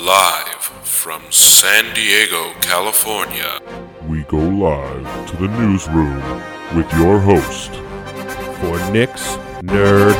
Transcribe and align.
Live 0.00 0.62
from 0.82 1.20
San 1.30 1.92
Diego, 1.94 2.54
California. 2.62 3.60
We 4.08 4.22
go 4.22 4.38
live 4.38 5.28
to 5.28 5.36
the 5.36 5.48
newsroom 5.48 6.16
with 6.74 6.90
your 6.94 7.18
host, 7.18 7.70
for 8.60 8.92
Nick's 8.92 9.36
Nerd. 9.60 10.14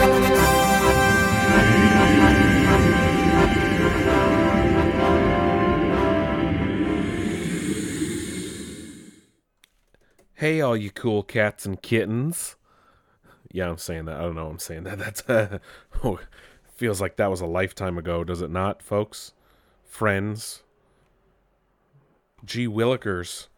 Hey, 10.34 10.60
all 10.60 10.76
you 10.76 10.90
cool 10.90 11.22
cats 11.22 11.64
and 11.64 11.80
kittens. 11.80 12.56
Yeah, 13.50 13.70
I'm 13.70 13.78
saying 13.78 14.04
that. 14.04 14.16
I 14.16 14.22
don't 14.24 14.34
know. 14.34 14.48
I'm 14.48 14.58
saying 14.58 14.84
that. 14.84 14.98
That's 14.98 15.26
uh, 15.26 15.58
oh, 16.04 16.20
feels 16.76 17.00
like 17.00 17.16
that 17.16 17.30
was 17.30 17.40
a 17.40 17.46
lifetime 17.46 17.96
ago, 17.96 18.24
does 18.24 18.42
it 18.42 18.50
not, 18.50 18.82
folks? 18.82 19.32
Friends. 19.90 20.62
G 22.44 22.66
Willikers. 22.66 23.48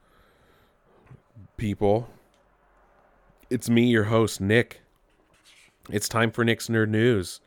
People. 1.56 2.08
It's 3.48 3.68
me, 3.68 3.82
your 3.82 4.04
host, 4.04 4.40
Nick. 4.40 4.80
It's 5.90 6.08
time 6.08 6.32
for 6.32 6.42
Nick's 6.42 6.68
Nerd 6.68 6.88
News. 6.88 7.40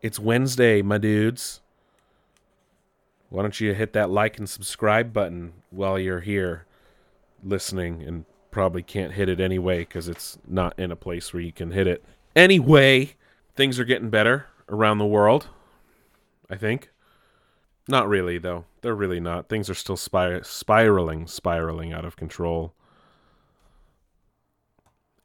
It's 0.00 0.18
Wednesday, 0.18 0.80
my 0.80 0.96
dudes. 0.96 1.60
Why 3.28 3.42
don't 3.42 3.60
you 3.60 3.74
hit 3.74 3.92
that 3.92 4.08
like 4.08 4.38
and 4.38 4.48
subscribe 4.48 5.12
button 5.12 5.52
while 5.70 5.98
you're 5.98 6.20
here 6.20 6.66
listening 7.44 8.02
and 8.02 8.24
probably 8.50 8.82
can't 8.82 9.12
hit 9.12 9.28
it 9.28 9.40
anyway 9.40 9.80
because 9.80 10.08
it's 10.08 10.38
not 10.46 10.78
in 10.78 10.92
a 10.92 10.96
place 10.96 11.34
where 11.34 11.42
you 11.42 11.52
can 11.52 11.72
hit 11.72 11.88
it. 11.88 12.04
Anyway, 12.36 13.14
things 13.56 13.80
are 13.80 13.84
getting 13.84 14.10
better 14.10 14.46
around 14.68 14.98
the 14.98 15.06
world, 15.06 15.48
I 16.48 16.56
think. 16.56 16.89
Not 17.90 18.08
really, 18.08 18.38
though. 18.38 18.66
They're 18.82 18.94
really 18.94 19.18
not. 19.18 19.48
Things 19.48 19.68
are 19.68 19.74
still 19.74 19.96
spir- 19.96 20.44
spiraling, 20.44 21.26
spiraling 21.26 21.92
out 21.92 22.04
of 22.04 22.14
control. 22.14 22.72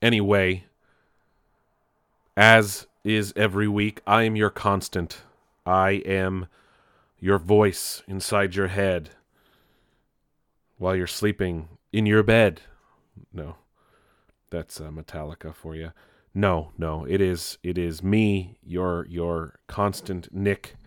Anyway, 0.02 0.64
as 2.36 2.88
is 3.04 3.34
every 3.36 3.68
week, 3.68 4.02
I 4.08 4.24
am 4.24 4.36
your 4.36 4.50
constant. 4.50 5.22
I 5.64 6.02
am 6.08 6.48
your 7.20 7.38
voice 7.38 8.02
inside 8.08 8.56
your 8.56 8.70
head 8.70 9.12
while 10.80 10.96
you're 10.96 11.06
sleeping 11.06 11.70
in 11.94 12.08
your 12.08 12.24
bed. 12.24 12.62
No, 13.32 13.58
that's 14.50 14.82
uh, 14.82 14.90
Metallica 14.90 15.54
for 15.54 15.76
you. 15.76 15.92
No, 16.34 16.72
no, 16.80 17.06
it 17.06 17.22
is 17.22 17.60
it 17.62 17.78
is 17.78 18.02
me, 18.02 18.58
your 18.66 19.06
your 19.06 19.60
constant 19.68 20.34
Nick 20.34 20.78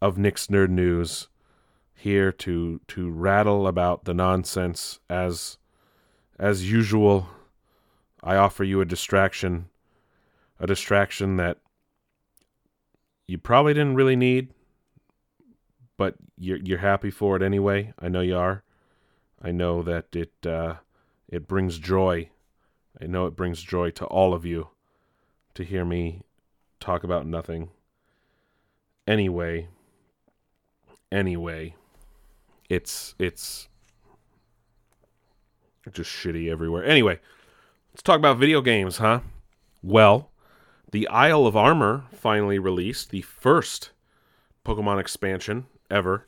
of 0.00 0.18
Nick's 0.18 0.48
Nerd 0.48 0.70
News, 0.70 1.28
here 1.94 2.30
to 2.30 2.80
to 2.88 3.10
rattle 3.10 3.66
about 3.66 4.04
the 4.04 4.14
nonsense 4.14 5.00
as 5.08 5.58
as 6.38 6.70
usual. 6.70 7.28
I 8.22 8.36
offer 8.36 8.64
you 8.64 8.80
a 8.80 8.84
distraction, 8.84 9.68
a 10.58 10.66
distraction 10.66 11.36
that 11.36 11.58
you 13.26 13.38
probably 13.38 13.74
didn't 13.74 13.96
really 13.96 14.16
need, 14.16 14.50
but 15.96 16.16
you're 16.38 16.58
you're 16.58 16.78
happy 16.78 17.10
for 17.10 17.36
it 17.36 17.42
anyway. 17.42 17.92
I 17.98 18.08
know 18.08 18.20
you 18.20 18.36
are. 18.36 18.62
I 19.40 19.52
know 19.52 19.82
that 19.82 20.14
it 20.14 20.32
uh, 20.46 20.76
it 21.28 21.46
brings 21.48 21.78
joy. 21.78 22.30
I 23.00 23.06
know 23.06 23.26
it 23.26 23.36
brings 23.36 23.62
joy 23.62 23.90
to 23.90 24.06
all 24.06 24.32
of 24.32 24.44
you 24.44 24.68
to 25.54 25.64
hear 25.64 25.84
me 25.84 26.22
talk 26.80 27.04
about 27.04 27.26
nothing. 27.26 27.70
Anyway, 29.06 29.68
anyway, 31.10 31.74
it's 32.68 33.14
it's 33.18 33.68
just 35.92 36.10
shitty 36.10 36.50
everywhere. 36.50 36.84
Anyway, 36.84 37.20
let's 37.92 38.02
talk 38.02 38.18
about 38.18 38.38
video 38.38 38.60
games, 38.60 38.98
huh? 38.98 39.20
Well, 39.82 40.30
the 40.90 41.08
Isle 41.08 41.46
of 41.46 41.56
Armor 41.56 42.04
finally 42.12 42.58
released 42.58 43.10
the 43.10 43.22
first 43.22 43.90
Pokemon 44.64 45.00
expansion 45.00 45.66
ever, 45.90 46.26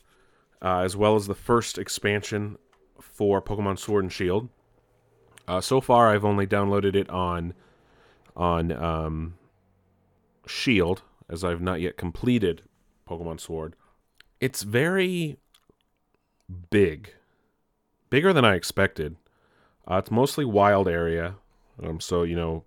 uh, 0.63 0.81
as 0.81 0.97
well 0.97 1.17
as 1.17 1.27
the 1.27 1.35
first 1.35 1.79
expansion 1.79 2.57
for 3.01 3.43
Pokemon 3.43 3.79
Sword 3.79 4.05
and 4.05 4.13
Shield. 4.13 4.49
Uh, 5.47 5.61
so 5.61 5.81
far, 5.81 6.13
I've 6.13 6.25
only 6.25 6.47
downloaded 6.47 6.95
it 6.95 7.09
on 7.11 7.55
on 8.37 8.71
um, 8.71 9.35
Shield, 10.47 11.03
as 11.29 11.43
I've 11.43 11.61
not 11.61 11.81
yet 11.81 11.97
completed 11.97 12.63
Pokemon 13.09 13.41
Sword. 13.41 13.75
It's 14.41 14.63
very 14.63 15.37
big, 16.71 17.15
bigger 18.11 18.33
than 18.33 18.45
I 18.45 18.55
expected. 18.55 19.17
Uh, 19.91 19.97
it's 19.97 20.11
mostly 20.11 20.45
wild 20.45 20.87
area, 20.87 21.37
um, 21.83 22.01
so 22.01 22.23
you 22.23 22.37
know, 22.37 22.65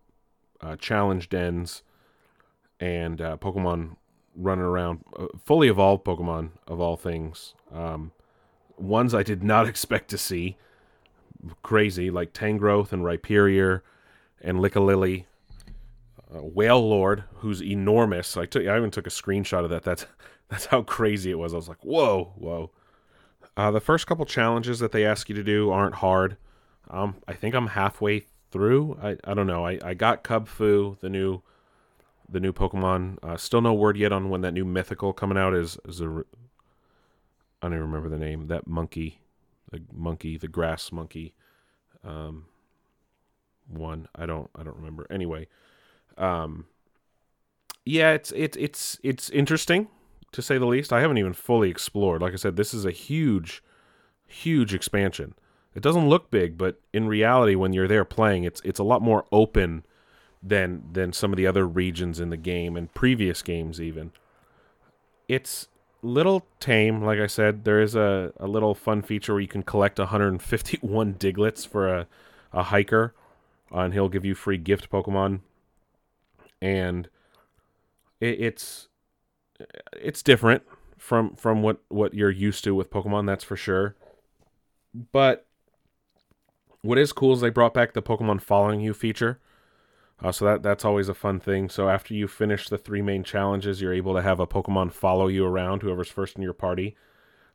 uh, 0.59 0.75
challenge 0.75 1.29
dens 1.29 1.83
and 2.79 3.21
uh, 3.21 3.37
Pokemon 3.37 3.95
running 4.35 4.65
around, 4.65 5.03
uh, 5.17 5.27
fully 5.45 5.67
evolved 5.67 6.03
Pokemon 6.03 6.51
of 6.67 6.79
all 6.79 6.97
things. 6.97 7.53
Um, 7.71 8.11
ones 8.77 9.13
I 9.13 9.23
did 9.23 9.43
not 9.43 9.67
expect 9.69 10.09
to 10.09 10.17
see, 10.17 10.57
crazy 11.61 12.09
like 12.09 12.33
Tangrowth 12.33 12.91
and 12.91 13.03
Rhyperior 13.03 13.81
and 14.41 14.57
Lickilicky 14.59 15.25
uh, 16.33 16.41
Lord, 16.41 17.23
who's 17.35 17.61
enormous. 17.61 18.37
I 18.37 18.45
took, 18.45 18.65
I 18.65 18.77
even 18.77 18.91
took 18.91 19.07
a 19.07 19.11
screenshot 19.11 19.63
of 19.63 19.69
that. 19.69 19.83
That's 19.83 20.05
that's 20.51 20.65
how 20.65 20.81
crazy 20.81 21.31
it 21.31 21.39
was. 21.39 21.53
I 21.53 21.55
was 21.55 21.69
like, 21.69 21.83
whoa, 21.83 22.33
whoa. 22.35 22.71
Uh, 23.55 23.71
the 23.71 23.79
first 23.79 24.05
couple 24.05 24.25
challenges 24.25 24.79
that 24.79 24.91
they 24.91 25.05
ask 25.05 25.29
you 25.29 25.35
to 25.35 25.43
do 25.43 25.71
aren't 25.71 25.95
hard. 25.95 26.35
Um, 26.89 27.15
I 27.25 27.33
think 27.33 27.55
I'm 27.55 27.67
halfway 27.67 28.25
through. 28.51 28.99
I, 29.01 29.15
I 29.23 29.33
don't 29.33 29.47
know. 29.47 29.65
I, 29.65 29.79
I 29.83 29.93
got 29.93 30.23
Kubfu, 30.23 30.99
the 30.99 31.09
new 31.09 31.41
the 32.27 32.39
new 32.39 32.51
Pokemon. 32.51 33.17
Uh, 33.23 33.37
still 33.37 33.61
no 33.61 33.73
word 33.73 33.97
yet 33.97 34.11
on 34.11 34.29
when 34.29 34.41
that 34.41 34.53
new 34.53 34.65
mythical 34.65 35.13
coming 35.13 35.37
out 35.37 35.53
is. 35.53 35.77
Is 35.87 36.01
a 36.01 36.23
I 37.61 37.67
don't 37.67 37.73
even 37.73 37.91
remember 37.91 38.09
the 38.09 38.17
name. 38.17 38.47
That 38.47 38.67
monkey, 38.67 39.19
the 39.71 39.81
monkey, 39.93 40.37
the 40.37 40.47
grass 40.47 40.91
monkey. 40.91 41.33
Um, 42.03 42.45
one. 43.67 44.07
I 44.15 44.25
don't. 44.25 44.49
I 44.55 44.63
don't 44.63 44.75
remember. 44.77 45.07
Anyway, 45.09 45.47
um, 46.17 46.65
yeah, 47.85 48.11
it's 48.11 48.33
it's 48.35 48.57
it's 48.57 48.99
it's 49.01 49.29
interesting 49.29 49.87
to 50.31 50.41
say 50.41 50.57
the 50.57 50.65
least. 50.65 50.93
I 50.93 51.01
haven't 51.01 51.17
even 51.17 51.33
fully 51.33 51.69
explored. 51.69 52.21
Like 52.21 52.33
I 52.33 52.37
said, 52.37 52.55
this 52.55 52.73
is 52.73 52.85
a 52.85 52.91
huge, 52.91 53.63
huge 54.25 54.73
expansion. 54.73 55.33
It 55.73 55.83
doesn't 55.83 56.09
look 56.09 56.31
big, 56.31 56.57
but 56.57 56.79
in 56.93 57.07
reality, 57.07 57.55
when 57.55 57.73
you're 57.73 57.87
there 57.87 58.05
playing, 58.05 58.43
it's 58.43 58.61
it's 58.65 58.79
a 58.79 58.83
lot 58.83 59.01
more 59.01 59.25
open 59.31 59.83
than 60.43 60.83
than 60.91 61.13
some 61.13 61.31
of 61.31 61.37
the 61.37 61.47
other 61.47 61.65
regions 61.65 62.19
in 62.19 62.29
the 62.29 62.37
game 62.37 62.75
and 62.75 62.93
previous 62.93 63.41
games 63.41 63.79
even. 63.79 64.11
It's 65.27 65.69
little 66.01 66.45
tame, 66.59 67.01
like 67.01 67.19
I 67.19 67.27
said. 67.27 67.63
There 67.63 67.81
is 67.81 67.95
a, 67.95 68.33
a 68.37 68.47
little 68.47 68.75
fun 68.75 69.01
feature 69.01 69.33
where 69.33 69.41
you 69.41 69.47
can 69.47 69.63
collect 69.63 69.99
151 69.99 71.13
Digletts 71.19 71.65
for 71.65 71.87
a, 71.87 72.07
a 72.51 72.63
hiker, 72.63 73.13
uh, 73.73 73.79
and 73.81 73.93
he'll 73.93 74.09
give 74.09 74.25
you 74.25 74.35
free 74.35 74.57
gift 74.57 74.89
Pokemon 74.89 75.39
and 76.61 77.09
it, 78.19 78.39
it's 78.39 78.87
it's 79.93 80.23
different 80.23 80.63
from 80.97 81.35
from 81.35 81.61
what 81.61 81.81
what 81.89 82.13
you're 82.13 82.29
used 82.29 82.63
to 82.63 82.75
with 82.75 82.89
Pokemon. 82.89 83.25
That's 83.27 83.43
for 83.43 83.55
sure. 83.55 83.95
But 85.11 85.45
what 86.81 86.97
is 86.97 87.13
cool 87.13 87.33
is 87.33 87.41
they 87.41 87.49
brought 87.49 87.73
back 87.73 87.93
the 87.93 88.01
Pokemon 88.01 88.41
following 88.41 88.81
you 88.81 88.93
feature. 88.93 89.39
Uh, 90.23 90.31
so 90.31 90.45
that 90.45 90.61
that's 90.61 90.85
always 90.85 91.09
a 91.09 91.13
fun 91.13 91.39
thing. 91.39 91.69
So 91.69 91.89
after 91.89 92.13
you 92.13 92.27
finish 92.27 92.69
the 92.69 92.77
three 92.77 93.01
main 93.01 93.23
challenges, 93.23 93.81
you're 93.81 93.93
able 93.93 94.13
to 94.13 94.21
have 94.21 94.39
a 94.39 94.47
Pokemon 94.47 94.91
follow 94.91 95.27
you 95.27 95.45
around, 95.45 95.81
whoever's 95.81 96.09
first 96.09 96.35
in 96.35 96.43
your 96.43 96.53
party. 96.53 96.95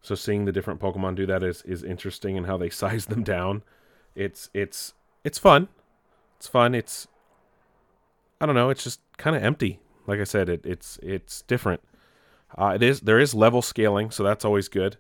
So 0.03 0.15
seeing 0.15 0.45
the 0.45 0.53
different 0.53 0.81
Pokemon 0.81 1.15
do 1.15 1.27
that 1.27 1.43
is 1.43 1.63
is 1.63 1.85
interesting 1.85 2.37
and 2.37 2.47
how 2.47 2.57
they 2.57 2.71
size 2.83 3.07
them 3.07 3.23
down. 3.23 3.63
It's 4.15 4.51
it's 4.53 4.95
it's 5.23 5.39
fun. 5.39 5.69
It's 6.39 6.49
fun. 6.49 6.75
It's 6.75 7.07
I 8.41 8.47
don't 8.47 8.55
know. 8.55 8.71
It's 8.71 8.85
just 8.85 9.01
kind 9.17 9.37
of 9.37 9.43
empty. 9.43 9.79
Like 10.07 10.21
I 10.21 10.25
said, 10.25 10.49
it, 10.49 10.65
it's 10.65 10.99
it's 11.03 11.43
different. 11.43 11.83
Uh, 12.57 12.73
it 12.75 12.83
is 12.83 13.01
there 13.01 13.19
is 13.19 13.35
level 13.35 13.63
scaling, 13.63 14.11
so 14.11 14.23
that's 14.23 14.45
always 14.45 14.69
good. 14.69 14.99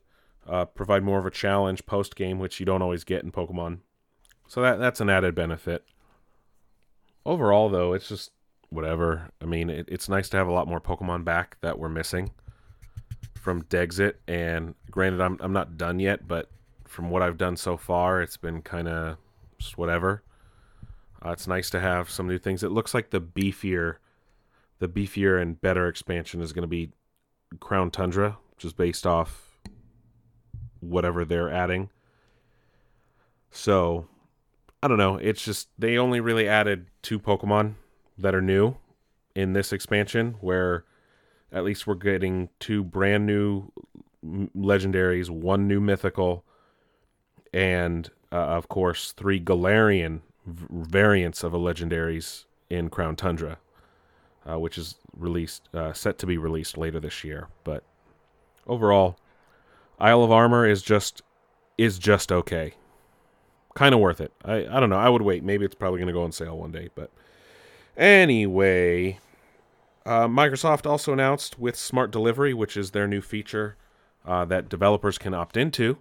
Uh, 0.48 0.64
provide 0.64 1.02
more 1.02 1.18
of 1.18 1.26
a 1.26 1.30
challenge 1.30 1.84
post 1.86 2.14
game, 2.14 2.38
which 2.38 2.60
you 2.60 2.66
don't 2.66 2.82
always 2.82 3.04
get 3.04 3.24
in 3.24 3.32
Pokemon. 3.32 3.78
So 4.46 4.62
that 4.62 4.78
that's 4.78 5.00
an 5.00 5.10
added 5.10 5.34
benefit. 5.34 5.84
Overall, 7.24 7.68
though, 7.68 7.92
it's 7.92 8.08
just 8.08 8.30
whatever. 8.70 9.30
I 9.40 9.46
mean, 9.46 9.70
it, 9.70 9.88
it's 9.88 10.08
nice 10.08 10.28
to 10.30 10.36
have 10.36 10.46
a 10.48 10.52
lot 10.52 10.68
more 10.68 10.80
Pokemon 10.80 11.24
back 11.24 11.56
that 11.62 11.78
we're 11.78 11.88
missing 11.88 12.30
from 13.34 13.62
Dexit. 13.64 14.14
And 14.28 14.74
granted, 14.90 15.20
I'm 15.20 15.38
I'm 15.40 15.52
not 15.52 15.76
done 15.76 15.98
yet, 15.98 16.28
but 16.28 16.50
from 16.84 17.10
what 17.10 17.22
I've 17.22 17.38
done 17.38 17.56
so 17.56 17.76
far, 17.76 18.22
it's 18.22 18.36
been 18.36 18.62
kind 18.62 18.88
of 18.88 19.16
just 19.58 19.78
whatever. 19.78 20.22
Uh, 21.24 21.30
it's 21.30 21.48
nice 21.48 21.70
to 21.70 21.80
have 21.80 22.10
some 22.10 22.28
new 22.28 22.38
things. 22.38 22.62
It 22.62 22.70
looks 22.70 22.94
like 22.94 23.10
the 23.10 23.20
beefier, 23.20 23.96
the 24.78 24.88
beefier 24.88 25.40
and 25.40 25.60
better 25.60 25.88
expansion 25.88 26.40
is 26.40 26.52
going 26.52 26.62
to 26.62 26.68
be 26.68 26.90
Crown 27.60 27.90
Tundra, 27.90 28.38
is 28.62 28.72
based 28.72 29.06
off 29.06 29.58
whatever 30.80 31.24
they're 31.24 31.50
adding. 31.50 31.90
So, 33.50 34.06
I 34.82 34.88
don't 34.88 34.98
know. 34.98 35.16
It's 35.16 35.44
just 35.44 35.68
they 35.78 35.98
only 35.98 36.20
really 36.20 36.48
added 36.48 36.86
two 37.02 37.18
Pokemon 37.18 37.74
that 38.18 38.34
are 38.34 38.42
new 38.42 38.76
in 39.34 39.52
this 39.52 39.72
expansion, 39.72 40.36
where 40.40 40.84
at 41.52 41.64
least 41.64 41.86
we're 41.86 41.94
getting 41.94 42.48
two 42.58 42.82
brand 42.82 43.26
new 43.26 43.70
legendaries, 44.24 45.30
one 45.30 45.68
new 45.68 45.80
mythical, 45.80 46.44
and 47.52 48.10
uh, 48.32 48.36
of 48.36 48.68
course 48.68 49.12
three 49.12 49.40
Galarian 49.40 50.20
v- 50.46 50.66
variants 50.70 51.42
of 51.44 51.54
a 51.54 51.58
legendaries 51.58 52.44
in 52.68 52.90
Crown 52.90 53.16
Tundra, 53.16 53.58
uh, 54.48 54.58
which 54.58 54.78
is 54.78 54.96
released 55.16 55.68
uh, 55.74 55.92
set 55.92 56.18
to 56.18 56.26
be 56.26 56.38
released 56.38 56.76
later 56.76 57.00
this 57.00 57.24
year. 57.24 57.48
But 57.64 57.82
overall, 58.66 59.18
Isle 59.98 60.24
of 60.24 60.32
Armor 60.32 60.66
is 60.66 60.82
just 60.82 61.22
is 61.78 61.98
just 61.98 62.32
okay. 62.32 62.74
Kind 63.74 63.94
of 63.94 64.00
worth 64.00 64.20
it. 64.20 64.32
I, 64.44 64.66
I 64.66 64.80
don't 64.80 64.88
know. 64.88 64.96
I 64.98 65.08
would 65.08 65.22
wait. 65.22 65.44
Maybe 65.44 65.64
it's 65.64 65.74
probably 65.74 65.98
going 65.98 66.06
to 66.06 66.12
go 66.12 66.22
on 66.22 66.32
sale 66.32 66.56
one 66.56 66.72
day. 66.72 66.88
But 66.94 67.10
anyway, 67.96 69.18
uh, 70.06 70.28
Microsoft 70.28 70.86
also 70.86 71.12
announced 71.12 71.58
with 71.58 71.76
Smart 71.76 72.10
Delivery, 72.10 72.54
which 72.54 72.76
is 72.76 72.92
their 72.92 73.06
new 73.06 73.20
feature 73.20 73.76
uh, 74.24 74.44
that 74.46 74.68
developers 74.68 75.18
can 75.18 75.34
opt 75.34 75.56
into, 75.56 75.98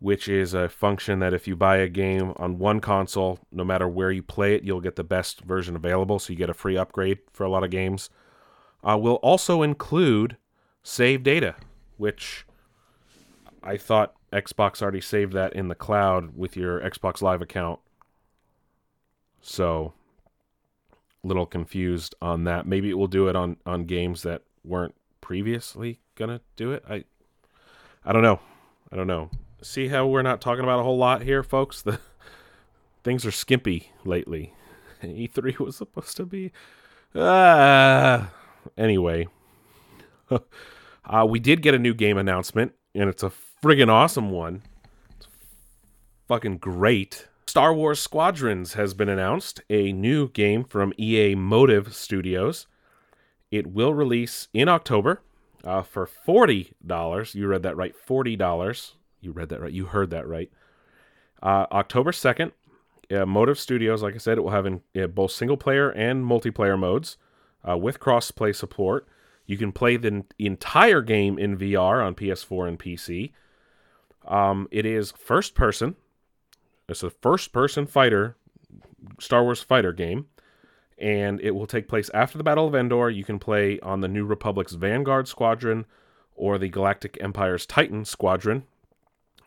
which 0.00 0.28
is 0.28 0.54
a 0.54 0.68
function 0.68 1.18
that 1.20 1.32
if 1.34 1.48
you 1.48 1.56
buy 1.56 1.78
a 1.78 1.88
game 1.88 2.32
on 2.36 2.58
one 2.58 2.80
console, 2.80 3.38
no 3.50 3.64
matter 3.64 3.88
where 3.88 4.10
you 4.10 4.22
play 4.22 4.54
it, 4.54 4.62
you'll 4.62 4.80
get 4.80 4.96
the 4.96 5.04
best 5.04 5.40
version 5.42 5.76
available. 5.76 6.18
So 6.18 6.32
you 6.32 6.38
get 6.38 6.50
a 6.50 6.54
free 6.54 6.76
upgrade 6.76 7.18
for 7.32 7.44
a 7.44 7.48
lot 7.48 7.64
of 7.64 7.70
games. 7.70 8.10
Uh, 8.82 8.98
will 8.98 9.14
also 9.16 9.62
include 9.62 10.36
save 10.82 11.22
data, 11.22 11.54
which 11.96 12.44
I 13.62 13.78
thought 13.78 14.14
Xbox 14.32 14.82
already 14.82 15.00
saved 15.00 15.32
that 15.32 15.54
in 15.54 15.68
the 15.68 15.74
cloud 15.74 16.36
with 16.36 16.56
your 16.56 16.80
Xbox 16.80 17.22
Live 17.22 17.40
account. 17.40 17.80
So, 19.40 19.94
little 21.22 21.46
confused 21.46 22.14
on 22.20 22.44
that. 22.44 22.66
Maybe 22.66 22.90
it 22.90 22.98
will 22.98 23.06
do 23.06 23.28
it 23.28 23.36
on 23.36 23.56
on 23.64 23.84
games 23.84 24.22
that 24.22 24.42
weren't 24.64 24.94
previously 25.20 26.00
gonna 26.14 26.40
do 26.56 26.72
it. 26.72 26.84
I 26.88 27.04
I 28.04 28.12
don't 28.12 28.22
know. 28.22 28.40
I 28.92 28.96
don't 28.96 29.06
know. 29.06 29.30
See 29.64 29.88
how 29.88 30.06
we're 30.06 30.20
not 30.20 30.42
talking 30.42 30.62
about 30.62 30.80
a 30.80 30.82
whole 30.82 30.98
lot 30.98 31.22
here, 31.22 31.42
folks. 31.42 31.80
The 31.80 31.98
things 33.02 33.24
are 33.24 33.30
skimpy 33.30 33.92
lately. 34.04 34.52
E3 35.02 35.58
was 35.58 35.76
supposed 35.76 36.18
to 36.18 36.26
be. 36.26 36.52
Ah. 37.14 38.30
Anyway, 38.76 39.26
uh, 40.30 41.26
we 41.26 41.38
did 41.38 41.62
get 41.62 41.74
a 41.74 41.78
new 41.78 41.94
game 41.94 42.18
announcement, 42.18 42.72
and 42.94 43.08
it's 43.08 43.22
a 43.22 43.32
friggin' 43.62 43.88
awesome 43.88 44.30
one. 44.30 44.62
It's 45.16 45.28
fucking 46.28 46.58
great. 46.58 47.28
Star 47.46 47.72
Wars 47.72 48.00
Squadrons 48.00 48.74
has 48.74 48.92
been 48.92 49.08
announced, 49.08 49.62
a 49.70 49.92
new 49.92 50.28
game 50.28 50.64
from 50.64 50.92
EA 50.98 51.36
Motive 51.36 51.94
Studios. 51.94 52.66
It 53.50 53.68
will 53.68 53.94
release 53.94 54.48
in 54.52 54.68
October 54.68 55.22
uh, 55.64 55.82
for 55.82 56.06
$40. 56.06 57.34
You 57.34 57.46
read 57.46 57.62
that 57.62 57.78
right. 57.78 57.94
$40. 58.06 58.92
You 59.24 59.32
read 59.32 59.48
that 59.50 59.60
right. 59.60 59.72
You 59.72 59.86
heard 59.86 60.10
that 60.10 60.28
right. 60.28 60.50
Uh, 61.42 61.66
October 61.72 62.10
2nd, 62.10 62.52
uh, 63.12 63.26
Motive 63.26 63.58
Studios, 63.58 64.02
like 64.02 64.14
I 64.14 64.18
said, 64.18 64.38
it 64.38 64.42
will 64.42 64.50
have 64.50 64.66
in, 64.66 64.80
uh, 64.96 65.06
both 65.06 65.30
single 65.30 65.56
player 65.56 65.90
and 65.90 66.24
multiplayer 66.24 66.78
modes 66.78 67.16
uh, 67.68 67.76
with 67.76 68.00
cross 68.00 68.30
play 68.30 68.52
support. 68.52 69.06
You 69.46 69.58
can 69.58 69.72
play 69.72 69.96
the 69.96 70.24
entire 70.38 71.02
game 71.02 71.38
in 71.38 71.58
VR 71.58 72.04
on 72.04 72.14
PS4 72.14 72.68
and 72.68 72.78
PC. 72.78 73.32
Um, 74.26 74.68
it 74.70 74.86
is 74.86 75.12
first 75.12 75.54
person. 75.54 75.96
It's 76.88 77.02
a 77.02 77.10
first 77.10 77.52
person 77.52 77.86
fighter, 77.86 78.36
Star 79.20 79.42
Wars 79.42 79.62
fighter 79.62 79.92
game, 79.92 80.26
and 80.98 81.40
it 81.40 81.50
will 81.50 81.66
take 81.66 81.88
place 81.88 82.10
after 82.14 82.38
the 82.38 82.44
Battle 82.44 82.66
of 82.66 82.74
Endor. 82.74 83.10
You 83.10 83.24
can 83.24 83.38
play 83.38 83.78
on 83.80 84.00
the 84.00 84.08
New 84.08 84.24
Republic's 84.24 84.72
Vanguard 84.72 85.28
Squadron 85.28 85.84
or 86.34 86.58
the 86.58 86.68
Galactic 86.68 87.18
Empire's 87.20 87.66
Titan 87.66 88.04
Squadron. 88.04 88.64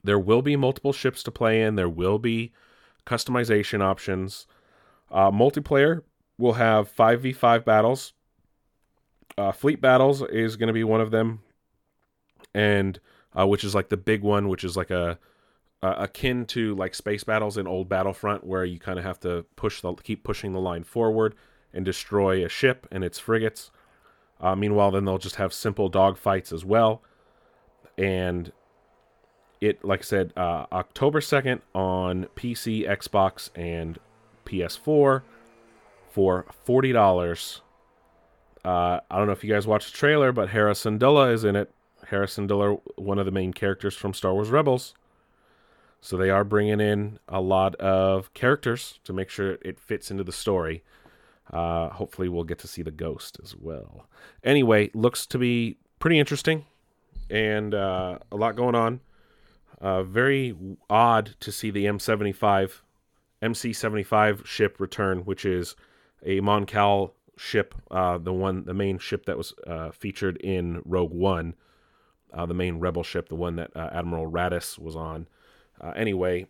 There 0.07 0.17
will 0.17 0.41
be 0.41 0.55
multiple 0.55 0.93
ships 0.93 1.21
to 1.23 1.31
play 1.31 1.61
in. 1.61 1.75
There 1.75 1.89
will 1.89 2.17
be 2.17 2.53
customization 3.05 3.81
options. 3.81 4.47
Uh, 5.11 5.31
multiplayer 5.31 6.01
will 6.37 6.53
have 6.53 6.95
5v5 6.95 7.65
battles. 7.65 8.13
Uh, 9.37 9.51
Fleet 9.51 9.81
Battles 9.81 10.21
is 10.21 10.55
going 10.55 10.67
to 10.67 10.73
be 10.73 10.85
one 10.85 11.01
of 11.01 11.11
them, 11.11 11.41
and 12.53 13.01
uh, 13.37 13.45
which 13.45 13.65
is 13.65 13.75
like 13.75 13.89
the 13.89 13.97
big 13.97 14.21
one, 14.21 14.47
which 14.47 14.63
is 14.63 14.77
like 14.77 14.91
a, 14.91 15.19
akin 15.81 16.45
to 16.45 16.73
like 16.75 16.95
space 16.95 17.25
battles 17.25 17.57
in 17.57 17.67
old 17.67 17.89
Battlefront, 17.89 18.45
where 18.45 18.63
you 18.63 18.79
kind 18.79 18.97
of 18.97 19.03
have 19.03 19.19
to 19.19 19.45
push 19.57 19.81
the 19.81 19.93
keep 19.95 20.23
pushing 20.23 20.53
the 20.53 20.61
line 20.61 20.85
forward 20.85 21.35
and 21.73 21.83
destroy 21.83 22.45
a 22.45 22.49
ship 22.49 22.87
and 22.91 23.03
its 23.03 23.19
frigates. 23.19 23.71
Uh, 24.39 24.55
meanwhile, 24.55 24.89
then 24.89 25.03
they'll 25.03 25.17
just 25.17 25.35
have 25.35 25.53
simple 25.53 25.91
dogfights 25.91 26.53
as 26.53 26.63
well, 26.63 27.03
and 27.97 28.53
it 29.61 29.83
like 29.83 30.01
I 30.01 30.03
said, 30.03 30.33
uh, 30.37 30.65
October 30.71 31.21
second 31.21 31.61
on 31.73 32.27
PC, 32.35 32.87
Xbox, 32.87 33.49
and 33.55 33.99
PS4 34.45 35.21
for 36.09 36.45
forty 36.63 36.91
dollars. 36.91 37.61
Uh, 38.63 38.99
I 39.09 39.17
don't 39.17 39.27
know 39.27 39.33
if 39.33 39.43
you 39.43 39.53
guys 39.53 39.65
watched 39.65 39.91
the 39.91 39.97
trailer, 39.97 40.31
but 40.31 40.49
Hera 40.49 40.73
Syndulla 40.73 41.31
is 41.31 41.43
in 41.43 41.55
it. 41.55 41.71
Hera 42.09 42.27
Syndulla, 42.27 42.81
one 42.95 43.17
of 43.17 43.25
the 43.25 43.31
main 43.31 43.53
characters 43.53 43.95
from 43.95 44.13
Star 44.13 44.33
Wars 44.33 44.49
Rebels. 44.49 44.93
So 46.01 46.17
they 46.17 46.29
are 46.29 46.43
bringing 46.43 46.79
in 46.79 47.19
a 47.27 47.41
lot 47.41 47.75
of 47.75 48.33
characters 48.33 48.99
to 49.03 49.13
make 49.13 49.29
sure 49.29 49.57
it 49.61 49.79
fits 49.79 50.11
into 50.11 50.23
the 50.23 50.31
story. 50.31 50.83
Uh, 51.51 51.89
hopefully, 51.89 52.29
we'll 52.29 52.43
get 52.43 52.59
to 52.59 52.67
see 52.67 52.81
the 52.81 52.91
ghost 52.91 53.37
as 53.41 53.55
well. 53.55 54.07
Anyway, 54.43 54.91
looks 54.93 55.25
to 55.27 55.37
be 55.37 55.77
pretty 55.99 56.19
interesting 56.19 56.65
and 57.29 57.73
uh, 57.73 58.19
a 58.31 58.35
lot 58.35 58.55
going 58.55 58.75
on. 58.75 58.99
Uh, 59.79 60.03
very 60.03 60.55
odd 60.89 61.35
to 61.39 61.51
see 61.51 61.69
the 61.69 61.85
M75, 61.85 62.79
MC75 63.41 64.45
ship 64.45 64.79
return, 64.79 65.19
which 65.19 65.45
is 65.45 65.75
a 66.25 66.39
Mon 66.39 66.65
Cal 66.65 67.13
ship, 67.37 67.75
uh, 67.91 68.17
the 68.17 68.33
one, 68.33 68.65
the 68.65 68.73
main 68.73 68.97
ship 68.97 69.25
that 69.25 69.37
was 69.37 69.53
uh, 69.67 69.91
featured 69.91 70.37
in 70.37 70.81
Rogue 70.83 71.13
One, 71.13 71.53
uh, 72.33 72.45
the 72.45 72.55
main 72.55 72.79
rebel 72.79 73.03
ship, 73.03 73.29
the 73.29 73.35
one 73.35 73.55
that 73.57 73.71
uh, 73.75 73.89
Admiral 73.91 74.29
Raddus 74.29 74.79
was 74.79 74.95
on. 74.95 75.27
Uh, 75.79 75.93
anyway, 75.95 76.47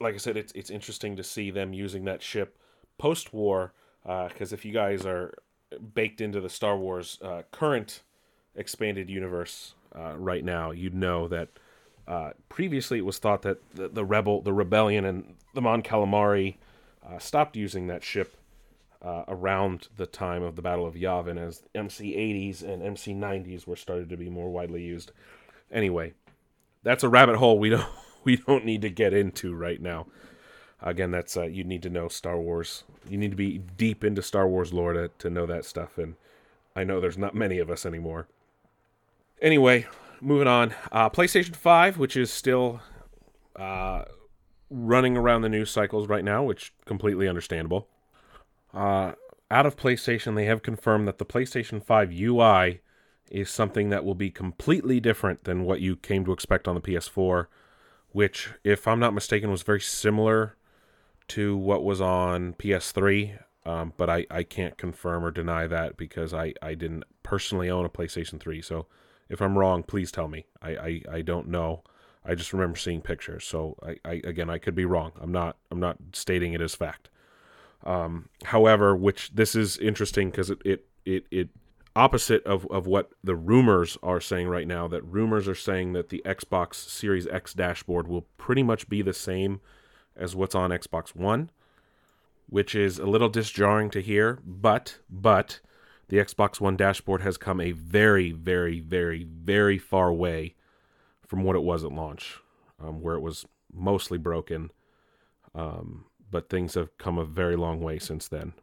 like 0.00 0.14
I 0.14 0.18
said, 0.18 0.36
it's 0.36 0.52
it's 0.52 0.70
interesting 0.70 1.16
to 1.16 1.22
see 1.22 1.50
them 1.50 1.74
using 1.74 2.04
that 2.06 2.22
ship 2.22 2.56
post 2.96 3.34
war, 3.34 3.74
because 4.02 4.52
if 4.54 4.64
you 4.64 4.72
guys 4.72 5.04
are 5.04 5.34
baked 5.94 6.20
into 6.22 6.40
the 6.40 6.48
Star 6.48 6.78
Wars 6.78 7.18
current 7.52 8.02
expanded 8.56 9.10
universe 9.10 9.74
right 9.94 10.44
now, 10.44 10.70
you'd 10.70 10.94
know 10.94 11.28
that 11.28 11.50
uh, 12.06 12.30
previously 12.48 12.98
it 12.98 13.04
was 13.04 13.18
thought 13.18 13.42
that 13.42 13.58
the, 13.74 13.88
the 13.88 14.04
rebel, 14.04 14.42
the 14.42 14.52
rebellion, 14.52 15.04
and 15.04 15.34
the 15.54 15.62
Mon 15.62 15.82
Calamari 15.82 16.56
uh, 17.06 17.18
stopped 17.18 17.56
using 17.56 17.86
that 17.86 18.04
ship 18.04 18.36
uh, 19.02 19.24
around 19.28 19.88
the 19.96 20.06
time 20.06 20.42
of 20.42 20.56
the 20.56 20.62
Battle 20.62 20.86
of 20.86 20.94
Yavin, 20.94 21.38
as 21.38 21.62
MC80s 21.74 22.62
and 22.62 22.82
MC90s 22.82 23.66
were 23.66 23.76
started 23.76 24.08
to 24.08 24.16
be 24.16 24.28
more 24.28 24.50
widely 24.50 24.82
used. 24.82 25.12
Anyway, 25.70 26.14
that's 26.82 27.04
a 27.04 27.08
rabbit 27.08 27.36
hole 27.36 27.58
we 27.58 27.68
don't 27.70 27.88
we 28.24 28.36
don't 28.36 28.64
need 28.64 28.82
to 28.82 28.90
get 28.90 29.12
into 29.12 29.54
right 29.54 29.80
now. 29.80 30.06
Again, 30.82 31.10
that's 31.10 31.36
uh, 31.36 31.44
you 31.44 31.64
need 31.64 31.82
to 31.82 31.90
know 31.90 32.08
Star 32.08 32.38
Wars. 32.38 32.84
You 33.08 33.16
need 33.16 33.30
to 33.30 33.36
be 33.36 33.58
deep 33.58 34.04
into 34.04 34.22
Star 34.22 34.46
Wars 34.46 34.72
lore 34.72 34.92
to, 34.92 35.08
to 35.18 35.30
know 35.30 35.46
that 35.46 35.64
stuff, 35.64 35.96
and 35.96 36.16
I 36.76 36.84
know 36.84 37.00
there's 37.00 37.18
not 37.18 37.34
many 37.34 37.58
of 37.58 37.70
us 37.70 37.86
anymore. 37.86 38.26
Anyway, 39.40 39.86
moving 40.24 40.48
on. 40.48 40.74
Uh, 40.90 41.10
PlayStation 41.10 41.54
5, 41.54 41.98
which 41.98 42.16
is 42.16 42.32
still 42.32 42.80
uh, 43.56 44.04
running 44.70 45.16
around 45.16 45.42
the 45.42 45.48
news 45.48 45.70
cycles 45.70 46.08
right 46.08 46.24
now, 46.24 46.42
which 46.42 46.72
completely 46.86 47.28
understandable. 47.28 47.88
Uh, 48.72 49.12
out 49.50 49.66
of 49.66 49.76
PlayStation, 49.76 50.34
they 50.34 50.46
have 50.46 50.62
confirmed 50.62 51.06
that 51.06 51.18
the 51.18 51.26
PlayStation 51.26 51.84
5 51.84 52.12
UI 52.12 52.80
is 53.30 53.50
something 53.50 53.90
that 53.90 54.04
will 54.04 54.14
be 54.14 54.30
completely 54.30 55.00
different 55.00 55.44
than 55.44 55.64
what 55.64 55.80
you 55.80 55.96
came 55.96 56.24
to 56.24 56.32
expect 56.32 56.66
on 56.66 56.74
the 56.74 56.80
PS4, 56.80 57.46
which, 58.10 58.50
if 58.64 58.88
I'm 58.88 59.00
not 59.00 59.14
mistaken, 59.14 59.50
was 59.50 59.62
very 59.62 59.80
similar 59.80 60.56
to 61.28 61.56
what 61.56 61.84
was 61.84 62.00
on 62.00 62.54
PS3. 62.54 63.38
Um, 63.66 63.94
but 63.96 64.10
I, 64.10 64.26
I 64.30 64.42
can't 64.42 64.76
confirm 64.76 65.24
or 65.24 65.30
deny 65.30 65.66
that 65.66 65.96
because 65.96 66.34
I, 66.34 66.52
I 66.60 66.74
didn't 66.74 67.04
personally 67.22 67.70
own 67.70 67.86
a 67.86 67.88
PlayStation 67.88 68.38
3. 68.38 68.60
So 68.60 68.86
if 69.28 69.40
I'm 69.40 69.58
wrong, 69.58 69.82
please 69.82 70.12
tell 70.12 70.28
me. 70.28 70.46
I, 70.60 70.70
I, 70.70 71.02
I 71.12 71.22
don't 71.22 71.48
know. 71.48 71.82
I 72.24 72.34
just 72.34 72.52
remember 72.52 72.76
seeing 72.76 73.02
pictures. 73.02 73.44
So 73.44 73.76
I, 73.82 73.96
I 74.04 74.12
again 74.24 74.48
I 74.48 74.58
could 74.58 74.74
be 74.74 74.84
wrong. 74.84 75.12
I'm 75.20 75.32
not 75.32 75.56
I'm 75.70 75.80
not 75.80 75.98
stating 76.12 76.54
it 76.54 76.60
as 76.60 76.74
fact. 76.74 77.10
Um, 77.84 78.30
however, 78.44 78.96
which 78.96 79.34
this 79.34 79.54
is 79.54 79.76
interesting 79.78 80.30
because 80.30 80.50
it, 80.50 80.62
it 80.64 80.86
it 81.04 81.26
it 81.30 81.48
opposite 81.96 82.44
of, 82.44 82.66
of 82.70 82.86
what 82.86 83.10
the 83.22 83.36
rumors 83.36 83.96
are 84.02 84.20
saying 84.20 84.48
right 84.48 84.66
now. 84.66 84.88
That 84.88 85.02
rumors 85.02 85.46
are 85.46 85.54
saying 85.54 85.92
that 85.92 86.08
the 86.08 86.22
Xbox 86.24 86.74
Series 86.76 87.26
X 87.26 87.52
dashboard 87.52 88.08
will 88.08 88.26
pretty 88.38 88.62
much 88.62 88.88
be 88.88 89.02
the 89.02 89.12
same 89.12 89.60
as 90.16 90.34
what's 90.34 90.54
on 90.54 90.70
Xbox 90.70 91.14
One, 91.14 91.50
which 92.48 92.74
is 92.74 92.98
a 92.98 93.06
little 93.06 93.28
disjarring 93.28 93.90
to 93.90 94.00
hear. 94.00 94.38
But 94.46 94.98
but 95.10 95.60
the 96.08 96.18
Xbox 96.18 96.60
One 96.60 96.76
dashboard 96.76 97.22
has 97.22 97.36
come 97.36 97.60
a 97.60 97.72
very 97.72 98.32
very 98.32 98.80
very 98.80 99.24
very 99.24 99.78
far 99.78 100.12
way 100.12 100.54
from 101.26 101.42
what 101.42 101.56
it 101.56 101.62
was 101.62 101.84
at 101.84 101.92
launch, 101.92 102.38
um, 102.80 103.00
where 103.00 103.14
it 103.14 103.20
was 103.20 103.46
mostly 103.72 104.18
broken. 104.18 104.70
Um, 105.54 106.06
but 106.30 106.48
things 106.48 106.74
have 106.74 106.96
come 106.98 107.16
a 107.16 107.24
very 107.24 107.56
long 107.56 107.80
way 107.80 107.98
since 107.98 108.28
then. 108.28 108.54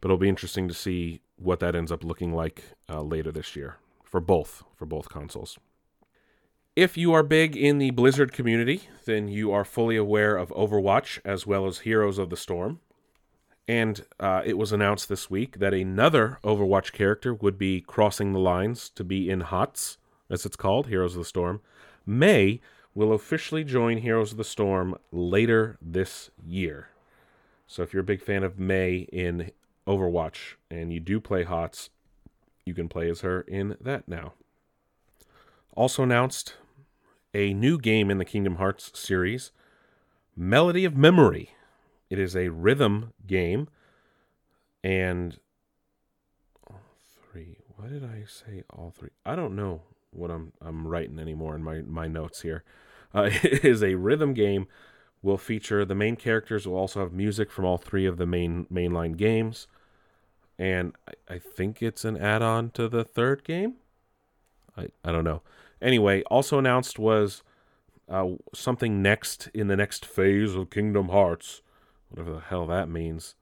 But 0.00 0.06
it'll 0.06 0.18
be 0.18 0.28
interesting 0.28 0.68
to 0.68 0.74
see 0.74 1.20
what 1.36 1.60
that 1.60 1.74
ends 1.74 1.90
up 1.90 2.04
looking 2.04 2.32
like 2.32 2.62
uh, 2.88 3.02
later 3.02 3.32
this 3.32 3.56
year 3.56 3.76
for 4.04 4.20
both 4.20 4.62
for 4.76 4.86
both 4.86 5.08
consoles. 5.08 5.58
If 6.76 6.96
you 6.96 7.12
are 7.12 7.24
big 7.24 7.56
in 7.56 7.78
the 7.78 7.90
Blizzard 7.90 8.32
community, 8.32 8.82
then 9.04 9.28
you 9.28 9.52
are 9.52 9.64
fully 9.64 9.96
aware 9.96 10.36
of 10.36 10.50
Overwatch 10.50 11.18
as 11.24 11.46
well 11.46 11.66
as 11.66 11.80
Heroes 11.80 12.16
of 12.16 12.30
the 12.30 12.36
Storm. 12.36 12.80
And 13.70 14.04
uh, 14.18 14.42
it 14.44 14.58
was 14.58 14.72
announced 14.72 15.08
this 15.08 15.30
week 15.30 15.60
that 15.60 15.72
another 15.72 16.40
Overwatch 16.42 16.90
character 16.90 17.32
would 17.32 17.56
be 17.56 17.80
crossing 17.80 18.32
the 18.32 18.40
lines 18.40 18.88
to 18.96 19.04
be 19.04 19.30
in 19.30 19.42
HOTS, 19.42 19.96
as 20.28 20.44
it's 20.44 20.56
called, 20.56 20.88
Heroes 20.88 21.14
of 21.14 21.20
the 21.20 21.24
Storm. 21.24 21.60
Mei 22.04 22.60
will 22.96 23.12
officially 23.12 23.62
join 23.62 23.98
Heroes 23.98 24.32
of 24.32 24.38
the 24.38 24.42
Storm 24.42 24.96
later 25.12 25.78
this 25.80 26.32
year. 26.44 26.88
So 27.68 27.84
if 27.84 27.92
you're 27.92 28.00
a 28.00 28.04
big 28.04 28.20
fan 28.20 28.42
of 28.42 28.58
Mei 28.58 29.06
in 29.12 29.52
Overwatch 29.86 30.56
and 30.68 30.92
you 30.92 30.98
do 30.98 31.20
play 31.20 31.44
HOTS, 31.44 31.90
you 32.66 32.74
can 32.74 32.88
play 32.88 33.08
as 33.08 33.20
her 33.20 33.42
in 33.42 33.76
that 33.80 34.08
now. 34.08 34.32
Also 35.76 36.02
announced 36.02 36.54
a 37.32 37.54
new 37.54 37.78
game 37.78 38.10
in 38.10 38.18
the 38.18 38.24
Kingdom 38.24 38.56
Hearts 38.56 38.90
series, 38.98 39.52
Melody 40.36 40.84
of 40.84 40.96
Memory. 40.96 41.50
It 42.10 42.18
is 42.18 42.36
a 42.36 42.48
rhythm 42.48 43.12
game, 43.26 43.68
and 44.84 45.38
all 46.68 46.80
three. 47.30 47.58
Why 47.76 47.88
did 47.88 48.04
I 48.04 48.24
say 48.26 48.64
all 48.68 48.92
three? 48.96 49.10
I 49.24 49.36
don't 49.36 49.56
know 49.56 49.82
what 50.10 50.30
I'm 50.30 50.52
I'm 50.60 50.86
writing 50.86 51.18
anymore 51.18 51.54
in 51.54 51.62
my 51.62 51.82
my 51.82 52.08
notes 52.08 52.42
here. 52.42 52.64
Uh, 53.14 53.30
it 53.42 53.64
is 53.64 53.82
a 53.82 53.94
rhythm 53.94 54.34
game. 54.34 54.66
Will 55.22 55.38
feature 55.38 55.84
the 55.84 55.94
main 55.94 56.16
characters. 56.16 56.66
Will 56.66 56.76
also 56.76 57.00
have 57.00 57.12
music 57.12 57.50
from 57.50 57.64
all 57.64 57.78
three 57.78 58.06
of 58.06 58.16
the 58.16 58.26
main 58.26 58.66
mainline 58.72 59.16
games, 59.16 59.68
and 60.58 60.94
I, 61.06 61.34
I 61.34 61.38
think 61.38 61.82
it's 61.82 62.04
an 62.04 62.16
add-on 62.16 62.70
to 62.70 62.88
the 62.88 63.04
third 63.04 63.44
game. 63.44 63.74
I 64.76 64.88
I 65.04 65.12
don't 65.12 65.24
know. 65.24 65.42
Anyway, 65.82 66.22
also 66.24 66.58
announced 66.58 66.98
was 66.98 67.42
uh, 68.08 68.30
something 68.54 69.00
next 69.00 69.48
in 69.54 69.68
the 69.68 69.76
next 69.76 70.04
phase 70.04 70.54
of 70.54 70.70
Kingdom 70.70 71.10
Hearts, 71.10 71.62
whatever 72.10 72.34
the 72.34 72.40
hell 72.40 72.66
that 72.66 72.88
means. 72.88 73.34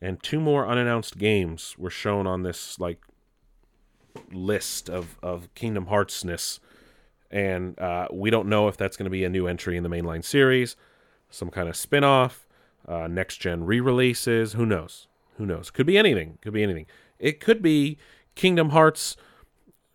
And 0.00 0.22
two 0.22 0.38
more 0.38 0.68
unannounced 0.68 1.18
games 1.18 1.74
were 1.76 1.90
shown 1.90 2.26
on 2.26 2.42
this 2.42 2.78
like 2.78 3.02
list 4.32 4.88
of 4.88 5.18
of 5.22 5.52
Kingdom 5.54 5.86
Heartsness, 5.86 6.60
and 7.30 7.78
uh, 7.78 8.08
we 8.12 8.30
don't 8.30 8.48
know 8.48 8.68
if 8.68 8.76
that's 8.76 8.96
going 8.96 9.04
to 9.04 9.10
be 9.10 9.24
a 9.24 9.28
new 9.28 9.48
entry 9.48 9.76
in 9.76 9.82
the 9.82 9.88
mainline 9.88 10.24
series, 10.24 10.76
some 11.30 11.50
kind 11.50 11.68
of 11.68 11.76
spin-off, 11.76 12.46
uh, 12.86 13.08
next 13.08 13.38
gen 13.38 13.64
re-releases. 13.64 14.52
Who 14.52 14.64
knows? 14.64 15.08
Who 15.36 15.46
knows? 15.46 15.70
Could 15.70 15.86
be 15.86 15.98
anything. 15.98 16.38
Could 16.40 16.52
be 16.52 16.62
anything. 16.62 16.86
It 17.18 17.40
could 17.40 17.60
be 17.62 17.98
Kingdom 18.34 18.70
Hearts 18.70 19.16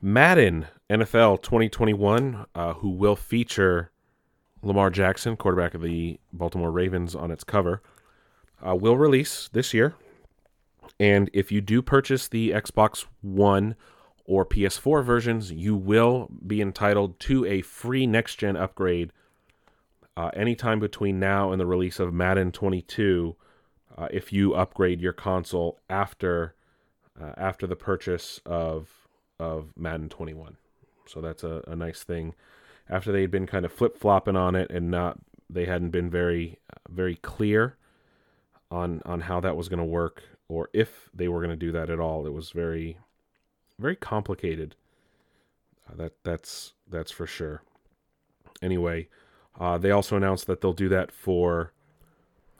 Madden 0.00 0.66
NFL 0.88 1.42
2021, 1.42 2.46
uh, 2.54 2.72
who 2.74 2.88
will 2.88 3.16
feature 3.16 3.90
Lamar 4.62 4.88
Jackson, 4.88 5.36
quarterback 5.36 5.74
of 5.74 5.82
the 5.82 6.18
Baltimore 6.32 6.70
Ravens, 6.70 7.14
on 7.14 7.30
its 7.30 7.44
cover 7.44 7.82
uh, 8.66 8.74
will 8.74 8.96
release 8.96 9.48
this 9.52 9.72
year. 9.74 9.94
And 10.98 11.30
if 11.32 11.52
you 11.52 11.60
do 11.60 11.82
purchase 11.82 12.28
the 12.28 12.50
Xbox 12.50 13.06
One 13.20 13.76
or 14.28 14.44
PS4 14.44 15.02
versions, 15.02 15.50
you 15.50 15.74
will 15.74 16.28
be 16.46 16.60
entitled 16.60 17.18
to 17.18 17.46
a 17.46 17.62
free 17.62 18.06
next 18.06 18.36
gen 18.36 18.56
upgrade 18.56 19.10
uh, 20.18 20.30
anytime 20.34 20.78
between 20.78 21.18
now 21.18 21.50
and 21.50 21.58
the 21.58 21.66
release 21.66 21.98
of 21.98 22.12
Madden 22.12 22.52
22. 22.52 23.34
Uh, 23.96 24.08
if 24.10 24.30
you 24.30 24.54
upgrade 24.54 25.00
your 25.00 25.14
console 25.14 25.80
after 25.88 26.54
uh, 27.20 27.32
after 27.38 27.66
the 27.66 27.74
purchase 27.74 28.38
of 28.44 29.08
of 29.40 29.72
Madden 29.76 30.10
21, 30.10 30.58
so 31.06 31.22
that's 31.22 31.42
a, 31.42 31.62
a 31.66 31.74
nice 31.74 32.04
thing. 32.04 32.34
After 32.88 33.10
they 33.10 33.22
had 33.22 33.30
been 33.30 33.46
kind 33.46 33.64
of 33.64 33.72
flip 33.72 33.98
flopping 33.98 34.36
on 34.36 34.54
it 34.54 34.70
and 34.70 34.90
not, 34.90 35.18
they 35.48 35.64
hadn't 35.64 35.90
been 35.90 36.10
very 36.10 36.58
very 36.90 37.16
clear 37.16 37.76
on 38.70 39.00
on 39.06 39.22
how 39.22 39.40
that 39.40 39.56
was 39.56 39.70
going 39.70 39.78
to 39.78 39.84
work 39.84 40.22
or 40.48 40.68
if 40.74 41.08
they 41.14 41.28
were 41.28 41.40
going 41.40 41.50
to 41.50 41.56
do 41.56 41.72
that 41.72 41.88
at 41.88 41.98
all. 41.98 42.26
It 42.26 42.32
was 42.32 42.50
very 42.50 42.98
very 43.78 43.96
complicated. 43.96 44.74
Uh, 45.88 45.96
that 45.96 46.12
that's 46.24 46.74
that's 46.88 47.10
for 47.10 47.26
sure. 47.26 47.62
Anyway, 48.60 49.08
uh, 49.58 49.78
they 49.78 49.90
also 49.90 50.16
announced 50.16 50.46
that 50.46 50.60
they'll 50.60 50.72
do 50.72 50.88
that 50.88 51.12
for 51.12 51.72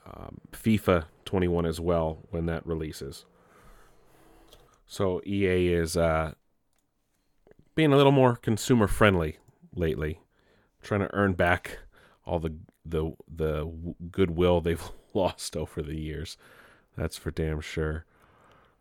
um, 0.06 0.40
FIFA 0.52 1.04
21 1.24 1.66
as 1.66 1.80
well 1.80 2.20
when 2.30 2.46
that 2.46 2.66
releases. 2.66 3.24
So 4.86 5.20
EA 5.26 5.72
is 5.72 5.96
uh, 5.96 6.32
being 7.74 7.92
a 7.92 7.96
little 7.96 8.12
more 8.12 8.36
consumer 8.36 8.86
friendly 8.86 9.38
lately, 9.74 10.20
trying 10.82 11.00
to 11.00 11.14
earn 11.14 11.34
back 11.34 11.78
all 12.24 12.38
the 12.38 12.54
the 12.84 13.12
the 13.28 13.94
goodwill 14.10 14.60
they've 14.62 14.90
lost 15.14 15.56
over 15.56 15.82
the 15.82 15.96
years. 15.96 16.36
That's 16.96 17.16
for 17.16 17.30
damn 17.30 17.60
sure. 17.60 18.04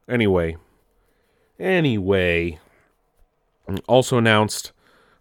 Anyway, 0.08 0.58
anyway, 1.60 2.60
also 3.88 4.18
announced 4.18 4.72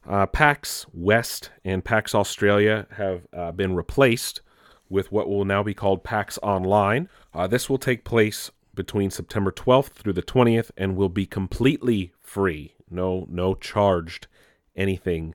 uh, 0.08 0.26
PAX 0.26 0.86
West 0.92 1.50
and 1.64 1.84
PAX 1.84 2.14
Australia 2.14 2.86
have 2.92 3.26
uh, 3.32 3.52
been 3.52 3.74
replaced 3.74 4.40
with 4.88 5.10
what 5.10 5.28
will 5.28 5.44
now 5.44 5.62
be 5.62 5.74
called 5.74 6.04
PAX 6.04 6.38
Online. 6.42 7.08
Uh, 7.34 7.46
this 7.46 7.68
will 7.68 7.78
take 7.78 8.04
place 8.04 8.50
between 8.74 9.10
September 9.10 9.50
12th 9.50 9.88
through 9.88 10.12
the 10.12 10.22
20th 10.22 10.70
and 10.76 10.96
will 10.96 11.08
be 11.08 11.26
completely 11.26 12.12
free. 12.20 12.74
No, 12.88 13.26
no 13.28 13.54
charged 13.54 14.28
anything 14.76 15.34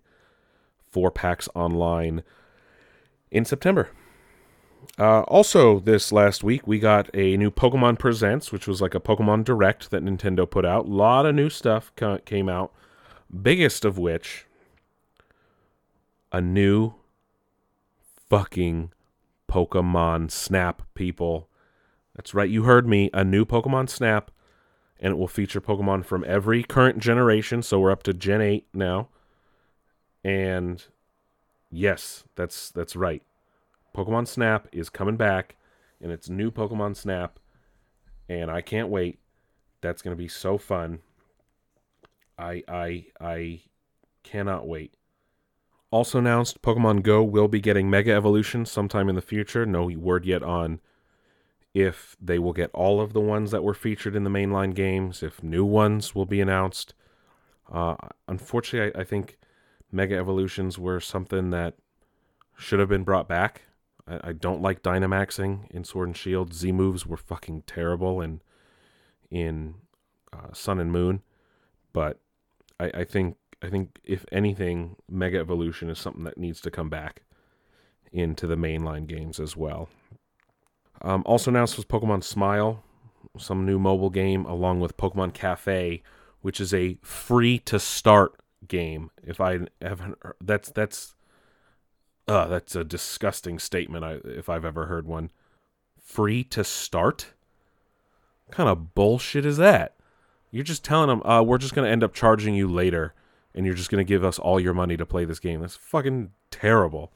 for 0.89 1.11
PAX 1.11 1.49
Online 1.53 2.23
in 3.29 3.43
September. 3.43 3.89
Uh, 4.99 5.21
also, 5.21 5.79
this 5.79 6.11
last 6.11 6.43
week, 6.43 6.67
we 6.67 6.77
got 6.77 7.09
a 7.13 7.37
new 7.37 7.49
Pokemon 7.49 7.97
Presents, 7.97 8.51
which 8.51 8.67
was 8.67 8.81
like 8.81 8.93
a 8.93 8.99
Pokemon 8.99 9.43
Direct 9.45 9.89
that 9.89 10.03
Nintendo 10.03 10.49
put 10.49 10.65
out. 10.65 10.85
A 10.85 10.89
lot 10.89 11.25
of 11.25 11.33
new 11.33 11.49
stuff 11.49 11.91
ca- 11.95 12.19
came 12.19 12.49
out. 12.49 12.73
Biggest 13.41 13.85
of 13.85 13.97
which, 13.97 14.45
a 16.31 16.41
new 16.41 16.93
fucking 18.29 18.91
Pokemon 19.49 20.29
Snap, 20.29 20.81
people. 20.93 21.47
That's 22.15 22.33
right, 22.33 22.49
you 22.49 22.63
heard 22.63 22.87
me. 22.87 23.09
A 23.13 23.23
new 23.23 23.45
Pokemon 23.45 23.89
Snap, 23.89 24.29
and 24.99 25.13
it 25.13 25.17
will 25.17 25.27
feature 25.27 25.61
Pokemon 25.61 26.05
from 26.05 26.25
every 26.27 26.63
current 26.63 26.99
generation. 26.99 27.63
So 27.63 27.79
we're 27.79 27.91
up 27.91 28.03
to 28.03 28.13
Gen 28.13 28.41
8 28.41 28.67
now. 28.73 29.07
And 30.23 30.83
yes, 31.71 32.25
that's 32.35 32.69
that's 32.69 32.95
right. 32.95 33.23
Pokemon 33.95 34.27
Snap 34.27 34.67
is 34.71 34.89
coming 34.89 35.17
back, 35.17 35.55
and 36.01 36.11
it's 36.11 36.29
new 36.29 36.51
Pokemon 36.51 36.95
Snap, 36.95 37.39
and 38.29 38.49
I 38.49 38.61
can't 38.61 38.89
wait. 38.89 39.19
That's 39.81 40.01
gonna 40.01 40.15
be 40.15 40.27
so 40.27 40.57
fun. 40.57 40.99
I 42.37 42.63
I 42.67 43.05
I 43.19 43.61
cannot 44.23 44.67
wait. 44.67 44.93
Also 45.91 46.19
announced, 46.19 46.61
Pokemon 46.61 47.03
Go 47.03 47.21
will 47.21 47.49
be 47.49 47.59
getting 47.59 47.89
Mega 47.89 48.13
Evolution 48.13 48.65
sometime 48.65 49.09
in 49.09 49.15
the 49.15 49.21
future. 49.21 49.65
No 49.65 49.85
word 49.87 50.25
yet 50.25 50.41
on 50.41 50.79
if 51.73 52.15
they 52.21 52.39
will 52.39 52.53
get 52.53 52.71
all 52.73 52.99
of 52.99 53.13
the 53.13 53.21
ones 53.21 53.51
that 53.51 53.63
were 53.63 53.73
featured 53.73 54.15
in 54.15 54.23
the 54.23 54.29
mainline 54.29 54.73
games, 54.73 55.23
if 55.23 55.41
new 55.41 55.63
ones 55.63 56.13
will 56.13 56.25
be 56.25 56.41
announced. 56.41 56.93
Uh, 57.71 57.95
unfortunately, 58.27 58.93
I, 58.93 59.01
I 59.01 59.03
think 59.05 59.37
Mega 59.91 60.17
Evolutions 60.17 60.77
were 60.77 60.99
something 60.99 61.49
that 61.51 61.75
should 62.57 62.79
have 62.79 62.89
been 62.89 63.03
brought 63.03 63.27
back. 63.27 63.63
I, 64.11 64.29
I 64.29 64.33
don't 64.33 64.61
like 64.61 64.83
Dynamaxing 64.83 65.69
in 65.71 65.83
Sword 65.83 66.09
and 66.09 66.17
Shield. 66.17 66.53
Z 66.53 66.71
moves 66.71 67.05
were 67.05 67.17
fucking 67.17 67.63
terrible 67.65 68.21
in 68.21 68.41
in 69.29 69.75
uh, 70.33 70.53
Sun 70.53 70.79
and 70.79 70.91
Moon, 70.91 71.21
but 71.93 72.19
I, 72.79 72.91
I 72.93 73.03
think 73.03 73.37
I 73.61 73.69
think 73.69 73.99
if 74.03 74.25
anything, 74.31 74.95
Mega 75.09 75.39
Evolution 75.39 75.89
is 75.89 75.99
something 75.99 76.23
that 76.25 76.37
needs 76.37 76.61
to 76.61 76.71
come 76.71 76.89
back 76.89 77.21
into 78.11 78.47
the 78.47 78.55
mainline 78.55 79.07
games 79.07 79.39
as 79.39 79.55
well. 79.55 79.87
Um, 81.01 81.23
also 81.25 81.49
announced 81.49 81.77
was 81.77 81.85
Pokemon 81.85 82.23
Smile, 82.23 82.83
some 83.37 83.65
new 83.65 83.79
mobile 83.79 84.09
game, 84.09 84.45
along 84.45 84.81
with 84.81 84.97
Pokemon 84.97 85.33
Cafe, 85.33 86.03
which 86.41 86.59
is 86.59 86.73
a 86.73 86.97
free 87.01 87.57
to 87.59 87.79
start 87.79 88.33
game. 88.67 89.09
If 89.23 89.39
I 89.39 89.61
haven't, 89.81 90.17
that's 90.41 90.69
that's, 90.71 91.15
uh, 92.27 92.47
that's 92.47 92.75
a 92.75 92.83
disgusting 92.83 93.59
statement. 93.59 94.25
If 94.25 94.49
I've 94.49 94.65
ever 94.65 94.85
heard 94.85 95.07
one. 95.07 95.31
Free 96.03 96.43
to 96.45 96.63
start. 96.63 97.33
What 98.45 98.55
kind 98.55 98.69
of 98.69 98.93
bullshit 98.93 99.45
is 99.45 99.57
that? 99.57 99.95
You're 100.51 100.65
just 100.65 100.83
telling 100.83 101.07
them, 101.07 101.23
uh, 101.23 101.41
we're 101.41 101.57
just 101.57 101.73
gonna 101.73 101.87
end 101.87 102.03
up 102.03 102.13
charging 102.13 102.53
you 102.53 102.67
later, 102.67 103.13
and 103.55 103.65
you're 103.65 103.75
just 103.75 103.89
gonna 103.89 104.03
give 104.03 104.25
us 104.25 104.37
all 104.37 104.59
your 104.59 104.73
money 104.73 104.97
to 104.97 105.05
play 105.05 105.23
this 105.23 105.39
game. 105.39 105.61
That's 105.61 105.77
fucking 105.77 106.31
terrible. 106.49 107.13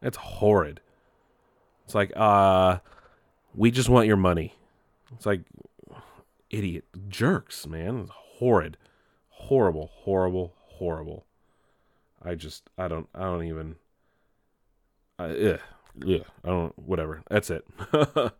That's 0.00 0.16
horrid. 0.16 0.80
It's 1.84 1.94
like, 1.94 2.12
uh, 2.16 2.78
we 3.54 3.70
just 3.70 3.88
want 3.88 4.08
your 4.08 4.16
money. 4.16 4.54
It's 5.12 5.26
like, 5.26 5.42
idiot 6.50 6.84
jerks, 7.08 7.66
man. 7.66 8.00
It's 8.00 8.10
horrid, 8.10 8.76
horrible, 9.28 9.90
horrible, 9.92 10.54
horrible. 10.56 11.26
I 12.20 12.34
just, 12.34 12.68
I 12.76 12.88
don't, 12.88 13.08
I 13.14 13.22
don't 13.22 13.44
even. 13.44 13.76
Uh, 15.22 15.52
ugh, 15.52 15.60
ugh, 16.08 16.24
I 16.44 16.48
don't. 16.48 16.78
Whatever. 16.78 17.22
That's 17.30 17.50
it. 17.50 17.64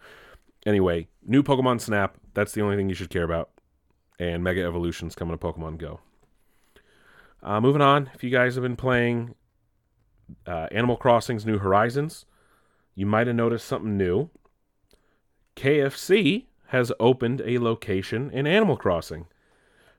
anyway, 0.67 1.09
new 1.25 1.43
Pokemon 1.43 1.81
Snap. 1.81 2.17
That's 2.35 2.53
the 2.53 2.63
only 2.63 2.77
thing 2.77 2.89
you 2.89 2.95
should 2.95 3.11
care 3.11 3.25
about. 3.25 3.51
And 4.19 4.43
Mega 4.43 4.65
Evolution's 4.65 5.15
coming 5.15 5.37
to 5.37 5.45
Pokemon 5.45 5.79
Go. 5.79 6.01
Uh, 7.43 7.61
moving 7.61 7.83
on, 7.83 8.11
if 8.15 8.23
you 8.23 8.31
guys 8.31 8.55
have 8.55 8.63
been 8.63 8.77
playing 8.77 9.35
uh, 10.47 10.69
Animal 10.71 10.97
Crossing's 10.97 11.45
New 11.45 11.59
Horizons, 11.59 12.25
you 12.95 13.07
might 13.07 13.27
have 13.27 13.37
noticed 13.37 13.67
something 13.67 13.97
new. 13.97 14.31
KFC 15.57 16.47
has 16.69 16.93
opened 17.01 17.43
a 17.45 17.59
location 17.59 18.31
in 18.31 18.47
Animal 18.47 18.77
Crossing. 18.77 19.27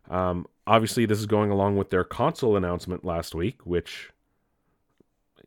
Um, 0.09 0.47
obviously, 0.65 1.05
this 1.05 1.19
is 1.19 1.25
going 1.25 1.51
along 1.51 1.77
with 1.77 1.89
their 1.89 2.03
console 2.03 2.55
announcement 2.55 3.03
last 3.05 3.35
week, 3.35 3.65
which, 3.65 4.11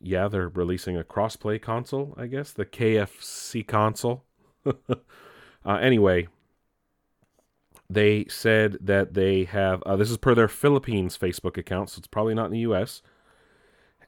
yeah, 0.01 0.27
they're 0.27 0.49
releasing 0.49 0.97
a 0.97 1.03
crossplay 1.03 1.61
console, 1.61 2.13
I 2.17 2.27
guess, 2.27 2.51
the 2.51 2.65
KFC 2.65 3.65
console. 3.65 4.23
uh, 4.65 4.73
anyway, 5.65 6.27
they 7.89 8.25
said 8.29 8.77
that 8.81 9.13
they 9.13 9.45
have, 9.45 9.81
uh, 9.83 9.95
this 9.95 10.11
is 10.11 10.17
per 10.17 10.35
their 10.35 10.47
Philippines 10.47 11.17
Facebook 11.17 11.57
account, 11.57 11.89
so 11.89 11.99
it's 11.99 12.07
probably 12.07 12.33
not 12.33 12.47
in 12.47 12.51
the 12.51 12.59
US. 12.59 13.01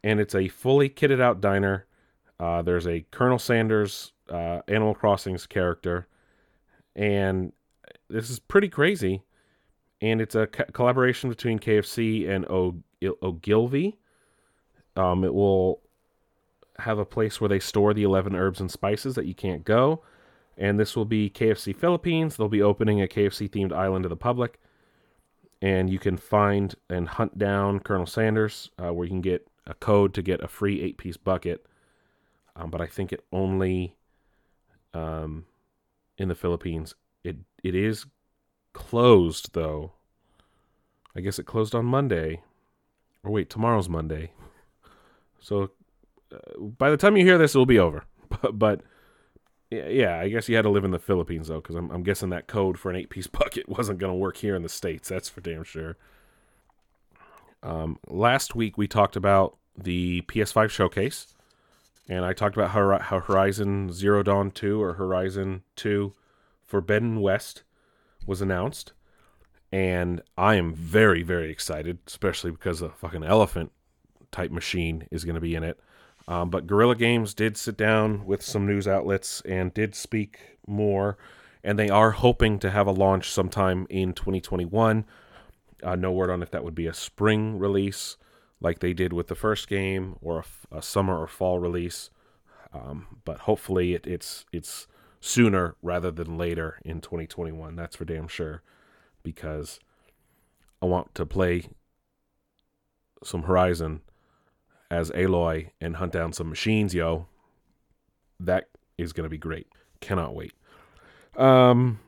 And 0.03 0.19
it's 0.19 0.35
a 0.35 0.47
fully 0.47 0.89
kitted 0.89 1.21
out 1.21 1.41
diner. 1.41 1.85
Uh, 2.39 2.61
there's 2.61 2.87
a 2.87 3.05
Colonel 3.11 3.39
Sanders 3.39 4.13
uh, 4.29 4.61
Animal 4.67 4.93
Crossing's 4.93 5.45
character, 5.45 6.07
and 6.95 7.51
this 8.09 8.29
is 8.29 8.39
pretty 8.39 8.69
crazy. 8.69 9.23
And 10.01 10.21
it's 10.21 10.35
a 10.35 10.47
co- 10.47 10.63
collaboration 10.71 11.29
between 11.29 11.59
KFC 11.59 12.29
and 12.29 12.45
o- 12.45 12.81
Ogilvy. 13.21 13.99
Um, 14.99 15.23
it 15.23 15.33
will 15.33 15.81
have 16.79 16.99
a 16.99 17.05
place 17.05 17.39
where 17.39 17.47
they 17.47 17.59
store 17.59 17.93
the 17.93 18.03
11 18.03 18.35
herbs 18.35 18.59
and 18.59 18.69
spices 18.69 19.15
that 19.15 19.25
you 19.25 19.33
can't 19.33 19.63
go. 19.63 20.03
And 20.57 20.77
this 20.77 20.93
will 20.93 21.05
be 21.05 21.29
KFC 21.29 21.73
Philippines. 21.73 22.35
They'll 22.35 22.49
be 22.49 22.61
opening 22.61 23.01
a 23.01 23.07
KFC 23.07 23.49
themed 23.49 23.71
island 23.71 24.03
to 24.03 24.09
the 24.09 24.17
public. 24.17 24.59
And 25.61 25.89
you 25.89 25.99
can 25.99 26.17
find 26.17 26.75
and 26.89 27.07
hunt 27.07 27.37
down 27.37 27.79
Colonel 27.79 28.05
Sanders, 28.05 28.71
uh, 28.77 28.93
where 28.93 29.05
you 29.05 29.11
can 29.11 29.21
get 29.21 29.47
a 29.65 29.73
code 29.73 30.13
to 30.15 30.21
get 30.21 30.43
a 30.43 30.49
free 30.49 30.81
eight 30.81 30.97
piece 30.97 31.17
bucket. 31.17 31.65
Um, 32.57 32.69
but 32.69 32.81
I 32.81 32.87
think 32.87 33.13
it 33.13 33.23
only 33.31 33.95
um, 34.93 35.45
in 36.17 36.27
the 36.27 36.35
Philippines. 36.35 36.93
It 37.23 37.37
it 37.63 37.75
is 37.75 38.05
closed 38.73 39.53
though. 39.53 39.93
I 41.15 41.21
guess 41.21 41.39
it 41.39 41.45
closed 41.45 41.73
on 41.73 41.85
Monday. 41.85 42.41
Or 43.23 43.31
wait, 43.31 43.49
tomorrow's 43.49 43.89
Monday. 43.89 44.31
So 45.41 45.71
uh, 46.33 46.59
by 46.59 46.89
the 46.89 46.97
time 46.97 47.17
you 47.17 47.25
hear 47.25 47.37
this, 47.37 47.55
it 47.55 47.57
will 47.57 47.65
be 47.65 47.79
over. 47.79 48.03
But, 48.43 48.59
but 48.59 48.81
yeah, 49.71 50.19
I 50.19 50.29
guess 50.29 50.47
you 50.47 50.55
had 50.55 50.61
to 50.61 50.69
live 50.69 50.83
in 50.83 50.91
the 50.91 50.99
Philippines 50.99 51.47
though, 51.47 51.61
because 51.61 51.75
I'm, 51.75 51.89
I'm 51.89 52.03
guessing 52.03 52.29
that 52.29 52.45
code 52.45 52.77
for 52.77 52.91
an 52.91 52.95
eight 52.95 53.09
piece 53.09 53.25
bucket 53.39 53.67
wasn't 53.67 53.97
going 53.97 54.11
to 54.11 54.17
work 54.17 54.37
here 54.37 54.55
in 54.55 54.61
the 54.61 54.69
states. 54.69 55.09
That's 55.09 55.29
for 55.29 55.41
damn 55.41 55.63
sure. 55.63 55.97
Um, 57.63 57.97
last 58.07 58.53
week 58.53 58.77
we 58.77 58.87
talked 58.87 59.15
about 59.15 59.57
the 59.75 60.21
PS5 60.21 60.69
showcase 60.69 61.33
and 62.09 62.25
I 62.25 62.33
talked 62.33 62.57
about 62.57 62.71
how, 62.71 62.97
how 62.97 63.19
Horizon 63.19 63.93
Zero 63.93 64.23
Dawn 64.23 64.49
2 64.49 64.81
or 64.81 64.93
Horizon 64.93 65.61
2 65.75 66.13
Forbidden 66.65 67.21
West 67.21 67.63
was 68.25 68.41
announced. 68.41 68.93
And 69.71 70.23
I 70.35 70.55
am 70.55 70.73
very, 70.73 71.21
very 71.21 71.51
excited, 71.51 71.99
especially 72.07 72.49
because 72.49 72.81
a 72.81 72.89
fucking 72.89 73.23
elephant 73.23 73.71
type 74.31 74.51
machine 74.51 75.07
is 75.11 75.25
going 75.25 75.35
to 75.35 75.41
be 75.41 75.55
in 75.55 75.63
it. 75.63 75.79
Um, 76.27 76.49
but 76.49 76.67
Guerrilla 76.67 76.95
Games 76.95 77.33
did 77.33 77.57
sit 77.57 77.75
down 77.75 78.25
with 78.25 78.43
some 78.43 78.67
news 78.67 78.87
outlets 78.87 79.41
and 79.41 79.73
did 79.73 79.95
speak 79.95 80.57
more. 80.67 81.17
And 81.63 81.77
they 81.77 81.89
are 81.89 82.11
hoping 82.11 82.59
to 82.59 82.71
have 82.71 82.87
a 82.87 82.91
launch 82.91 83.31
sometime 83.31 83.87
in 83.89 84.13
2021. 84.13 85.05
Uh, 85.81 85.95
no 85.95 86.11
word 86.11 86.29
on 86.29 86.43
if 86.43 86.51
that 86.51 86.63
would 86.63 86.75
be 86.75 86.87
a 86.87 86.93
spring 86.93 87.57
release 87.57 88.17
like 88.61 88.79
they 88.79 88.93
did 88.93 89.13
with 89.13 89.27
the 89.27 89.35
first 89.35 89.67
game 89.67 90.17
or 90.21 90.39
a, 90.71 90.77
a 90.77 90.81
summer 90.81 91.19
or 91.19 91.27
fall 91.27 91.59
release. 91.59 92.09
Um, 92.73 93.19
but 93.25 93.39
hopefully 93.39 93.93
it, 93.93 94.05
it's 94.05 94.45
it's 94.51 94.87
sooner 95.19 95.75
rather 95.81 96.11
than 96.11 96.37
later 96.37 96.79
in 96.85 97.01
2021. 97.01 97.75
That's 97.75 97.95
for 97.95 98.05
damn 98.05 98.27
sure, 98.27 98.61
because 99.23 99.79
I 100.81 100.85
want 100.85 101.15
to 101.15 101.25
play 101.25 101.69
some 103.23 103.43
Horizon 103.43 104.01
as 104.91 105.11
Aloy 105.11 105.71
and 105.79 105.97
hunt 105.97 106.11
down 106.11 106.33
some 106.33 106.49
machines, 106.49 106.93
yo. 106.93 107.27
That 108.39 108.69
is 108.97 109.13
going 109.13 109.25
to 109.25 109.29
be 109.29 109.37
great. 109.37 109.67
Cannot 110.01 110.33
wait. 110.33 110.53
Um, 111.37 111.99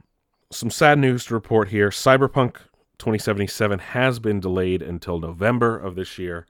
some 0.51 0.69
sad 0.69 0.99
news 0.99 1.25
to 1.25 1.33
report 1.33 1.69
here. 1.69 1.89
Cyberpunk 1.89 2.57
2077 2.97 3.79
has 3.79 4.19
been 4.19 4.39
delayed 4.39 4.81
until 4.81 5.19
November 5.19 5.77
of 5.77 5.95
this 5.95 6.17
year, 6.17 6.45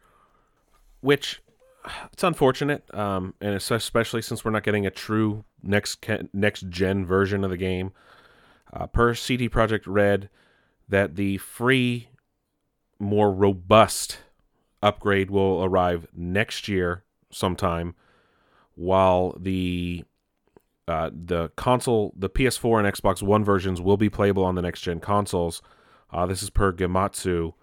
which 1.02 1.42
it's 2.14 2.24
unfortunate, 2.24 2.84
um, 2.94 3.34
and 3.42 3.54
especially 3.56 4.22
since 4.22 4.44
we're 4.44 4.52
not 4.52 4.64
getting 4.64 4.86
a 4.86 4.92
true 4.92 5.44
next 5.64 6.06
next 6.34 6.70
gen 6.70 7.06
version 7.06 7.44
of 7.44 7.50
the 7.50 7.58
game. 7.58 7.92
Uh, 8.74 8.88
per 8.88 9.14
CD 9.14 9.50
Projekt 9.50 9.84
Red, 9.86 10.30
that 10.88 11.16
the 11.16 11.38
free, 11.38 12.08
more 13.00 13.32
robust 13.32 14.20
upgrade 14.82 15.30
will 15.30 15.64
arrive 15.64 16.08
next 16.14 16.68
year 16.68 17.04
sometime, 17.32 17.96
while 18.76 19.36
the 19.40 20.04
uh, 20.88 21.10
the 21.14 21.50
console, 21.56 22.14
the 22.18 22.30
PS4 22.30 22.84
and 22.84 22.94
Xbox 22.94 23.22
One 23.22 23.44
versions 23.44 23.80
will 23.80 23.98
be 23.98 24.10
playable 24.10 24.44
on 24.44 24.56
the 24.56 24.62
next 24.62 24.82
gen 24.82 25.00
consoles 25.00 25.62
uh, 26.12 26.26
this 26.26 26.44
is 26.44 26.50
per 26.50 26.74
Gematsu, 26.74 27.54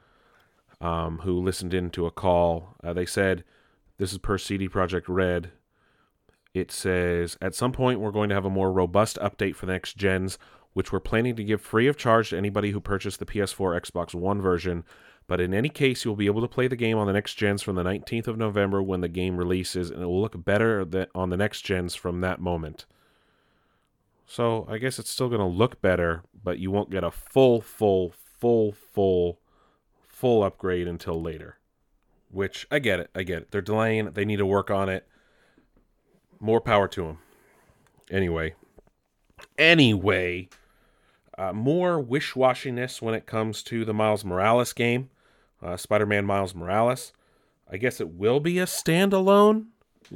um, 0.80 1.18
who 1.18 1.40
listened 1.40 1.74
in 1.74 1.90
to 1.90 2.06
a 2.06 2.10
call. 2.10 2.76
Uh, 2.82 2.92
they 2.92 3.06
said, 3.06 3.44
this 3.98 4.12
is 4.12 4.18
per 4.18 4.38
CD 4.38 4.68
Projekt 4.68 5.04
Red. 5.06 5.52
It 6.54 6.72
says, 6.72 7.36
at 7.42 7.54
some 7.54 7.72
point, 7.72 8.00
we're 8.00 8.10
going 8.10 8.30
to 8.30 8.34
have 8.34 8.46
a 8.46 8.50
more 8.50 8.72
robust 8.72 9.18
update 9.18 9.54
for 9.54 9.66
the 9.66 9.72
next 9.72 9.96
gens, 9.96 10.38
which 10.72 10.92
we're 10.92 11.00
planning 11.00 11.36
to 11.36 11.44
give 11.44 11.60
free 11.60 11.86
of 11.88 11.96
charge 11.96 12.30
to 12.30 12.38
anybody 12.38 12.70
who 12.70 12.80
purchased 12.80 13.18
the 13.18 13.26
PS4 13.26 13.80
Xbox 13.80 14.14
One 14.14 14.40
version. 14.40 14.84
But 15.28 15.42
in 15.42 15.52
any 15.52 15.68
case, 15.68 16.04
you'll 16.04 16.16
be 16.16 16.26
able 16.26 16.40
to 16.40 16.48
play 16.48 16.68
the 16.68 16.74
game 16.74 16.96
on 16.96 17.06
the 17.06 17.12
next 17.12 17.34
gens 17.34 17.62
from 17.62 17.76
the 17.76 17.82
19th 17.84 18.26
of 18.26 18.38
November 18.38 18.82
when 18.82 19.02
the 19.02 19.08
game 19.08 19.36
releases, 19.36 19.90
and 19.90 20.02
it 20.02 20.06
will 20.06 20.22
look 20.22 20.42
better 20.42 20.88
on 21.14 21.28
the 21.28 21.36
next 21.36 21.60
gens 21.60 21.94
from 21.94 22.22
that 22.22 22.40
moment. 22.40 22.86
So 24.24 24.66
I 24.70 24.78
guess 24.78 24.98
it's 24.98 25.10
still 25.10 25.28
going 25.28 25.40
to 25.40 25.46
look 25.46 25.82
better, 25.82 26.22
but 26.42 26.58
you 26.58 26.70
won't 26.70 26.90
get 26.90 27.04
a 27.04 27.10
full, 27.10 27.60
full, 27.60 28.14
full, 28.38 28.72
full, 28.72 29.38
full 30.06 30.42
upgrade 30.42 30.88
until 30.88 31.20
later. 31.20 31.58
Which 32.30 32.66
I 32.70 32.78
get 32.78 32.98
it. 32.98 33.10
I 33.14 33.22
get 33.22 33.42
it. 33.42 33.50
They're 33.50 33.60
delaying. 33.60 34.12
They 34.12 34.24
need 34.24 34.36
to 34.36 34.46
work 34.46 34.70
on 34.70 34.88
it. 34.88 35.06
More 36.40 36.60
power 36.60 36.88
to 36.88 37.02
them. 37.02 37.18
Anyway. 38.10 38.54
Anyway. 39.58 40.48
Uh, 41.36 41.52
more 41.52 42.00
wish 42.00 42.32
washiness 42.32 43.02
when 43.02 43.14
it 43.14 43.26
comes 43.26 43.62
to 43.64 43.84
the 43.84 43.94
Miles 43.94 44.24
Morales 44.24 44.72
game 44.72 45.10
uh, 45.62 45.76
Spider 45.76 46.06
Man 46.06 46.24
Miles 46.24 46.54
Morales. 46.54 47.12
I 47.70 47.76
guess 47.76 48.00
it 48.00 48.10
will 48.10 48.40
be 48.40 48.58
a 48.58 48.64
standalone 48.64 49.66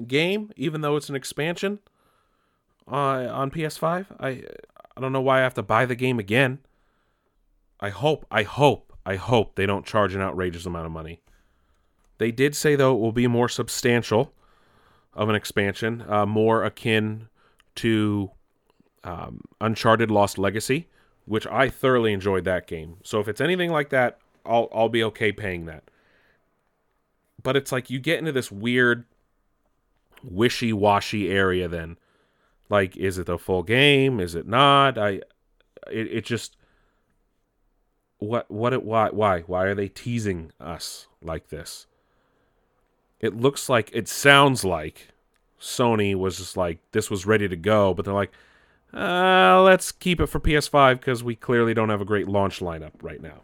game, 0.07 0.51
even 0.57 0.81
though 0.81 0.97
it's 0.97 1.09
an 1.09 1.17
expansion 1.17 1.81
uh, 2.91 3.29
on 3.31 3.51
PS5. 3.51 4.07
I 4.19 4.43
I 4.97 5.01
don't 5.01 5.13
know 5.13 5.21
why 5.21 5.39
I 5.39 5.43
have 5.43 5.55
to 5.55 5.63
buy 5.63 5.87
the 5.87 5.95
game 5.95 6.19
again. 6.19 6.59
I 7.81 7.89
hope, 7.89 8.27
I 8.31 8.43
hope, 8.43 8.93
I 9.05 9.17
hope 9.17 9.55
they 9.57 9.67
don't 9.67 9.87
charge 9.87 10.15
an 10.15 10.21
outrageous 10.21 10.67
amount 10.67 10.87
of 10.87 10.93
money. 10.93 11.23
They 12.19 12.31
did 12.31 12.55
say 12.55 12.77
though 12.77 12.95
it 12.95 13.01
will 13.01 13.13
be 13.13 13.27
more 13.27 13.49
substantial 13.49 14.33
of 15.15 15.29
an 15.29 15.35
expansion, 15.35 16.05
uh, 16.09 16.27
more 16.27 16.65
akin 16.65 17.29
to 17.77 18.31
um, 19.05 19.43
Uncharted 19.61 20.11
Lost 20.11 20.39
Legacy, 20.39 20.89
which 21.25 21.47
I 21.47 21.69
thoroughly 21.69 22.13
enjoyed 22.13 22.45
that 22.45 22.67
game. 22.67 22.97
So 23.03 23.21
if 23.21 23.29
it's 23.29 23.41
anything 23.41 23.71
like 23.71 23.91
that, 23.91 24.19
I'll 24.45 24.69
I'll 24.73 24.89
be 24.89 25.05
okay 25.05 25.33
paying 25.33 25.67
that. 25.67 25.85
But 27.43 27.57
it's 27.57 27.73
like 27.73 27.91
you 27.91 27.99
get 27.99 28.19
into 28.19 28.33
this 28.33 28.53
weird 28.53 29.05
wishy-washy 30.23 31.29
area 31.31 31.69
then. 31.69 31.99
Like 32.69 32.97
is 32.97 33.19
it 33.19 33.27
the 33.27 33.39
full 33.39 33.63
game? 33.63 34.21
Is 34.21 34.35
it 34.35 34.47
not? 34.47 34.99
I 34.99 35.21
it, 35.91 36.13
it 36.13 36.25
just 36.25 36.57
what 38.19 38.51
what 38.51 38.73
it 38.73 38.85
why 38.85 39.11
why 39.11 39.41
why 39.41 39.65
are 39.65 39.75
they 39.75 39.89
teasing 39.89 40.53
us 40.61 41.07
like 41.23 41.49
this? 41.49 41.87
It 43.21 43.37
looks 43.37 43.69
like 43.69 43.91
it 43.93 44.09
sounds 44.09 44.65
like 44.65 45.09
Sony 45.61 46.15
was 46.15 46.39
just 46.39 46.57
like 46.57 46.79
this 46.93 47.11
was 47.11 47.27
ready 47.27 47.49
to 47.49 47.57
go, 47.57 47.95
but 47.95 48.05
they're 48.05 48.15
like, 48.15 48.33
uh, 48.93 49.63
let's 49.63 49.93
keep 49.93 50.21
it 50.21 50.27
for 50.27 50.41
PS5 50.41 50.99
because 50.99 51.23
we 51.23 51.37
clearly 51.37 51.73
don't 51.73 51.89
have 51.89 52.01
a 52.01 52.05
great 52.07 52.29
launch 52.29 52.61
lineup 52.61 52.93
right 53.01 53.23
now 53.23 53.43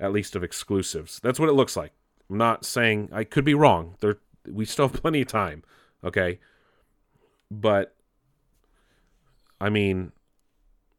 at 0.00 0.12
least 0.12 0.36
of 0.36 0.44
exclusives. 0.44 1.20
That's 1.20 1.40
what 1.40 1.48
it 1.48 1.54
looks 1.54 1.76
like. 1.76 1.92
I'm 2.30 2.38
not 2.38 2.64
saying 2.64 3.08
I 3.12 3.24
could 3.24 3.44
be 3.44 3.54
wrong. 3.54 3.96
There, 4.00 4.18
we 4.46 4.64
still 4.64 4.88
have 4.88 5.00
plenty 5.00 5.22
of 5.22 5.28
time. 5.28 5.62
Okay, 6.04 6.38
but 7.50 7.94
I 9.60 9.70
mean, 9.70 10.12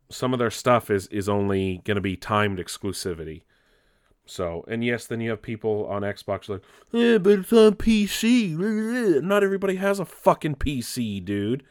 some 0.09 0.33
of 0.33 0.39
their 0.39 0.51
stuff 0.51 0.89
is 0.89 1.07
is 1.07 1.29
only 1.29 1.81
going 1.85 1.95
to 1.95 2.01
be 2.01 2.15
timed 2.15 2.59
exclusivity. 2.59 3.43
So, 4.25 4.63
and 4.67 4.83
yes, 4.83 5.07
then 5.07 5.21
you 5.21 5.31
have 5.31 5.41
people 5.41 5.87
on 5.87 6.03
Xbox 6.03 6.49
like, 6.49 6.61
yeah, 6.91 7.17
but 7.17 7.39
it's 7.39 7.53
on 7.53 7.73
PC. 7.75 8.55
Not 9.23 9.43
everybody 9.43 9.77
has 9.77 9.99
a 9.99 10.05
fucking 10.05 10.55
PC, 10.55 11.25
dude. 11.25 11.63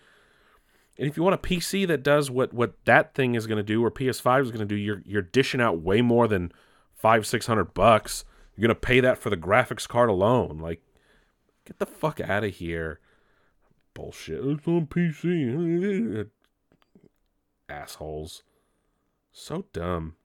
And 0.99 1.07
if 1.07 1.17
you 1.17 1.23
want 1.23 1.35
a 1.35 1.39
PC 1.39 1.87
that 1.87 2.03
does 2.03 2.31
what 2.31 2.53
what 2.53 2.75
that 2.85 3.15
thing 3.15 3.37
is 3.37 3.47
going 3.47 3.59
to 3.59 3.63
do, 3.63 3.85
or 3.85 3.91
PS5 3.91 4.43
is 4.43 4.51
going 4.51 4.67
to 4.67 4.67
do, 4.67 4.75
you're 4.75 5.03
you're 5.05 5.23
dishing 5.23 5.61
out 5.61 5.81
way 5.81 6.03
more 6.03 6.27
than 6.27 6.51
five 6.99 7.27
six 7.27 7.47
hundred 7.47 7.75
bucks. 7.75 8.25
You're 8.55 8.67
gonna 8.67 8.75
pay 8.75 9.01
that 9.01 9.19
for 9.19 9.31
the 9.31 9.37
graphics 9.37 9.87
card 9.89 10.11
alone. 10.11 10.59
Like, 10.59 10.83
get 11.65 11.79
the 11.79 11.87
fuck 11.87 12.21
out 12.21 12.45
of 12.45 12.55
here. 12.55 13.01
Bullshit. 13.95 14.45
It's 14.45 14.67
on 14.67 14.87
PC. 14.87 16.29
Assholes. 17.69 18.43
So 19.33 19.67
dumb. 19.73 20.17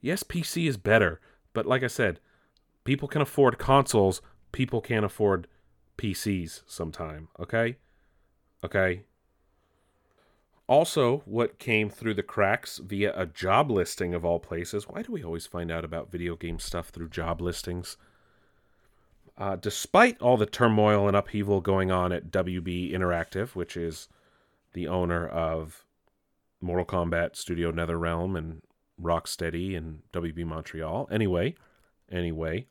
Yes, 0.00 0.22
PC 0.22 0.68
is 0.68 0.76
better, 0.76 1.20
but 1.52 1.66
like 1.66 1.82
I 1.82 1.88
said, 1.88 2.20
people 2.84 3.08
can 3.08 3.22
afford 3.22 3.58
consoles. 3.58 4.20
People 4.50 4.80
can't 4.80 5.04
afford 5.04 5.46
PCs 5.96 6.62
sometime. 6.66 7.28
Okay? 7.38 7.76
Okay? 8.64 9.02
Also, 10.68 11.22
what 11.24 11.58
came 11.58 11.90
through 11.90 12.14
the 12.14 12.22
cracks 12.22 12.78
via 12.78 13.12
a 13.16 13.26
job 13.26 13.70
listing 13.70 14.14
of 14.14 14.24
all 14.24 14.38
places. 14.38 14.88
Why 14.88 15.02
do 15.02 15.12
we 15.12 15.22
always 15.22 15.46
find 15.46 15.70
out 15.70 15.84
about 15.84 16.10
video 16.10 16.36
game 16.36 16.58
stuff 16.58 16.88
through 16.88 17.08
job 17.08 17.40
listings? 17.40 17.96
Uh, 19.36 19.56
despite 19.56 20.20
all 20.20 20.36
the 20.36 20.46
turmoil 20.46 21.08
and 21.08 21.16
upheaval 21.16 21.60
going 21.60 21.90
on 21.90 22.12
at 22.12 22.30
WB 22.30 22.92
Interactive, 22.92 23.54
which 23.54 23.76
is 23.76 24.08
the 24.72 24.86
owner 24.86 25.26
of 25.26 25.84
Mortal 26.60 26.86
Kombat 26.86 27.36
Studio 27.36 27.72
NetherRealm 27.72 28.38
and 28.38 28.62
Rocksteady 29.00 29.76
and 29.76 30.02
WB 30.12 30.44
Montreal. 30.44 31.08
Anyway, 31.10 31.54
anyway, 32.10 32.66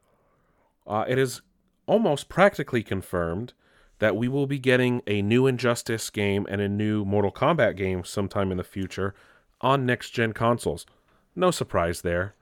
uh, 0.87 1.03
it 1.07 1.17
is 1.17 1.41
almost 1.87 2.29
practically 2.29 2.83
confirmed 2.83 3.53
that 4.01 4.15
we 4.15 4.27
will 4.27 4.47
be 4.47 4.57
getting 4.57 5.03
a 5.05 5.21
new 5.21 5.45
Injustice 5.45 6.09
game 6.09 6.47
and 6.49 6.59
a 6.59 6.67
new 6.67 7.05
Mortal 7.05 7.31
Kombat 7.31 7.77
game 7.77 8.03
sometime 8.03 8.49
in 8.49 8.57
the 8.57 8.63
future 8.63 9.13
on 9.61 9.85
next 9.85 10.09
gen 10.09 10.33
consoles. 10.33 10.87
No 11.35 11.51
surprise 11.51 12.01
there. 12.01 12.33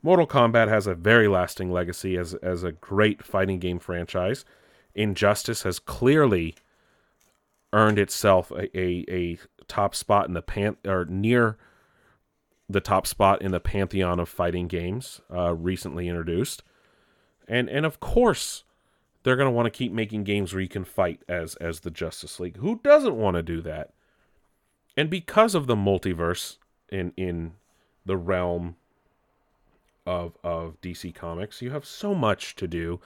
Mortal 0.00 0.28
Kombat 0.28 0.68
has 0.68 0.86
a 0.86 0.94
very 0.94 1.26
lasting 1.26 1.72
legacy 1.72 2.16
as, 2.16 2.34
as 2.34 2.62
a 2.62 2.70
great 2.70 3.24
fighting 3.24 3.58
game 3.58 3.80
franchise. 3.80 4.44
Injustice 4.94 5.64
has 5.64 5.80
clearly 5.80 6.54
earned 7.72 7.98
itself 7.98 8.52
a, 8.52 8.78
a, 8.78 9.04
a 9.08 9.38
top 9.66 9.96
spot 9.96 10.28
in 10.28 10.34
the 10.34 10.42
pan 10.42 10.76
or 10.86 11.04
near 11.06 11.58
the 12.68 12.80
top 12.80 13.08
spot 13.08 13.42
in 13.42 13.50
the 13.50 13.58
pantheon 13.58 14.20
of 14.20 14.28
fighting 14.28 14.68
games 14.68 15.20
uh, 15.34 15.52
recently 15.52 16.06
introduced. 16.06 16.62
And 17.48 17.68
and 17.68 17.84
of 17.84 17.98
course, 17.98 18.62
they're 19.22 19.36
going 19.36 19.46
to 19.46 19.52
want 19.52 19.66
to 19.66 19.70
keep 19.70 19.92
making 19.92 20.24
games 20.24 20.52
where 20.52 20.62
you 20.62 20.68
can 20.68 20.84
fight 20.84 21.22
as 21.28 21.54
as 21.56 21.80
the 21.80 21.90
Justice 21.90 22.40
League. 22.40 22.56
Who 22.56 22.80
doesn't 22.82 23.16
want 23.16 23.36
to 23.36 23.42
do 23.42 23.60
that? 23.62 23.90
And 24.96 25.08
because 25.08 25.54
of 25.54 25.66
the 25.66 25.76
multiverse 25.76 26.58
in 26.90 27.12
in 27.16 27.52
the 28.04 28.16
realm 28.16 28.76
of 30.06 30.36
of 30.42 30.80
DC 30.80 31.14
Comics, 31.14 31.62
you 31.62 31.70
have 31.70 31.86
so 31.86 32.14
much 32.14 32.56
to 32.56 32.66
do. 32.66 33.00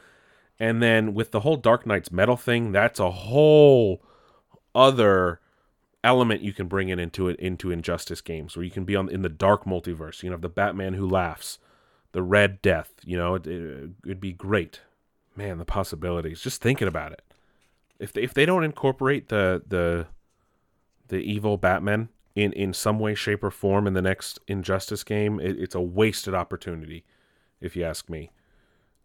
And 0.58 0.82
then 0.82 1.12
with 1.12 1.32
the 1.32 1.40
whole 1.40 1.56
Dark 1.56 1.86
Nights 1.86 2.10
Metal 2.10 2.36
thing, 2.36 2.72
that's 2.72 2.98
a 2.98 3.10
whole 3.10 4.02
other 4.74 5.40
element 6.02 6.40
you 6.40 6.54
can 6.54 6.66
bring 6.66 6.88
it 6.88 6.98
into 6.98 7.28
it 7.28 7.38
into 7.38 7.70
Injustice 7.70 8.22
games, 8.22 8.56
where 8.56 8.64
you 8.64 8.70
can 8.70 8.84
be 8.84 8.96
on 8.96 9.10
in 9.10 9.20
the 9.20 9.28
dark 9.28 9.64
multiverse. 9.64 10.22
You 10.22 10.30
know, 10.30 10.38
the 10.38 10.48
Batman 10.48 10.94
who 10.94 11.06
laughs, 11.06 11.58
the 12.12 12.22
Red 12.22 12.62
Death. 12.62 12.94
You 13.04 13.18
know, 13.18 13.34
it, 13.34 13.46
it, 13.46 13.90
it'd 14.04 14.20
be 14.20 14.32
great 14.32 14.80
man, 15.36 15.58
the 15.58 15.64
possibilities. 15.64 16.40
Just 16.40 16.62
thinking 16.62 16.88
about 16.88 17.12
it. 17.12 17.22
If 17.98 18.12
they, 18.12 18.22
if 18.22 18.34
they 18.34 18.46
don't 18.46 18.64
incorporate 18.64 19.28
the 19.28 19.62
the 19.66 20.06
the 21.08 21.18
evil 21.18 21.56
Batman 21.56 22.08
in 22.34 22.52
in 22.52 22.72
some 22.72 22.98
way, 22.98 23.14
shape, 23.14 23.42
or 23.42 23.50
form 23.50 23.86
in 23.86 23.94
the 23.94 24.02
next 24.02 24.38
Injustice 24.46 25.04
game, 25.04 25.40
it, 25.40 25.58
it's 25.58 25.74
a 25.74 25.80
wasted 25.80 26.34
opportunity, 26.34 27.04
if 27.60 27.76
you 27.76 27.84
ask 27.84 28.08
me. 28.10 28.30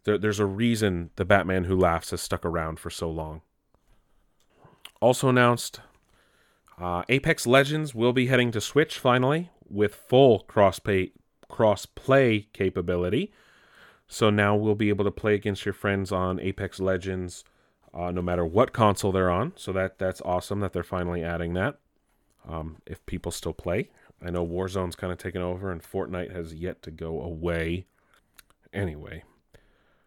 There, 0.04 0.18
there's 0.18 0.40
a 0.40 0.46
reason 0.46 1.10
the 1.16 1.24
Batman 1.24 1.64
Who 1.64 1.76
Laughs 1.76 2.10
has 2.10 2.20
stuck 2.20 2.44
around 2.44 2.80
for 2.80 2.90
so 2.90 3.10
long. 3.10 3.42
Also 5.00 5.28
announced, 5.28 5.80
uh, 6.78 7.02
Apex 7.08 7.46
Legends 7.46 7.94
will 7.94 8.12
be 8.12 8.26
heading 8.26 8.50
to 8.52 8.60
Switch 8.60 8.98
finally 8.98 9.50
with 9.68 9.94
full 9.94 10.40
cross 10.40 10.78
pay 10.78 11.12
cross 11.48 11.86
play 11.86 12.48
capability. 12.52 13.32
So 14.12 14.28
now 14.28 14.54
we'll 14.54 14.74
be 14.74 14.90
able 14.90 15.06
to 15.06 15.10
play 15.10 15.34
against 15.34 15.64
your 15.64 15.72
friends 15.72 16.12
on 16.12 16.38
Apex 16.38 16.78
Legends, 16.78 17.44
uh, 17.94 18.10
no 18.10 18.20
matter 18.20 18.44
what 18.44 18.74
console 18.74 19.10
they're 19.10 19.30
on. 19.30 19.54
So 19.56 19.72
that 19.72 19.98
that's 19.98 20.20
awesome 20.20 20.60
that 20.60 20.74
they're 20.74 20.82
finally 20.82 21.24
adding 21.24 21.54
that. 21.54 21.78
Um, 22.46 22.76
if 22.84 23.04
people 23.06 23.32
still 23.32 23.54
play, 23.54 23.88
I 24.22 24.28
know 24.28 24.46
Warzone's 24.46 24.96
kind 24.96 25.14
of 25.14 25.18
taken 25.18 25.40
over, 25.40 25.72
and 25.72 25.82
Fortnite 25.82 26.30
has 26.30 26.52
yet 26.52 26.82
to 26.82 26.90
go 26.90 27.22
away. 27.22 27.86
Anyway, 28.70 29.24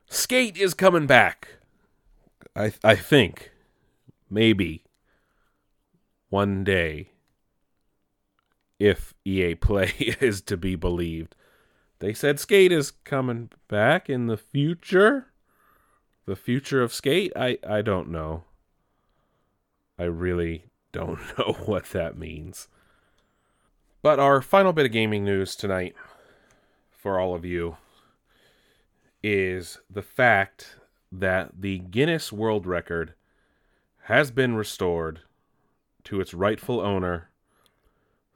Skate 0.07 0.55
is 0.55 0.75
coming 0.75 1.07
back. 1.07 1.57
I 2.55 2.73
I 2.83 2.95
think 2.95 3.53
maybe 4.29 4.83
one 6.29 6.63
day, 6.63 7.09
if 8.77 9.15
EA 9.25 9.55
Play 9.55 9.93
is 10.21 10.41
to 10.41 10.57
be 10.57 10.75
believed. 10.75 11.35
They 11.99 12.13
said 12.13 12.39
Skate 12.39 12.71
is 12.71 12.91
coming 12.91 13.49
back 13.67 14.09
in 14.09 14.27
the 14.27 14.37
future. 14.37 15.27
The 16.25 16.35
future 16.35 16.81
of 16.81 16.93
Skate? 16.93 17.31
I, 17.35 17.57
I 17.67 17.81
don't 17.81 18.09
know. 18.09 18.43
I 19.97 20.03
really 20.03 20.65
don't 20.91 21.19
know 21.37 21.55
what 21.65 21.85
that 21.91 22.17
means. 22.17 22.67
But 24.01 24.19
our 24.19 24.41
final 24.41 24.73
bit 24.73 24.85
of 24.85 24.91
gaming 24.91 25.23
news 25.23 25.55
tonight 25.55 25.95
for 26.91 27.19
all 27.19 27.33
of 27.33 27.45
you 27.45 27.77
is 29.23 29.79
the 29.89 30.01
fact 30.01 30.77
that 31.11 31.49
the 31.59 31.79
Guinness 31.79 32.31
World 32.31 32.67
Record 32.67 33.13
has 34.03 34.29
been 34.29 34.55
restored 34.55 35.21
to 36.03 36.21
its 36.21 36.33
rightful 36.33 36.79
owner 36.79 37.29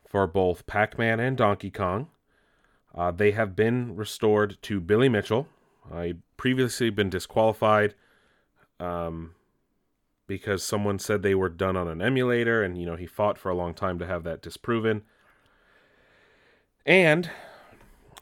for 0.07 0.25
both 0.25 0.65
Pac 0.65 0.97
Man 0.97 1.19
and 1.19 1.37
Donkey 1.37 1.69
Kong. 1.69 2.07
Uh, 2.99 3.11
they 3.11 3.31
have 3.31 3.55
been 3.55 3.95
restored 3.95 4.57
to 4.61 4.81
Billy 4.81 5.07
Mitchell. 5.07 5.47
I 5.89 6.15
previously 6.35 6.89
been 6.89 7.09
disqualified 7.09 7.95
um, 8.77 9.35
because 10.27 10.63
someone 10.63 10.99
said 10.99 11.21
they 11.21 11.33
were 11.33 11.47
done 11.47 11.77
on 11.77 11.87
an 11.87 12.01
emulator, 12.01 12.61
and 12.61 12.77
you 12.77 12.85
know 12.85 12.97
he 12.97 13.05
fought 13.05 13.37
for 13.37 13.49
a 13.49 13.55
long 13.55 13.73
time 13.73 13.99
to 13.99 14.05
have 14.05 14.23
that 14.25 14.41
disproven. 14.41 15.03
And 16.85 17.31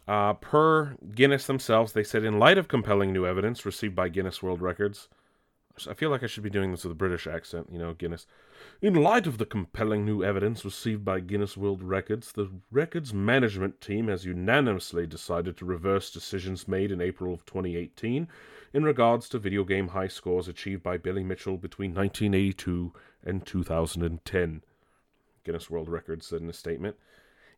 uh, 0.08 0.34
per 0.34 0.96
Guinness 1.16 1.48
themselves, 1.48 1.94
they 1.94 2.04
said, 2.04 2.24
in 2.24 2.38
light 2.38 2.60
of 2.60 2.68
compelling 2.68 3.12
new 3.12 3.26
evidence 3.26 3.66
received 3.66 3.96
by 3.96 4.10
Guinness 4.10 4.44
World 4.44 4.62
Records, 4.62 5.08
I 5.90 5.96
feel 5.96 6.12
like 6.12 6.22
I 6.22 6.28
should 6.28 6.44
be 6.44 6.52
doing 6.52 6.70
this 6.70 6.84
with 6.84 6.92
a 6.92 6.96
British 6.96 7.26
accent, 7.26 7.70
you 7.72 7.80
know, 7.80 7.96
Guinness. 7.96 8.28
In 8.82 8.94
light 8.94 9.26
of 9.26 9.38
the 9.38 9.46
compelling 9.46 10.06
new 10.06 10.24
evidence 10.24 10.64
received 10.64 11.04
by 11.04 11.20
Guinness 11.20 11.58
World 11.58 11.82
Records, 11.82 12.32
the 12.32 12.50
records 12.72 13.14
management 13.14 13.82
team 13.82 14.08
has 14.08 14.26
unanimously 14.26 15.08
decided 15.08 15.58
to 15.58 15.66
reverse 15.66 16.12
decisions 16.12 16.68
made 16.68 16.92
in 16.92 17.02
April 17.02 17.34
of 17.34 17.46
2018 17.46 18.28
in 18.74 18.84
regards 18.84 19.30
to 19.30 19.40
video 19.40 19.64
game 19.64 19.90
high 19.90 20.08
scores 20.08 20.48
achieved 20.48 20.84
by 20.84 20.98
Billy 20.98 21.24
Mitchell 21.24 21.58
between 21.58 21.94
1982 21.94 22.94
and 23.24 23.46
2010. 23.46 24.64
Guinness 25.44 25.70
World 25.70 25.90
Records 25.90 26.28
said 26.28 26.42
in 26.42 26.50
a 26.50 26.54
statement. 26.54 26.96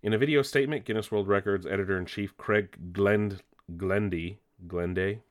In 0.01 0.13
a 0.13 0.17
video 0.17 0.41
statement, 0.41 0.85
Guinness 0.85 1.11
World 1.11 1.27
Records 1.27 1.65
editor 1.65 1.97
in 1.97 2.05
chief 2.05 2.37
Craig 2.37 2.93
Glend, 2.93 3.41
Glendy, 3.75 4.37
Glenday 4.67 5.21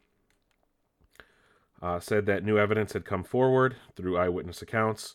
uh, 1.81 2.01
said 2.01 2.27
that 2.27 2.45
new 2.45 2.59
evidence 2.59 2.93
had 2.93 3.05
come 3.05 3.25
forward 3.25 3.77
through 3.97 4.19
eyewitness 4.19 4.63
accounts. 4.63 5.15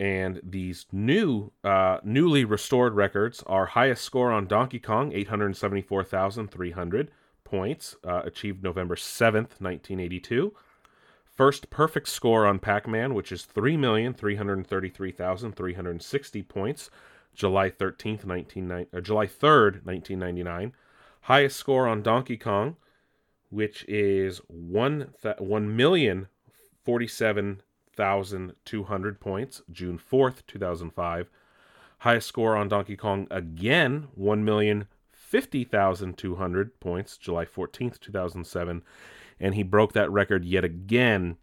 And 0.00 0.40
these 0.42 0.86
new, 0.90 1.52
uh, 1.62 1.98
newly 2.02 2.44
restored 2.46 2.94
records 2.94 3.44
are 3.46 3.66
highest 3.66 4.02
score 4.02 4.32
on 4.32 4.46
Donkey 4.46 4.78
Kong, 4.78 5.12
874,300 5.12 7.10
points, 7.44 7.96
uh, 8.02 8.22
achieved 8.24 8.62
November 8.62 8.96
7th, 8.96 9.60
1982. 9.60 10.54
First 11.26 11.68
perfect 11.68 12.08
score 12.08 12.46
on 12.46 12.60
Pac 12.60 12.88
Man, 12.88 13.12
which 13.12 13.30
is 13.30 13.46
3,333,360 13.54 16.48
points, 16.48 16.88
July 17.34 17.68
13th, 17.68 18.24
19, 18.24 18.70
uh, 18.70 18.84
July 19.02 19.26
3rd, 19.26 19.84
1999. 19.84 20.72
Highest 21.22 21.58
score 21.58 21.86
on 21.86 22.00
Donkey 22.00 22.38
Kong, 22.38 22.76
which 23.50 23.84
is 23.86 24.40
one 24.48 25.12
th- 25.22 25.40
one 25.40 25.76
million 25.76 26.28
forty 26.82 27.06
seven 28.00 28.16
thousand 28.16 28.54
two 28.64 28.84
hundred 28.84 29.20
points, 29.20 29.60
June 29.70 29.98
fourth, 29.98 30.46
two 30.46 30.58
thousand 30.58 30.90
five. 30.94 31.28
Highest 31.98 32.28
score 32.28 32.56
on 32.56 32.68
Donkey 32.68 32.96
Kong 32.96 33.26
again, 33.30 34.08
one 34.14 34.42
million 34.42 34.86
fifty 35.12 35.64
thousand 35.64 36.16
two 36.16 36.36
hundred 36.36 36.80
points, 36.80 37.18
July 37.18 37.44
fourteenth, 37.44 38.00
two 38.00 38.10
thousand 38.10 38.46
seven, 38.46 38.82
and 39.38 39.54
he 39.54 39.62
broke 39.62 39.92
that 39.92 40.10
record 40.10 40.46
yet 40.46 40.64
again. 40.64 41.36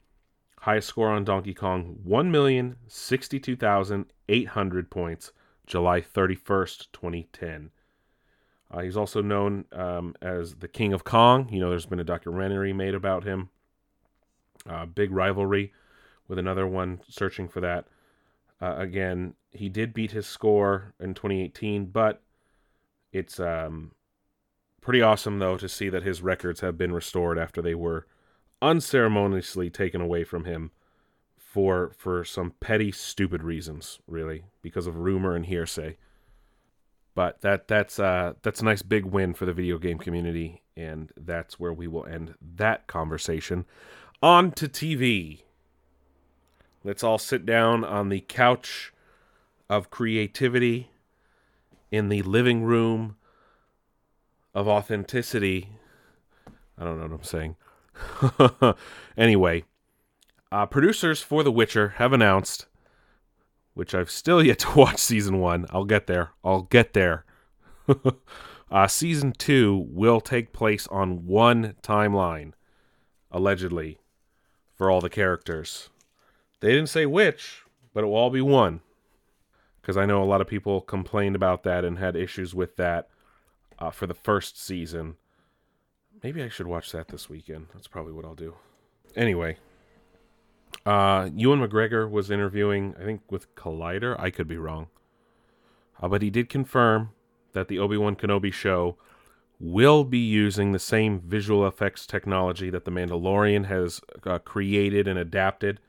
Highest 0.62 0.88
score 0.88 1.10
on 1.10 1.24
Donkey 1.24 1.54
Kong, 1.54 2.00
one 2.04 2.32
million 2.32 2.78
sixty 2.88 3.39
two 3.39 3.56
thousand 3.56 4.08
eight 4.28 4.48
hundred 4.50 4.89
points, 4.89 5.32
July 5.67 6.02
thirty 6.02 6.36
first, 6.36 6.91
twenty 6.91 7.28
ten. 7.32 7.70
Uh, 8.72 8.80
he's 8.80 8.98
also 8.98 9.22
known 9.22 9.65
um, 9.74 10.15
as 10.24 10.56
the 10.56 10.67
King 10.67 10.91
of 10.91 11.04
Kong. 11.04 11.50
You 11.52 11.60
know, 11.60 11.70
there's 11.70 11.86
been 11.86 12.00
a 12.00 12.04
documentary 12.04 12.74
made 12.74 12.96
about 12.96 13.26
him. 13.26 13.50
Uh, 14.67 14.88
big 14.88 15.12
rivalry 15.12 15.72
with 16.28 16.40
another 16.40 16.68
one 16.68 17.02
searching 17.08 17.48
for 17.48 17.62
that. 17.62 17.86
Uh, 18.62 18.76
again, 18.78 19.34
he 19.52 19.70
did 19.70 19.94
beat 19.94 20.12
his 20.12 20.26
score 20.26 20.94
in 21.00 21.13
2018, 21.13 21.86
but 21.86 22.22
it's 23.12 23.40
um, 23.40 23.92
pretty 24.82 25.02
awesome, 25.02 25.40
though, 25.40 25.58
to 25.58 25.70
see 25.70 25.90
that 25.90 26.04
his 26.04 26.22
records 26.22 26.62
have 26.62 26.78
been 26.78 26.92
restored 26.92 27.38
after 27.38 27.62
they 27.62 27.76
were 27.76 28.08
unceremoniously 28.62 29.70
taken 29.70 30.02
away 30.02 30.24
from 30.24 30.46
him 30.46 30.72
for 31.38 31.92
for 31.98 32.24
some 32.24 32.54
petty, 32.60 32.92
stupid 32.92 33.44
reasons, 33.44 34.00
really, 34.08 34.46
because 34.62 34.88
of 34.88 34.98
rumor 34.98 35.36
and 35.36 35.46
hearsay. 35.46 35.98
But 37.16 37.42
that 37.42 37.68
that's 37.68 38.00
uh, 38.00 38.34
that's 38.44 38.62
a 38.62 38.66
nice 38.66 38.82
big 38.82 39.06
win 39.06 39.34
for 39.34 39.46
the 39.46 39.54
video 39.54 39.78
game 39.78 39.98
community, 39.98 40.62
and 40.76 41.12
that's 41.18 41.60
where 41.60 41.74
we 41.74 41.88
will 41.88 42.06
end 42.06 42.36
that 42.56 42.88
conversation. 42.88 43.66
On 44.22 44.52
to 44.52 44.68
TV. 44.68 45.42
Let's 46.84 47.04
all 47.04 47.18
sit 47.18 47.46
down 47.46 47.84
on 47.84 48.10
the 48.10 48.22
couch 48.22 48.94
of 49.70 49.90
creativity 49.90 50.90
in 51.92 52.10
the 52.10 52.22
living 52.22 52.63
room 52.63 53.18
of 54.54 54.68
authenticity. 54.68 55.70
I 56.78 56.84
don't 56.84 56.98
know 56.98 57.08
what 57.08 57.20
I'm 57.20 57.24
saying. 58.63 58.76
anyway, 59.18 59.63
uh, 60.52 60.66
producers 60.66 61.22
for 61.22 61.44
The 61.44 61.52
Witcher 61.52 61.96
have 61.98 62.13
announced 62.13 62.68
which 63.78 63.94
I've 63.94 64.10
still 64.10 64.44
yet 64.44 64.60
to 64.60 64.72
watch 64.76 64.98
season 64.98 65.40
one. 65.40 65.68
I'll 65.70 65.86
get 65.86 66.08
there. 66.08 66.32
I'll 66.44 66.63
get 66.63 66.94
there. 66.94 67.26
uh, 68.72 68.88
season 68.88 69.34
two 69.34 69.86
will 69.90 70.20
take 70.20 70.52
place 70.52 70.88
on 70.88 71.28
one 71.28 71.76
timeline, 71.84 72.54
allegedly, 73.32 74.00
for 74.76 74.90
all 74.90 75.00
the 75.00 75.12
characters. 75.12 75.90
They 76.60 76.70
didn't 76.70 76.89
say 76.89 77.06
which, 77.06 77.63
but 77.93 78.04
it 78.04 78.08
will 78.08 78.15
all 78.15 78.30
be 78.30 78.41
one. 78.41 78.82
Because 79.82 79.98
I 79.98 80.06
know 80.06 80.22
a 80.22 80.26
lot 80.26 80.41
of 80.41 80.48
people 80.48 80.82
complained 80.82 81.36
about 81.36 81.63
that 81.63 81.86
and 81.86 81.98
had 81.98 82.15
issues 82.15 82.54
with 82.54 82.76
that 82.76 83.10
uh, 83.80 83.91
for 83.91 84.08
the 84.08 84.13
first 84.13 84.62
season. 84.62 85.15
Maybe 86.24 86.41
I 86.43 86.50
should 86.50 86.67
watch 86.67 86.91
that 86.91 87.08
this 87.08 87.30
weekend. 87.30 87.67
That's 87.74 87.88
probably 87.88 88.13
what 88.13 88.26
I'll 88.26 88.36
do. 88.36 88.56
Anyway, 89.15 89.58
uh, 90.86 91.30
Ewan 91.34 91.60
McGregor 91.60 92.10
was 92.10 92.32
interviewing, 92.32 92.96
I 93.00 93.04
think, 93.04 93.22
with 93.30 93.54
Collider. 93.56 94.20
I 94.20 94.30
could 94.30 94.48
be 94.48 94.58
wrong. 94.58 94.88
Uh, 96.02 96.08
but 96.08 96.22
he 96.22 96.30
did 96.30 96.50
confirm 96.50 97.12
that 97.54 97.67
the 97.67 97.80
Obi 97.80 97.98
Wan 97.98 98.15
Kenobi 98.15 98.54
show 98.54 98.98
will 99.60 100.04
be 100.04 100.20
using 100.20 100.72
the 100.72 100.80
same 100.80 101.20
visual 101.20 101.67
effects 101.67 102.06
technology 102.06 102.70
that 102.70 102.86
The 102.86 102.91
Mandalorian 102.91 103.65
has 103.65 104.02
uh, 104.26 104.38
created 104.39 105.08
and 105.08 105.17
adapted, 105.17 105.80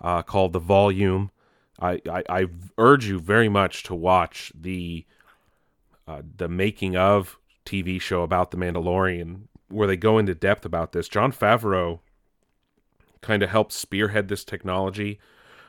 uh, 0.00 0.22
called 0.22 0.52
the 0.52 0.58
Volume. 0.58 1.30
I, 1.80 2.00
I, 2.08 2.22
I, 2.28 2.46
urge 2.78 3.06
you 3.06 3.18
very 3.18 3.48
much 3.48 3.82
to 3.84 3.94
watch 3.94 4.52
the 4.54 5.04
uh, 6.06 6.22
the 6.36 6.48
making 6.48 6.96
of 6.96 7.38
TV 7.66 8.00
show 8.00 8.22
about 8.22 8.50
The 8.50 8.56
Mandalorian, 8.56 9.42
where 9.68 9.88
they 9.88 9.96
go 9.96 10.18
into 10.18 10.34
depth 10.34 10.64
about 10.64 10.92
this. 10.92 11.08
Jon 11.08 11.32
Favreau 11.32 12.00
kind 13.22 13.42
of 13.42 13.50
helped 13.50 13.72
spearhead 13.72 14.28
this 14.28 14.44
technology 14.44 15.18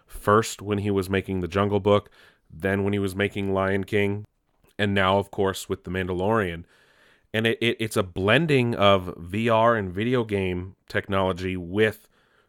first 0.06 0.62
when 0.62 0.80
he 0.80 0.92
was 0.92 1.10
making 1.10 1.40
the 1.40 1.48
Jungle 1.48 1.80
Book, 1.80 2.10
then 2.50 2.84
when 2.84 2.94
he 2.94 3.00
was 3.00 3.16
making 3.16 3.54
Lion 3.54 3.84
King, 3.84 4.26
and 4.78 4.94
now, 4.94 5.18
of 5.18 5.32
course, 5.32 5.70
with 5.70 5.84
The 5.84 5.92
Mandalorian. 5.92 6.66
And 7.34 7.48
it, 7.48 7.58
it, 7.62 7.78
it's 7.80 7.98
a 7.98 8.04
blending 8.04 8.76
of 8.76 9.14
VR 9.18 9.78
and 9.78 9.92
video 9.92 10.24
game 10.24 10.76
technology 10.88 11.58
with 11.58 12.08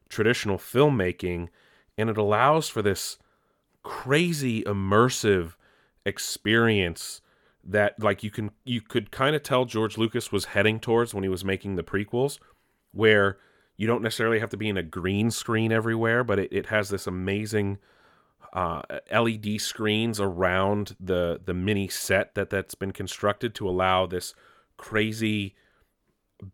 traditional 0.08 0.58
filmmaking, 0.58 1.48
and 1.98 2.10
it 2.10 2.16
allows 2.16 2.68
for 2.68 2.82
this 2.82 3.18
crazy 3.82 4.62
immersive 4.62 5.54
experience 6.04 7.20
that 7.62 8.00
like 8.00 8.22
you 8.22 8.30
can 8.30 8.50
you 8.64 8.80
could 8.80 9.10
kind 9.10 9.34
of 9.34 9.42
tell 9.42 9.64
George 9.64 9.98
Lucas 9.98 10.30
was 10.30 10.46
heading 10.46 10.78
towards 10.78 11.12
when 11.14 11.24
he 11.24 11.28
was 11.28 11.44
making 11.44 11.76
the 11.76 11.82
prequels 11.82 12.38
where 12.92 13.38
you 13.76 13.86
don't 13.86 14.02
necessarily 14.02 14.38
have 14.38 14.48
to 14.50 14.56
be 14.56 14.68
in 14.68 14.76
a 14.76 14.82
green 14.82 15.30
screen 15.30 15.70
everywhere, 15.70 16.24
but 16.24 16.38
it, 16.38 16.52
it 16.52 16.66
has 16.66 16.88
this 16.88 17.06
amazing 17.06 17.78
uh, 18.52 18.80
LED 19.12 19.60
screens 19.60 20.18
around 20.18 20.96
the 20.98 21.40
the 21.44 21.52
mini 21.52 21.88
set 21.88 22.34
that 22.34 22.48
that's 22.48 22.74
been 22.74 22.92
constructed 22.92 23.54
to 23.54 23.68
allow 23.68 24.06
this 24.06 24.34
crazy 24.76 25.54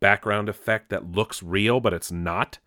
background 0.00 0.48
effect 0.48 0.90
that 0.90 1.12
looks 1.12 1.42
real 1.42 1.80
but 1.80 1.92
it's 1.92 2.10
not. 2.10 2.58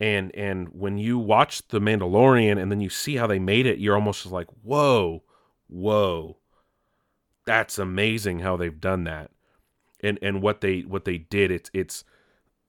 And 0.00 0.34
and 0.34 0.68
when 0.68 0.98
you 0.98 1.18
watch 1.18 1.66
The 1.68 1.80
Mandalorian 1.80 2.60
and 2.60 2.70
then 2.70 2.80
you 2.80 2.90
see 2.90 3.16
how 3.16 3.26
they 3.26 3.38
made 3.38 3.66
it, 3.66 3.78
you're 3.78 3.94
almost 3.94 4.22
just 4.22 4.32
like, 4.32 4.48
whoa, 4.62 5.22
whoa, 5.68 6.36
that's 7.44 7.78
amazing 7.78 8.40
how 8.40 8.56
they've 8.56 8.80
done 8.80 9.04
that. 9.04 9.30
And 10.00 10.18
and 10.20 10.42
what 10.42 10.60
they 10.60 10.80
what 10.80 11.04
they 11.04 11.18
did, 11.18 11.50
it's 11.50 11.70
it's 11.72 12.04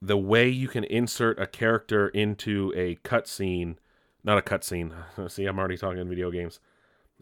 the 0.01 0.17
way 0.17 0.47
you 0.47 0.67
can 0.67 0.83
insert 0.83 1.39
a 1.39 1.47
character 1.47 2.09
into 2.09 2.71
a 2.75 2.95
cutscene, 2.97 3.77
not 4.23 4.37
a 4.37 4.41
cutscene. 4.41 4.93
See, 5.31 5.45
I'm 5.45 5.57
already 5.57 5.77
talking 5.77 6.07
video 6.07 6.29
games. 6.29 6.59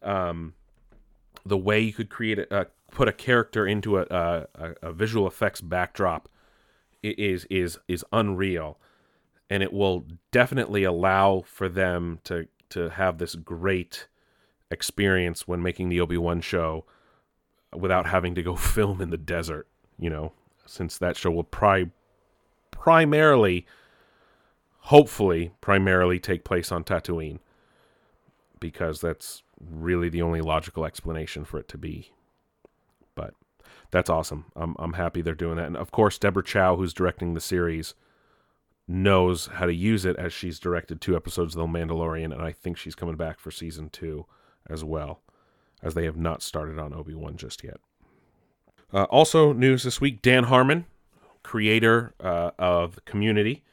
Um, 0.02 0.54
the 1.46 1.58
way 1.58 1.80
you 1.80 1.94
could 1.94 2.10
create 2.10 2.40
a, 2.40 2.54
uh, 2.54 2.66
put 2.92 3.08
a 3.08 3.14
character 3.14 3.66
into 3.66 3.98
a, 3.98 4.06
a, 4.10 4.74
a 4.82 4.94
visual 4.94 5.28
effects 5.28 5.62
backdrop 5.62 6.30
is 7.02 7.46
is 7.46 7.80
is 7.88 8.06
unreal, 8.12 8.78
and 9.50 9.62
it 9.64 9.74
will 9.74 10.06
definitely 10.32 10.84
allow 10.84 11.44
for 11.46 11.70
them 11.70 12.20
to 12.24 12.48
to 12.70 12.90
have 12.90 13.18
this 13.18 13.36
great 13.36 14.08
experience 14.72 15.48
when 15.48 15.62
making 15.62 15.90
the 15.90 16.02
Obi 16.02 16.18
Wan 16.18 16.42
show 16.42 16.86
without 17.76 18.08
having 18.08 18.34
to 18.36 18.44
go 18.44 18.56
film 18.56 19.02
in 19.02 19.10
the 19.10 19.18
desert. 19.18 19.68
You 20.00 20.10
know, 20.10 20.34
since 20.66 20.98
that 20.98 21.16
show 21.16 21.32
will 21.32 21.44
pri- 21.44 21.92
primarily, 22.72 23.66
hopefully, 24.80 25.52
primarily 25.62 26.20
take 26.20 26.44
place 26.44 26.72
on 26.72 26.84
Tatooine, 26.84 27.40
because 28.60 29.02
that's 29.02 29.44
really 29.60 30.10
the 30.10 30.22
only 30.22 30.42
logical 30.42 30.86
explanation 30.86 31.46
for 31.46 31.60
it 31.60 31.68
to 31.70 31.78
be. 31.78 32.12
But 33.16 33.36
that's 33.92 34.10
awesome. 34.10 34.46
I'm 34.56 34.76
I'm 34.80 34.94
happy 34.94 35.22
they're 35.22 35.36
doing 35.36 35.58
that, 35.58 35.68
and 35.68 35.78
of 35.78 35.92
course, 35.92 36.18
Deborah 36.18 36.44
Chow, 36.44 36.76
who's 36.76 36.94
directing 36.94 37.34
the 37.36 37.42
series, 37.42 37.94
knows 38.94 39.48
how 39.48 39.66
to 39.66 39.74
use 39.74 40.06
it 40.06 40.16
as 40.18 40.32
she's 40.32 40.60
directed 40.60 41.02
two 41.02 41.16
episodes 41.16 41.56
of 41.56 41.60
The 41.60 41.68
Mandalorian, 41.68 42.32
and 42.32 42.42
I 42.42 42.52
think 42.52 42.78
she's 42.78 42.96
coming 42.96 43.16
back 43.16 43.40
for 43.40 43.52
season 43.52 43.90
two 43.90 44.26
as 44.70 44.84
well, 44.84 45.22
as 45.82 45.96
they 45.96 46.06
have 46.06 46.16
not 46.16 46.42
started 46.42 46.80
on 46.80 46.94
Obi 46.94 47.14
Wan 47.14 47.36
just 47.36 47.64
yet. 47.64 47.78
Uh, 48.94 49.04
also, 49.06 49.52
news 49.52 49.84
this 49.84 50.00
week: 50.00 50.22
Dan 50.22 50.46
Harmon, 50.46 50.86
creator 51.42 52.14
uh, 52.20 52.52
of 52.60 53.04
Community 53.06 53.64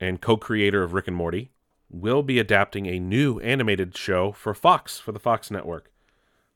and 0.00 0.20
co-creator 0.20 0.82
of 0.82 0.92
Rick 0.92 1.06
and 1.06 1.16
Morty, 1.16 1.52
will 1.88 2.22
be 2.22 2.38
adapting 2.38 2.86
a 2.86 2.98
new 2.98 3.38
animated 3.40 3.96
show 3.96 4.32
for 4.32 4.52
Fox 4.52 4.98
for 4.98 5.12
the 5.12 5.20
Fox 5.20 5.50
network. 5.50 5.92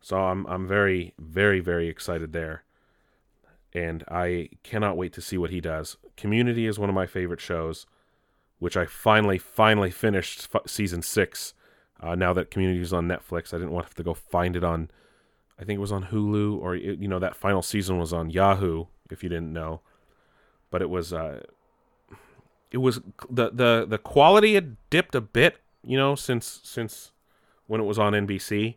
So 0.00 0.18
I'm 0.18 0.44
I'm 0.46 0.66
very 0.66 1.14
very 1.18 1.60
very 1.60 1.88
excited 1.88 2.32
there, 2.32 2.64
and 3.72 4.02
I 4.08 4.48
cannot 4.64 4.96
wait 4.96 5.12
to 5.12 5.20
see 5.20 5.38
what 5.38 5.50
he 5.50 5.60
does. 5.60 5.96
Community 6.16 6.66
is 6.66 6.78
one 6.78 6.88
of 6.88 6.94
my 6.94 7.06
favorite 7.06 7.40
shows, 7.40 7.86
which 8.60 8.76
I 8.76 8.86
finally 8.86 9.38
finally 9.38 9.90
finished 9.90 10.48
f- 10.54 10.62
season 10.66 11.02
six. 11.02 11.54
Uh, 12.00 12.14
now 12.14 12.32
that 12.32 12.50
Community 12.50 12.80
is 12.80 12.92
on 12.92 13.08
Netflix, 13.08 13.52
I 13.52 13.58
didn't 13.58 13.72
want 13.72 13.84
to 13.86 13.88
have 13.90 13.94
to 13.96 14.02
go 14.04 14.14
find 14.14 14.54
it 14.56 14.62
on. 14.64 14.90
I 15.58 15.64
think 15.64 15.76
it 15.76 15.80
was 15.80 15.92
on 15.92 16.04
Hulu, 16.06 16.58
or 16.58 16.74
it- 16.76 16.98
you 17.00 17.08
know 17.08 17.18
that 17.18 17.34
final 17.36 17.60
season 17.62 17.98
was 17.98 18.12
on 18.12 18.30
Yahoo. 18.30 18.84
If 19.10 19.22
you 19.24 19.28
didn't 19.28 19.52
know, 19.52 19.80
but 20.70 20.80
it 20.82 20.88
was 20.88 21.12
uh, 21.12 21.42
it 22.70 22.78
was 22.78 23.00
the 23.28 23.50
the 23.50 23.86
the 23.88 23.98
quality 23.98 24.54
had 24.54 24.76
dipped 24.90 25.14
a 25.14 25.20
bit, 25.20 25.56
you 25.82 25.96
know, 25.98 26.14
since 26.14 26.60
since 26.62 27.10
when 27.66 27.80
it 27.80 27.84
was 27.84 27.98
on 27.98 28.12
NBC, 28.12 28.76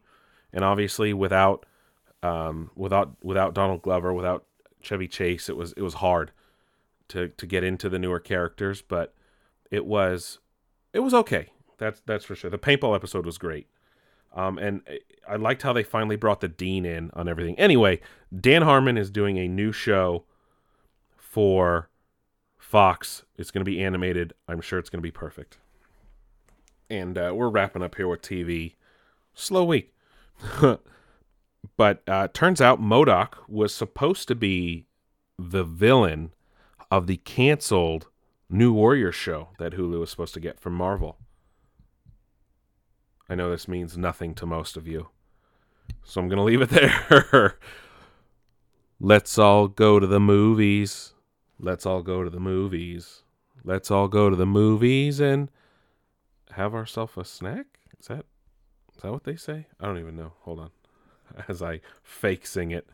and 0.51 0.63
obviously 0.65 1.13
without 1.13 1.65
um, 2.23 2.71
without 2.75 3.15
without 3.23 3.53
Donald 3.53 3.81
Glover, 3.81 4.13
without 4.13 4.45
Chevy 4.81 5.07
Chase, 5.07 5.49
it 5.49 5.55
was 5.57 5.73
it 5.73 5.81
was 5.81 5.95
hard 5.95 6.31
to 7.09 7.27
to 7.29 7.45
get 7.45 7.63
into 7.63 7.89
the 7.89 7.99
newer 7.99 8.19
characters, 8.19 8.81
but 8.81 9.13
it 9.73 9.87
was 9.87 10.37
it 10.93 10.99
was 10.99 11.15
okay. 11.15 11.47
That's 11.79 12.01
that's 12.05 12.23
for 12.23 12.35
sure. 12.35 12.51
The 12.51 12.59
paintball 12.59 12.95
episode 12.95 13.25
was 13.25 13.39
great. 13.39 13.67
Um, 14.35 14.59
and 14.59 14.81
I 15.27 15.35
liked 15.35 15.63
how 15.63 15.73
they 15.73 15.83
finally 15.83 16.15
brought 16.15 16.41
the 16.41 16.47
dean 16.47 16.85
in 16.85 17.09
on 17.13 17.27
everything. 17.27 17.57
Anyway, 17.59 17.99
Dan 18.39 18.61
Harmon 18.61 18.97
is 18.97 19.09
doing 19.09 19.37
a 19.37 19.47
new 19.47 19.71
show 19.71 20.25
for 21.17 21.89
Fox. 22.57 23.23
It's 23.35 23.51
going 23.51 23.65
to 23.65 23.69
be 23.69 23.83
animated. 23.83 24.33
I'm 24.47 24.61
sure 24.61 24.79
it's 24.79 24.89
going 24.89 25.01
to 25.01 25.07
be 25.07 25.11
perfect. 25.11 25.57
And 26.89 27.17
uh, 27.17 27.33
we're 27.35 27.49
wrapping 27.49 27.81
up 27.81 27.95
here 27.95 28.07
with 28.07 28.21
TV. 28.21 28.75
Slow 29.33 29.63
week. 29.63 29.93
but 31.77 32.03
uh, 32.07 32.27
turns 32.33 32.61
out 32.61 32.81
MODOK 32.81 33.35
was 33.47 33.73
supposed 33.73 34.27
to 34.27 34.35
be 34.35 34.85
the 35.37 35.63
villain 35.63 36.31
of 36.91 37.07
the 37.07 37.17
canceled 37.17 38.07
New 38.53 38.71
Warrior 38.71 39.11
show 39.11 39.49
that 39.57 39.73
Hulu 39.73 39.99
was 39.99 40.11
supposed 40.11 40.35
to 40.35 40.39
get 40.39 40.59
from 40.59 40.73
Marvel. 40.73 41.17
I 43.27 43.33
know 43.33 43.49
this 43.49 43.67
means 43.67 43.97
nothing 43.97 44.35
to 44.35 44.45
most 44.45 44.77
of 44.77 44.87
you. 44.87 45.09
So 46.03 46.21
I'm 46.21 46.29
going 46.29 46.37
to 46.37 46.43
leave 46.43 46.61
it 46.61 46.69
there. 47.31 47.57
Let's 48.99 49.39
all 49.39 49.67
go 49.67 49.99
to 49.99 50.05
the 50.05 50.19
movies. 50.19 51.13
Let's 51.59 51.85
all 51.87 52.03
go 52.03 52.23
to 52.23 52.29
the 52.29 52.39
movies. 52.39 53.23
Let's 53.63 53.89
all 53.89 54.07
go 54.07 54.29
to 54.29 54.35
the 54.35 54.45
movies 54.45 55.19
and 55.19 55.49
have 56.51 56.75
ourselves 56.75 57.17
a 57.17 57.25
snack? 57.25 57.65
Is 57.99 58.07
that 58.07 58.25
is 58.95 59.01
that 59.01 59.11
what 59.11 59.23
they 59.23 59.35
say? 59.35 59.65
I 59.79 59.87
don't 59.87 59.97
even 59.97 60.15
know. 60.15 60.33
Hold 60.41 60.59
on. 60.59 60.69
As 61.47 61.63
I 61.63 61.81
fake 62.03 62.45
sing 62.45 62.69
it. 62.69 62.87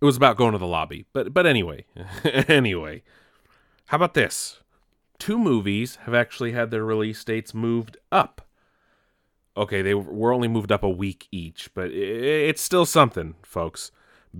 It 0.00 0.04
was 0.04 0.18
about 0.18 0.36
going 0.36 0.52
to 0.52 0.58
the 0.58 0.66
lobby. 0.66 1.06
But 1.14 1.32
but 1.32 1.46
anyway. 1.46 1.86
anyway. 2.24 3.02
How 3.90 3.96
about 3.96 4.14
this? 4.14 4.60
Two 5.18 5.36
movies 5.36 5.98
have 6.04 6.14
actually 6.14 6.52
had 6.52 6.70
their 6.70 6.84
release 6.84 7.24
dates 7.24 7.52
moved 7.52 7.96
up. 8.12 8.46
Okay, 9.56 9.82
they 9.82 9.94
were 9.94 10.32
only 10.32 10.46
moved 10.46 10.70
up 10.70 10.84
a 10.84 10.88
week 10.88 11.26
each, 11.32 11.74
but 11.74 11.90
it's 11.90 12.62
still 12.62 12.86
something, 12.86 13.34
folks. 13.42 13.90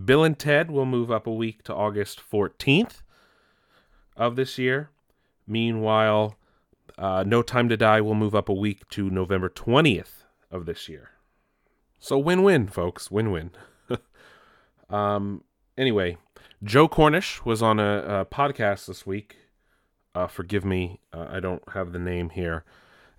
Bill 0.05 0.23
and 0.23 0.39
Ted 0.39 0.71
will 0.71 0.87
move 0.87 1.11
up 1.11 1.27
a 1.27 1.35
week 1.35 1.65
to 1.65 1.75
August 1.75 2.23
14th 2.33 3.03
of 4.17 4.37
this 4.37 4.57
year. 4.57 4.91
Meanwhile, 5.49 6.37
uh, 6.97 7.25
No 7.27 7.43
Time 7.43 7.69
to 7.71 7.77
Die 7.77 8.01
will 8.03 8.15
move 8.15 8.37
up 8.37 8.49
a 8.49 8.55
week 8.55 8.89
to 8.91 9.11
November 9.11 9.49
20th 9.49 10.23
of 10.53 10.65
this 10.65 10.89
year. 10.89 11.11
So 11.99 12.17
win 12.19 12.45
win, 12.45 12.69
folks. 12.69 13.11
Win 13.11 13.33
win. 13.33 13.51
um, 14.91 15.43
anyway, 15.77 16.19
Joe 16.63 16.87
Cornish 16.87 17.45
was 17.45 17.63
on 17.63 17.81
a, 17.81 18.21
a 18.21 18.25
podcast 18.27 18.87
this 18.87 19.05
week. 19.05 19.39
Uh, 20.15 20.27
forgive 20.27 20.65
me, 20.65 21.01
uh, 21.13 21.27
I 21.31 21.41
don't 21.41 21.63
have 21.71 21.93
the 21.93 21.99
name 21.99 22.31
here. 22.31 22.65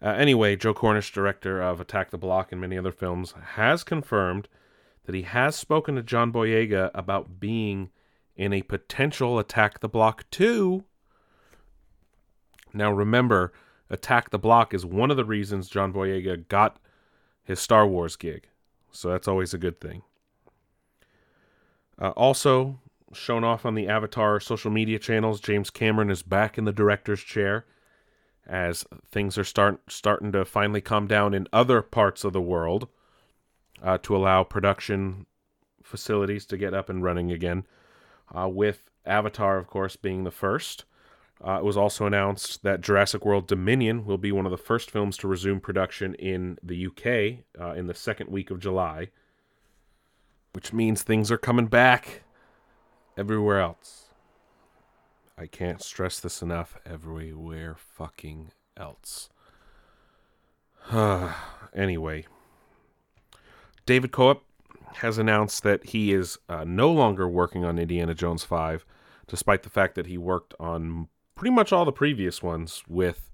Uh, 0.01 0.09
anyway, 0.09 0.55
Joe 0.55 0.73
Cornish, 0.73 1.11
director 1.11 1.61
of 1.61 1.79
Attack 1.79 2.09
the 2.09 2.17
Block 2.17 2.51
and 2.51 2.59
many 2.59 2.77
other 2.77 2.91
films, 2.91 3.33
has 3.53 3.83
confirmed 3.83 4.47
that 5.05 5.15
he 5.15 5.21
has 5.21 5.55
spoken 5.55 5.95
to 5.95 6.03
John 6.03 6.31
Boyega 6.31 6.91
about 6.93 7.39
being 7.39 7.89
in 8.35 8.51
a 8.53 8.61
potential 8.63 9.39
Attack 9.39 9.79
the 9.79 9.89
Block 9.89 10.25
2. 10.31 10.83
Now, 12.73 12.91
remember, 12.91 13.53
Attack 13.89 14.31
the 14.31 14.39
Block 14.39 14.73
is 14.73 14.85
one 14.85 15.11
of 15.11 15.17
the 15.17 15.25
reasons 15.25 15.69
John 15.69 15.93
Boyega 15.93 16.47
got 16.47 16.77
his 17.43 17.59
Star 17.59 17.85
Wars 17.85 18.15
gig. 18.15 18.47
So 18.91 19.09
that's 19.09 19.27
always 19.27 19.53
a 19.53 19.57
good 19.57 19.79
thing. 19.79 20.01
Uh, 21.99 22.09
also, 22.09 22.79
shown 23.13 23.43
off 23.43 23.65
on 23.65 23.75
the 23.75 23.87
Avatar 23.87 24.39
social 24.39 24.71
media 24.71 24.99
channels, 24.99 25.39
James 25.39 25.69
Cameron 25.69 26.09
is 26.09 26.23
back 26.23 26.57
in 26.57 26.65
the 26.65 26.71
director's 26.71 27.21
chair 27.21 27.65
as 28.47 28.85
things 29.09 29.37
are 29.37 29.43
start 29.43 29.79
starting 29.87 30.31
to 30.31 30.43
finally 30.43 30.81
calm 30.81 31.07
down 31.07 31.33
in 31.33 31.47
other 31.53 31.81
parts 31.81 32.23
of 32.23 32.33
the 32.33 32.41
world 32.41 32.87
uh, 33.81 33.97
to 33.99 34.15
allow 34.15 34.43
production 34.43 35.25
facilities 35.83 36.45
to 36.45 36.57
get 36.57 36.73
up 36.73 36.89
and 36.89 37.03
running 37.03 37.31
again. 37.31 37.65
Uh, 38.35 38.47
with 38.47 38.89
Avatar, 39.05 39.57
of 39.57 39.67
course, 39.67 39.95
being 39.95 40.23
the 40.23 40.31
first. 40.31 40.85
Uh, 41.45 41.57
it 41.57 41.63
was 41.63 41.75
also 41.75 42.05
announced 42.05 42.61
that 42.63 42.81
Jurassic 42.81 43.25
World 43.25 43.47
Dominion 43.47 44.05
will 44.05 44.19
be 44.19 44.31
one 44.31 44.45
of 44.45 44.51
the 44.51 44.57
first 44.57 44.91
films 44.91 45.17
to 45.17 45.27
resume 45.27 45.59
production 45.59 46.13
in 46.15 46.57
the 46.61 46.85
UK 46.85 47.43
uh, 47.59 47.73
in 47.73 47.87
the 47.87 47.95
second 47.95 48.29
week 48.29 48.51
of 48.51 48.59
July, 48.59 49.09
which 50.53 50.71
means 50.71 51.01
things 51.01 51.31
are 51.31 51.39
coming 51.39 51.65
back 51.65 52.21
everywhere 53.17 53.59
else. 53.59 54.09
I 55.37 55.47
can't 55.47 55.81
stress 55.81 56.19
this 56.19 56.41
enough. 56.41 56.77
Everywhere 56.85 57.75
fucking 57.75 58.51
else. 58.77 59.29
anyway, 61.75 62.25
David 63.85 64.11
Koepp 64.11 64.41
has 64.95 65.17
announced 65.17 65.63
that 65.63 65.87
he 65.87 66.11
is 66.13 66.37
uh, 66.49 66.63
no 66.65 66.91
longer 66.91 67.27
working 67.27 67.63
on 67.63 67.79
Indiana 67.79 68.13
Jones 68.13 68.43
5, 68.43 68.85
despite 69.27 69.63
the 69.63 69.69
fact 69.69 69.95
that 69.95 70.07
he 70.07 70.17
worked 70.17 70.53
on 70.59 71.07
pretty 71.35 71.53
much 71.53 71.71
all 71.71 71.85
the 71.85 71.91
previous 71.91 72.43
ones 72.43 72.83
with 72.87 73.31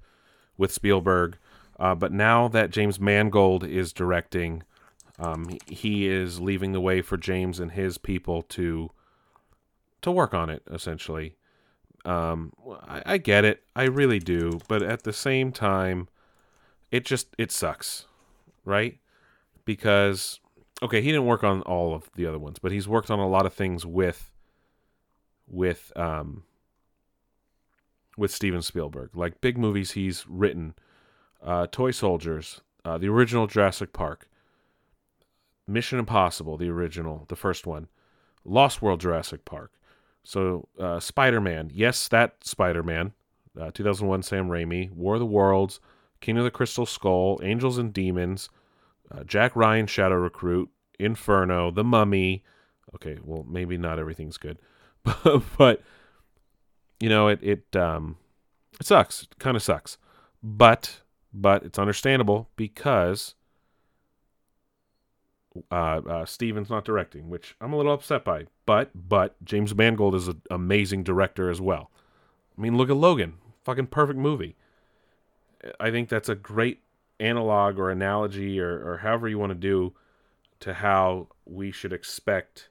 with 0.58 0.72
Spielberg. 0.72 1.38
Uh, 1.80 1.94
but 1.94 2.12
now 2.12 2.48
that 2.48 2.72
James 2.72 3.00
Mangold 3.00 3.64
is 3.64 3.94
directing, 3.94 4.64
um, 5.20 5.50
he- 5.50 5.60
he 5.68 6.08
is 6.08 6.40
leaving 6.42 6.72
the 6.72 6.82
way 6.82 7.02
for 7.02 7.18
James 7.18 7.60
and 7.60 7.74
his 7.74 8.00
people 8.00 8.42
to 8.44 8.90
to 10.02 10.12
work 10.12 10.34
on 10.34 10.50
it. 10.50 10.64
Essentially, 10.72 11.36
um, 12.06 12.54
I, 12.88 13.04
I 13.06 13.18
get 13.18 13.46
it, 13.46 13.64
I 13.76 13.84
really 13.84 14.20
do, 14.20 14.60
but 14.68 14.82
at 14.82 15.04
the 15.04 15.14
same 15.14 15.52
time, 15.52 16.08
it 16.92 17.06
just 17.06 17.36
it 17.38 17.52
sucks, 17.52 18.06
right? 18.66 18.98
Because 19.66 20.40
okay, 20.82 21.02
he 21.02 21.12
didn't 21.12 21.26
work 21.26 21.44
on 21.44 21.62
all 21.64 21.94
of 21.94 22.10
the 22.16 22.26
other 22.26 22.40
ones, 22.40 22.60
but 22.60 22.72
he's 22.72 22.88
worked 22.88 23.12
on 23.12 23.20
a 23.20 23.28
lot 23.28 23.46
of 23.46 23.54
things 23.54 23.86
with 23.86 24.32
with 25.48 25.92
um 25.96 26.44
with 28.18 28.32
Steven 28.32 28.62
Spielberg, 28.62 29.12
like 29.16 29.42
big 29.42 29.58
movies 29.58 29.92
he's 29.92 30.26
written, 30.28 30.74
uh, 31.44 31.68
Toy 31.72 31.92
Soldiers, 31.92 32.62
uh, 32.84 32.98
the 32.98 33.08
original 33.10 33.46
Jurassic 33.46 33.94
Park, 33.94 34.28
Mission 35.68 36.00
Impossible, 36.00 36.58
the 36.58 36.70
original, 36.70 37.26
the 37.28 37.36
first 37.36 37.68
one, 37.68 37.88
Lost 38.44 38.82
World 38.82 39.02
Jurassic 39.02 39.46
Park. 39.46 39.72
So, 40.28 40.68
uh, 40.78 41.00
Spider 41.00 41.40
Man. 41.40 41.72
Yes, 41.74 42.10
that 42.10 42.44
Spider 42.44 42.84
Man. 42.84 43.14
Uh, 43.58 43.72
2001 43.72 44.24
Sam 44.24 44.50
Raimi. 44.50 44.92
War 44.92 45.14
of 45.14 45.22
the 45.22 45.26
Worlds. 45.26 45.80
King 46.20 46.38
of 46.38 46.44
the 46.44 46.52
Crystal 46.52 46.86
Skull. 46.86 47.40
Angels 47.42 47.78
and 47.78 47.94
Demons. 47.94 48.50
Uh, 49.10 49.24
Jack 49.24 49.56
Ryan 49.56 49.88
Shadow 49.88 50.16
Recruit. 50.16 50.70
Inferno. 51.00 51.72
The 51.72 51.86
Mummy. 51.86 52.44
Okay, 52.94 53.20
well, 53.24 53.46
maybe 53.48 53.78
not 53.78 54.00
everything's 54.00 54.36
good. 54.36 54.60
but, 55.06 55.44
but 55.58 55.82
you 57.00 57.08
know, 57.08 57.30
it, 57.30 57.40
it, 57.42 57.76
um, 57.78 58.18
it 58.82 58.86
sucks. 58.86 59.24
It 59.24 59.40
kind 59.40 59.56
of 59.56 59.64
sucks. 59.64 59.98
But, 60.44 61.04
but 61.34 61.64
it's 61.64 61.80
understandable 61.80 62.50
because 62.58 63.36
uh, 65.72 66.02
uh, 66.08 66.26
Steven's 66.26 66.70
not 66.70 66.86
directing, 66.86 67.30
which 67.30 67.56
I'm 67.62 67.74
a 67.74 67.78
little 67.78 67.94
upset 67.94 68.24
by. 68.24 68.48
But 68.66 68.92
but 68.94 69.36
James 69.44 69.76
Mangold 69.76 70.16
is 70.16 70.28
an 70.28 70.42
amazing 70.50 71.04
director 71.04 71.50
as 71.50 71.62
well. 71.62 71.92
I 72.58 72.62
mean, 72.62 72.78
look 72.78 72.90
at 72.90 72.96
Logan, 72.96 73.36
fucking 73.64 73.88
perfect 73.88 74.20
movie. 74.20 74.56
I 75.80 75.92
think 75.92 76.10
that's 76.10 76.30
a 76.30 76.36
great 76.36 76.82
analog 77.20 77.80
or 77.80 77.90
analogy 77.90 78.60
or, 78.60 78.88
or 78.88 78.98
however 78.98 79.28
you 79.28 79.40
want 79.40 79.52
to 79.52 79.56
do 79.56 79.94
to 80.60 80.76
how 80.76 81.28
we 81.46 81.72
should 81.72 81.94
expect 81.94 82.70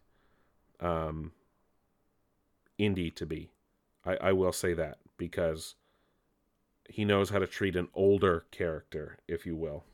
um, 0.80 1.32
Indy 2.78 3.11
to 3.12 3.26
be. 3.26 3.51
I, 4.05 4.16
I 4.16 4.32
will 4.32 4.53
say 4.53 4.74
that 4.74 4.99
because 5.16 5.74
he 6.89 7.05
knows 7.05 7.30
how 7.30 7.39
to 7.39 7.47
treat 7.47 7.76
an 7.76 7.89
older 7.95 8.45
character, 8.51 9.18
if 9.26 9.47
you 9.47 9.57
will. 9.57 9.84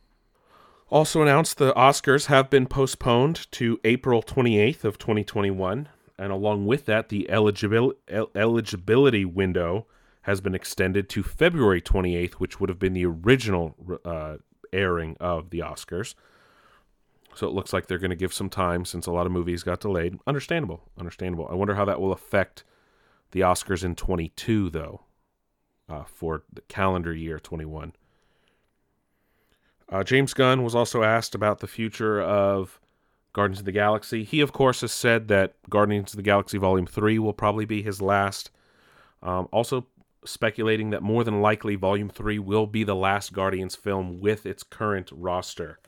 Also 0.93 1.23
announced 1.23 1.57
the 1.57 1.73
Oscars 1.73 2.27
have 2.27 2.51
been 2.51 2.67
postponed 2.67 3.51
to 3.53 3.81
April 3.83 4.23
28th 4.23 4.85
of 4.85 4.99
2021, 4.99 5.89
and 6.19 6.31
along 6.31 6.67
with 6.67 6.85
that, 6.85 7.09
the 7.09 7.27
eligibil- 7.31 7.95
el- 8.09 8.31
eligibility 8.35 9.25
window 9.25 9.87
has 10.25 10.43
been 10.43 10.55
extended 10.55 11.09
to 11.09 11.23
February 11.23 11.81
28th, 11.81 12.35
which 12.35 12.61
would 12.61 12.69
have 12.69 12.79
been 12.79 12.93
the 12.93 13.07
original 13.07 13.75
uh, 14.05 14.37
airing 14.71 15.17
of 15.19 15.49
the 15.49 15.61
Oscars. 15.61 16.15
So 17.35 17.49
it 17.49 17.55
looks 17.55 17.73
like 17.73 17.87
they're 17.87 17.97
going 17.97 18.11
to 18.11 18.15
give 18.15 18.35
some 18.35 18.51
time 18.51 18.85
since 18.85 19.07
a 19.07 19.13
lot 19.13 19.25
of 19.25 19.33
movies 19.33 19.63
got 19.63 19.81
delayed. 19.81 20.19
Understandable, 20.27 20.91
understandable. 20.99 21.49
I 21.51 21.55
wonder 21.55 21.75
how 21.75 21.87
that 21.87 22.03
will 22.03 22.13
affect 22.13 22.65
the 23.31 23.41
Oscars 23.41 23.83
in 23.83 23.95
22, 23.95 24.69
though, 24.69 25.01
uh, 25.89 26.05
for 26.05 26.43
the 26.53 26.61
calendar 26.61 27.15
year 27.15 27.39
21. 27.39 27.95
Uh, 29.93 30.03
James 30.03 30.33
Gunn 30.33 30.63
was 30.63 30.75
also 30.75 31.03
asked 31.03 31.35
about 31.35 31.59
the 31.59 31.67
future 31.67 32.19
of 32.19 32.81
Guardians 33.35 33.59
of 33.59 33.67
the 33.67 33.73
Galaxy. 33.73 34.25
He, 34.25 34.41
of 34.41 34.51
course, 34.51 34.81
has 34.81 34.91
said 34.91 35.29
that 35.29 35.53
Guardians 35.69 36.15
of 36.15 36.17
the 36.17 36.23
Galaxy 36.23 36.57
Volume 36.57 36.87
3 36.87 37.19
will 37.19 37.35
probably 37.35 37.67
be 37.67 37.83
his 37.83 38.01
last. 38.01 38.51
Um, 39.23 39.49
also, 39.53 39.87
speculating 40.25 40.91
that 40.91 41.03
more 41.03 41.25
than 41.25 41.43
likely 41.43 41.75
Volume 41.75 42.09
3 42.09 42.39
will 42.39 42.67
be 42.67 42.85
the 42.85 42.97
last 42.97 43.35
Guardians 43.35 43.77
film 43.77 44.19
with 44.19 44.47
its 44.47 44.63
current 44.63 45.11
roster, 45.13 45.79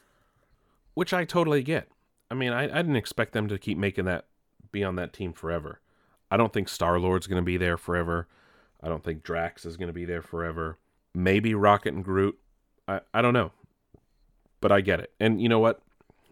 which 0.92 1.14
I 1.14 1.24
totally 1.24 1.62
get. 1.62 1.88
I 2.30 2.34
mean, 2.34 2.52
I, 2.52 2.64
I 2.64 2.82
didn't 2.82 2.96
expect 2.96 3.32
them 3.32 3.48
to 3.48 3.57
keep 3.57 3.78
making 3.78 4.05
that, 4.05 4.26
be 4.70 4.84
on 4.84 4.96
that 4.96 5.14
team 5.14 5.32
forever. 5.32 5.80
I 6.30 6.36
don't 6.36 6.52
think 6.52 6.68
Star 6.68 7.00
Lord's 7.00 7.26
going 7.26 7.40
to 7.40 7.46
be 7.46 7.57
there 7.57 7.78
forever. 7.78 8.28
I 8.82 8.88
don't 8.88 9.02
think 9.02 9.22
Drax 9.22 9.64
is 9.64 9.78
going 9.78 9.88
to 9.88 9.94
be 9.94 10.05
there 10.05 10.22
forever. 10.22 10.78
Maybe 11.14 11.55
Rocket 11.55 11.94
and 11.94 12.05
Groot. 12.05 12.38
I, 12.86 13.00
I 13.14 13.22
don't 13.22 13.32
know 13.32 13.52
but 14.64 14.72
I 14.72 14.80
get 14.80 14.98
it. 14.98 15.12
And 15.20 15.42
you 15.42 15.48
know 15.50 15.58
what? 15.58 15.82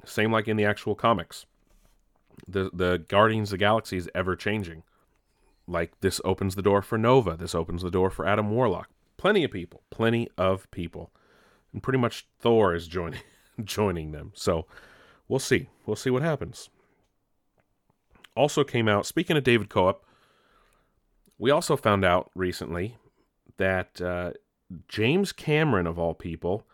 Same 0.07 0.33
like 0.33 0.49
in 0.49 0.57
the 0.57 0.65
actual 0.65 0.95
comics. 0.95 1.45
The 2.49 2.71
the 2.73 3.05
Guardians 3.07 3.51
of 3.51 3.59
the 3.59 3.59
Galaxy 3.59 3.99
is 3.99 4.09
ever 4.15 4.37
changing. 4.37 4.85
Like 5.69 6.01
this 6.01 6.19
opens 6.25 6.55
the 6.55 6.63
door 6.63 6.81
for 6.81 6.97
Nova. 6.97 7.37
This 7.37 7.55
opens 7.55 7.83
the 7.83 7.91
door 7.91 8.09
for 8.09 8.27
Adam 8.27 8.51
Warlock. 8.51 8.89
Plenty 9.19 9.45
of 9.45 9.51
people. 9.51 9.83
Plenty 9.91 10.31
of 10.39 10.71
people. 10.71 11.11
And 11.75 11.83
pretty 11.83 11.99
much 11.99 12.27
Thor 12.41 12.75
is 12.75 12.89
joining 12.89 13.21
joining 13.65 14.13
them. 14.13 14.33
So 14.35 14.65
we'll 15.29 15.39
see. 15.39 15.69
We'll 15.85 15.95
see 15.95 16.09
what 16.09 16.23
happens. 16.23 16.71
Also 18.35 18.65
came 18.65 18.89
out, 18.89 19.05
speaking 19.05 19.37
of 19.37 19.45
David 19.45 19.69
Koepp, 19.69 19.97
we 21.39 21.51
also 21.51 21.77
found 21.77 22.03
out 22.03 22.31
recently 22.35 22.97
that 23.59 24.01
uh, 24.01 24.31
James 24.89 25.33
Cameron, 25.33 25.87
of 25.87 25.99
all 25.99 26.15
people, 26.15 26.67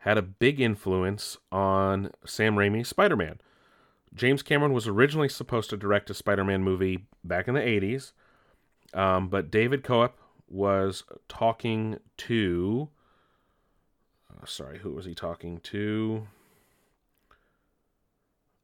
had 0.00 0.16
a 0.16 0.22
big 0.22 0.60
influence 0.60 1.36
on 1.52 2.10
Sam 2.24 2.56
Raimi's 2.56 2.88
Spider 2.88 3.16
Man. 3.16 3.38
James 4.14 4.42
Cameron 4.42 4.72
was 4.72 4.88
originally 4.88 5.28
supposed 5.28 5.70
to 5.70 5.76
direct 5.76 6.10
a 6.10 6.14
Spider 6.14 6.42
Man 6.42 6.62
movie 6.62 7.06
back 7.22 7.46
in 7.46 7.54
the 7.54 7.60
80s, 7.60 8.12
um, 8.94 9.28
but 9.28 9.50
David 9.50 9.84
Koepp 9.84 10.12
was 10.48 11.04
talking 11.28 11.98
to. 12.16 12.88
Uh, 14.30 14.46
sorry, 14.46 14.78
who 14.78 14.92
was 14.92 15.04
he 15.04 15.14
talking 15.14 15.60
to? 15.60 16.26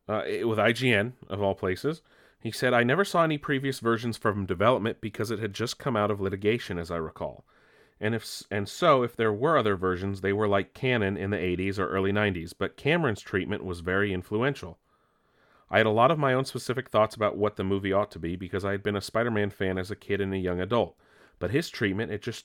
Uh, 0.09 0.23
with 0.45 0.59
IGN, 0.59 1.13
of 1.29 1.43
all 1.43 1.55
places. 1.55 2.01
He 2.41 2.53
said, 2.53 2.73
I 2.73 2.85
never 2.85 3.05
saw 3.05 3.25
any 3.25 3.39
previous 3.39 3.81
versions 3.81 4.17
from 4.17 4.47
development 4.47 5.01
because 5.01 5.33
it 5.33 5.41
had 5.41 5.53
just 5.53 5.79
come 5.79 5.97
out 5.97 6.13
of 6.13 6.21
litigation, 6.21 6.79
as 6.79 6.93
I 6.93 6.97
recall 6.97 7.45
and 8.01 8.15
if 8.15 8.43
and 8.51 8.69
so 8.69 9.03
if 9.03 9.17
there 9.17 9.33
were 9.33 9.57
other 9.57 9.77
versions, 9.77 10.21
they 10.21 10.33
were 10.33 10.49
like 10.49 10.75
Cannon 10.75 11.17
in 11.17 11.31
the 11.31 11.37
80s 11.37 11.79
or 11.79 11.89
early 11.89 12.13
90s, 12.13 12.53
but 12.57 12.77
Cameron's 12.77 13.23
treatment 13.23 13.65
was 13.65 13.81
very 13.81 14.13
influential. 14.13 14.79
I 15.71 15.79
had 15.79 15.87
a 15.87 15.91
lot 15.91 16.11
of 16.11 16.19
my 16.19 16.33
own 16.33 16.45
specific 16.45 16.91
thoughts 16.91 17.17
about 17.17 17.37
what 17.37 17.57
the 17.57 17.65
movie 17.65 17.93
ought 17.93 18.11
to 18.13 18.19
be 18.19 18.37
because 18.37 18.65
I 18.65 18.71
had 18.71 18.83
been 18.83 18.97
a 18.97 19.01
Spider-Man 19.01 19.51
fan 19.51 19.79
as 19.79 19.91
a 19.91 19.97
kid 19.97 20.21
and 20.21 20.33
a 20.33 20.39
young 20.39 20.61
adult. 20.61 20.97
But 21.39 21.51
his 21.51 21.69
treatment, 21.69 22.13
it 22.13 22.23
just 22.23 22.45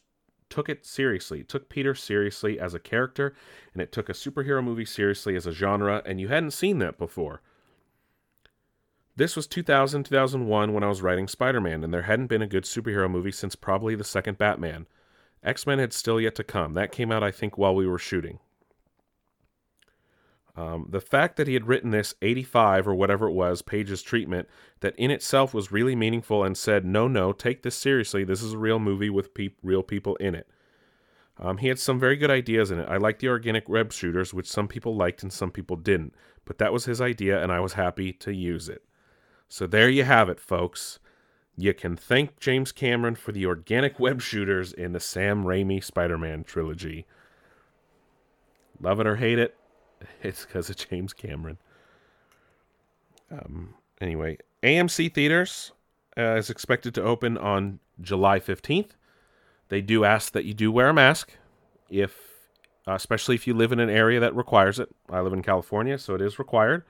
took 0.50 0.70
it 0.70 0.86
seriously. 0.86 1.42
It 1.42 1.50
took 1.50 1.70
Peter 1.70 1.94
seriously 1.94 2.60
as 2.60 2.74
a 2.74 2.80
character, 2.80 3.34
and 3.74 3.82
it 3.82 3.92
took 3.92 4.10
a 4.10 4.14
superhero 4.14 4.64
movie 4.64 4.86
seriously 4.86 5.36
as 5.36 5.46
a 5.46 5.52
genre, 5.52 6.02
and 6.06 6.20
you 6.20 6.30
hadn't 6.30 6.52
seen 6.52 6.80
that 6.80 6.98
before. 6.98 7.42
This 9.16 9.36
was 9.36 9.46
2000, 9.48 10.04
2001 10.06 10.74
when 10.74 10.84
I 10.84 10.88
was 10.88 11.02
writing 11.02 11.28
Spider 11.28 11.62
Man, 11.62 11.84
and 11.84 11.94
there 11.94 12.04
hadn't 12.04 12.28
been 12.28 12.42
a 12.42 12.48
good 12.48 12.64
superhero 12.64 13.10
movie 13.10 13.32
since 13.32 13.56
probably 13.56 13.94
the 13.94 14.04
second 14.04 14.38
Batman. 14.38 14.88
X 15.44 15.66
Men 15.66 15.80
had 15.80 15.94
still 15.94 16.20
yet 16.20 16.36
to 16.36 16.44
come. 16.44 16.74
That 16.74 16.92
came 16.92 17.12
out, 17.12 17.24
I 17.24 17.32
think, 17.32 17.58
while 17.58 17.76
we 17.76 17.88
were 17.88 17.98
shooting. 17.98 18.40
Um, 20.56 20.88
the 20.90 21.02
fact 21.02 21.38
that 21.38 21.48
he 21.48 21.54
had 21.54 21.68
written 21.68 21.92
this 21.92 22.14
85 22.22 22.88
or 22.88 22.94
whatever 22.94 23.28
it 23.28 23.34
was 23.34 23.62
pages 23.62 24.02
treatment 24.02 24.50
that 24.82 24.96
in 24.98 25.10
itself 25.10 25.54
was 25.54 25.72
really 25.72 25.96
meaningful 25.96 26.44
and 26.44 26.58
said, 26.58 26.84
no, 26.84 27.08
no, 27.08 27.32
take 27.32 27.64
this 27.64 27.76
seriously. 27.76 28.24
This 28.24 28.44
is 28.44 28.54
a 28.54 28.58
real 28.58 28.78
movie 28.78 29.10
with 29.10 29.34
pe- 29.34 29.56
real 29.64 29.82
people 29.82 30.18
in 30.18 30.36
it. 30.36 30.48
Um, 31.40 31.58
he 31.58 31.70
had 31.70 31.80
some 31.80 32.00
very 32.00 32.18
good 32.18 32.30
ideas 32.30 32.70
in 32.70 32.80
it. 32.80 32.90
I 32.90 32.98
liked 32.98 33.22
the 33.22 33.30
organic 33.30 33.70
web 33.70 33.94
shooters, 33.94 34.34
which 34.34 34.50
some 34.50 34.68
people 34.68 34.96
liked 34.96 35.24
and 35.24 35.32
some 35.32 35.52
people 35.52 35.78
didn't. 35.78 36.14
But 36.46 36.58
that 36.58 36.74
was 36.74 36.86
his 36.86 37.00
idea, 37.00 37.42
and 37.42 37.52
I 37.52 37.62
was 37.62 37.74
happy 37.74 38.12
to 38.14 38.34
use 38.34 38.68
it. 38.68 38.84
So 39.48 39.66
there 39.66 39.90
you 39.90 40.04
have 40.04 40.30
it, 40.30 40.40
folks. 40.40 41.00
You 41.58 41.74
can 41.74 41.96
thank 41.96 42.40
James 42.40 42.72
Cameron 42.72 43.16
for 43.16 43.32
the 43.32 43.46
organic 43.46 44.00
web 44.00 44.22
shooters 44.22 44.72
in 44.74 44.94
the 44.94 45.00
Sam 45.00 45.44
Raimi 45.44 45.84
Spider 45.84 46.18
Man 46.18 46.44
trilogy. 46.44 47.06
Love 48.80 49.00
it 49.00 49.08
or 49.08 49.18
hate 49.18 49.38
it, 49.38 49.56
it's 50.24 50.46
because 50.46 50.70
of 50.70 50.78
James 50.78 51.14
Cameron. 51.14 51.58
Um, 53.32 53.76
anyway, 54.00 54.38
AMC 54.64 55.14
Theaters 55.14 55.72
uh, 56.18 56.36
is 56.36 56.50
expected 56.50 56.94
to 56.96 57.04
open 57.04 57.38
on 57.38 57.80
July 58.02 58.40
15th. 58.40 58.92
They 59.70 59.82
do 59.82 60.04
ask 60.04 60.34
that 60.34 60.46
you 60.46 60.54
do 60.54 60.72
wear 60.72 60.90
a 60.90 60.94
mask, 60.94 61.32
if 61.90 62.18
uh, 62.88 62.94
especially 62.94 63.36
if 63.36 63.46
you 63.46 63.54
live 63.54 63.72
in 63.72 63.80
an 63.80 63.90
area 63.90 64.20
that 64.20 64.36
requires 64.36 64.80
it. 64.80 64.90
I 65.10 65.22
live 65.22 65.34
in 65.34 65.44
California, 65.44 65.98
so 65.98 66.16
it 66.16 66.22
is 66.22 66.40
required. 66.40 66.84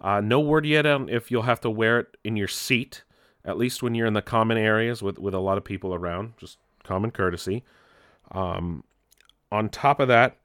Uh, 0.00 0.20
no 0.20 0.40
word 0.40 0.64
yet 0.64 0.86
on 0.86 1.08
if 1.08 1.30
you'll 1.30 1.42
have 1.42 1.60
to 1.60 1.70
wear 1.70 2.00
it 2.00 2.16
in 2.24 2.36
your 2.36 2.48
seat 2.48 3.02
at 3.44 3.58
least 3.58 3.82
when 3.82 3.94
you're 3.94 4.06
in 4.06 4.14
the 4.14 4.22
common 4.22 4.58
areas 4.58 5.02
with, 5.02 5.18
with 5.18 5.34
a 5.34 5.38
lot 5.38 5.58
of 5.58 5.64
people 5.64 5.94
around, 5.94 6.34
just 6.36 6.58
common 6.84 7.10
courtesy. 7.10 7.64
Um, 8.32 8.84
on 9.50 9.68
top 9.68 10.00
of 10.00 10.08
that, 10.08 10.36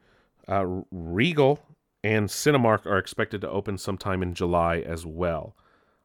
uh, 0.48 0.66
Regal 0.92 1.60
and 2.04 2.28
Cinemark 2.28 2.86
are 2.86 2.98
expected 2.98 3.42
to 3.42 3.50
open 3.50 3.78
sometime 3.78 4.22
in 4.22 4.34
July 4.34 4.80
as 4.80 5.06
well. 5.06 5.56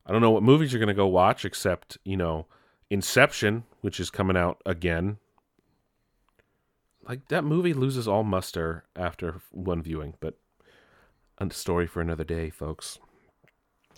I 0.07 0.13
don't 0.13 0.23
know 0.23 0.31
what 0.31 0.43
movies 0.43 0.73
you're 0.73 0.81
going 0.81 0.89
to 0.89 0.95
go 0.95 1.07
watch, 1.07 1.45
except, 1.45 1.99
you 2.05 2.17
know, 2.17 2.47
Inception, 2.91 3.65
which 3.83 4.01
is 4.01 4.11
coming 4.11 4.37
out 4.37 4.63
again. 4.65 5.19
Like, 7.07 7.29
that 7.29 7.45
movie 7.45 7.75
loses 7.75 8.09
all 8.09 8.25
muster 8.25 8.85
after 8.97 9.41
one 9.51 9.83
viewing, 9.83 10.15
but 10.21 10.39
a 11.39 11.51
story 11.51 11.87
for 11.87 12.01
another 12.01 12.25
day, 12.25 12.49
folks. 12.51 12.99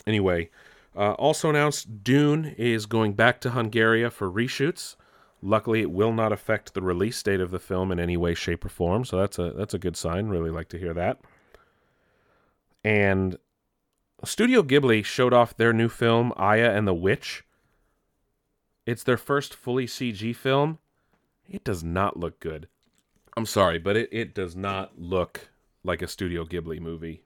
Anyway, 0.05 0.49
uh, 0.95 1.13
also 1.13 1.49
announced 1.49 2.03
Dune 2.03 2.53
is 2.57 2.85
going 2.85 3.13
back 3.13 3.39
to 3.41 3.51
Hungary 3.51 4.09
for 4.09 4.29
reshoots. 4.29 4.95
Luckily, 5.41 5.81
it 5.81 5.91
will 5.91 6.13
not 6.13 6.31
affect 6.31 6.73
the 6.73 6.81
release 6.81 7.21
date 7.23 7.39
of 7.39 7.51
the 7.51 7.59
film 7.59 7.91
in 7.91 7.99
any 7.99 8.17
way, 8.17 8.33
shape, 8.33 8.65
or 8.65 8.69
form. 8.69 9.05
So 9.05 9.17
that's 9.17 9.39
a 9.39 9.51
that's 9.51 9.73
a 9.73 9.79
good 9.79 9.97
sign. 9.97 10.27
Really 10.27 10.51
like 10.51 10.69
to 10.69 10.77
hear 10.77 10.93
that. 10.93 11.19
And 12.83 13.37
Studio 14.23 14.61
Ghibli 14.61 15.03
showed 15.03 15.33
off 15.33 15.57
their 15.57 15.73
new 15.73 15.89
film 15.89 16.31
Aya 16.35 16.71
and 16.71 16.87
the 16.87 16.93
Witch. 16.93 17.43
It's 18.85 19.03
their 19.03 19.17
first 19.17 19.55
fully 19.55 19.87
CG 19.87 20.35
film. 20.35 20.79
It 21.49 21.63
does 21.63 21.83
not 21.83 22.17
look 22.17 22.39
good. 22.39 22.67
I'm 23.35 23.45
sorry, 23.45 23.79
but 23.79 23.95
it, 23.95 24.09
it 24.11 24.35
does 24.35 24.55
not 24.55 24.99
look 24.99 25.49
like 25.83 26.01
a 26.01 26.07
Studio 26.07 26.45
Ghibli 26.45 26.79
movie. 26.79 27.23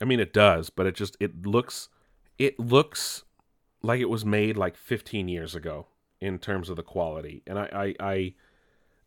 I 0.00 0.04
mean, 0.04 0.20
it 0.20 0.32
does, 0.32 0.70
but 0.70 0.86
it 0.86 0.94
just 0.94 1.16
it 1.20 1.46
looks 1.46 1.88
it 2.38 2.58
looks 2.58 3.24
like 3.82 4.00
it 4.00 4.08
was 4.08 4.24
made 4.24 4.56
like 4.56 4.76
15 4.76 5.28
years 5.28 5.54
ago 5.54 5.86
in 6.20 6.38
terms 6.38 6.68
of 6.68 6.76
the 6.76 6.82
quality. 6.82 7.42
And 7.46 7.58
I, 7.58 7.68
I, 7.72 7.94
I 8.00 8.34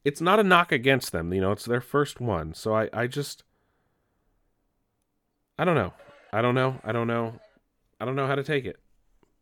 it's 0.03 0.21
not 0.21 0.39
a 0.39 0.43
knock 0.43 0.71
against 0.71 1.11
them, 1.11 1.33
you 1.33 1.41
know, 1.41 1.51
it's 1.51 1.65
their 1.65 1.81
first 1.81 2.19
one. 2.19 2.53
So 2.53 2.75
I, 2.75 2.89
I 2.93 3.07
just 3.07 3.43
I 5.57 5.65
don't 5.65 5.75
know. 5.75 5.93
I 6.33 6.41
don't 6.41 6.55
know. 6.55 6.79
I 6.83 6.91
don't 6.91 7.07
know. 7.07 7.39
I 7.99 8.05
don't 8.05 8.15
know 8.15 8.27
how 8.27 8.35
to 8.35 8.43
take 8.43 8.65
it. 8.65 8.79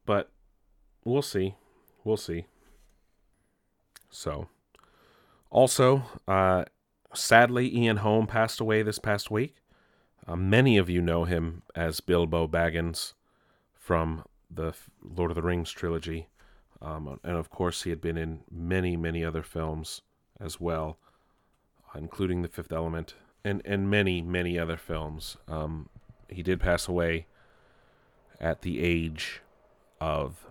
But 0.06 0.32
we'll 1.06 1.22
see. 1.22 1.56
We'll 2.04 2.18
see. 2.18 2.46
So 4.10 4.50
also, 5.50 6.04
uh 6.28 6.66
sadly 7.14 7.76
Ian 7.76 7.98
Holm 7.98 8.28
passed 8.28 8.60
away 8.60 8.84
this 8.84 9.00
past 9.00 9.32
week. 9.32 9.56
Uh, 10.28 10.36
many 10.36 10.78
of 10.78 10.90
you 10.90 11.02
know 11.02 11.24
him 11.24 11.64
as 11.76 12.02
Bilbo 12.02 12.48
Baggins 12.48 13.14
from 13.90 14.24
the 14.52 14.72
Lord 15.02 15.32
of 15.32 15.36
the 15.36 15.42
Rings 15.42 15.72
trilogy. 15.72 16.28
Um, 16.80 17.20
and 17.24 17.36
of 17.36 17.50
course, 17.50 17.82
he 17.82 17.90
had 17.90 18.00
been 18.00 18.18
in 18.18 18.42
many, 18.52 18.96
many 18.96 19.26
other 19.26 19.42
films 19.42 20.04
as 20.40 20.60
well, 20.60 21.00
including 21.96 22.44
The 22.44 22.50
Fifth 22.50 22.72
Element 22.72 23.16
and, 23.44 23.64
and 23.66 23.90
many, 23.90 24.22
many 24.22 24.60
other 24.60 24.78
films. 24.78 25.38
Um, 25.48 25.90
he 26.28 26.44
did 26.44 26.60
pass 26.60 26.88
away 26.88 27.26
at 28.40 28.62
the 28.62 28.80
age 28.80 29.42
of 30.00 30.46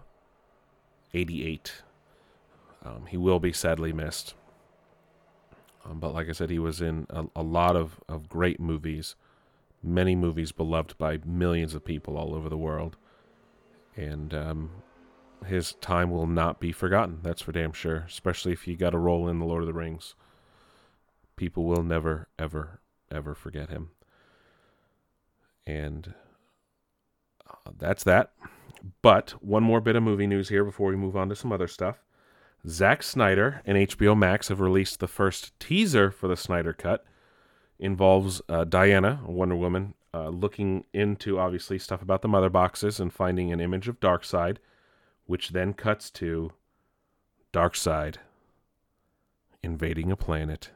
88. 1.14 1.74
Um, 2.84 3.06
he 3.06 3.16
will 3.16 3.38
be 3.38 3.52
sadly 3.52 3.92
missed. 3.92 4.34
Um, 5.88 6.00
but 6.00 6.12
like 6.12 6.28
I 6.28 6.32
said, 6.32 6.50
he 6.50 6.58
was 6.58 6.80
in 6.80 7.06
a, 7.08 7.26
a 7.36 7.44
lot 7.44 7.76
of, 7.76 8.00
of 8.08 8.28
great 8.28 8.58
movies, 8.58 9.14
many 9.80 10.16
movies 10.16 10.50
beloved 10.50 10.98
by 10.98 11.20
millions 11.24 11.72
of 11.76 11.84
people 11.84 12.16
all 12.16 12.34
over 12.34 12.48
the 12.48 12.58
world 12.58 12.96
and 13.98 14.32
um, 14.32 14.70
his 15.44 15.72
time 15.74 16.10
will 16.10 16.28
not 16.28 16.60
be 16.60 16.70
forgotten. 16.70 17.18
That's 17.22 17.42
for 17.42 17.52
damn 17.52 17.72
sure. 17.72 18.04
Especially 18.06 18.52
if 18.52 18.68
you 18.68 18.76
got 18.76 18.94
a 18.94 18.98
role 18.98 19.28
in 19.28 19.40
the 19.40 19.44
Lord 19.44 19.62
of 19.62 19.66
the 19.66 19.72
Rings, 19.72 20.14
people 21.36 21.64
will 21.64 21.82
never, 21.82 22.28
ever, 22.38 22.80
ever 23.10 23.34
forget 23.34 23.70
him. 23.70 23.90
And 25.66 26.14
uh, 27.46 27.72
that's 27.76 28.04
that. 28.04 28.32
But 29.02 29.30
one 29.42 29.64
more 29.64 29.80
bit 29.80 29.96
of 29.96 30.04
movie 30.04 30.28
news 30.28 30.48
here 30.48 30.64
before 30.64 30.90
we 30.90 30.96
move 30.96 31.16
on 31.16 31.28
to 31.28 31.36
some 31.36 31.52
other 31.52 31.68
stuff. 31.68 32.04
Zack 32.68 33.02
Snyder 33.02 33.62
and 33.66 33.76
HBO 33.76 34.16
Max 34.16 34.48
have 34.48 34.60
released 34.60 35.00
the 35.00 35.08
first 35.08 35.58
teaser 35.58 36.12
for 36.12 36.28
the 36.28 36.36
Snyder 36.36 36.72
Cut. 36.72 37.04
Involves 37.80 38.42
uh, 38.48 38.64
Diana, 38.64 39.20
Wonder 39.24 39.56
Woman, 39.56 39.94
uh, 40.14 40.28
looking 40.28 40.84
into 40.92 41.38
obviously 41.38 41.78
stuff 41.78 42.02
about 42.02 42.22
the 42.22 42.28
mother 42.28 42.50
boxes 42.50 42.98
and 42.98 43.12
finding 43.12 43.52
an 43.52 43.60
image 43.60 43.88
of 43.88 44.00
Darkseid, 44.00 44.56
which 45.26 45.50
then 45.50 45.74
cuts 45.74 46.10
to 46.12 46.52
Darkseid 47.52 48.16
invading 49.62 50.10
a 50.10 50.16
planet, 50.16 50.70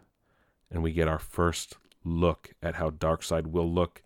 and 0.70 0.83
we 0.83 0.93
get 0.93 1.09
our 1.09 1.18
first 1.18 1.76
look 2.05 2.53
at 2.62 2.74
how 2.74 2.91
Darkseid 2.91 3.47
will 3.47 3.70
look 3.70 4.03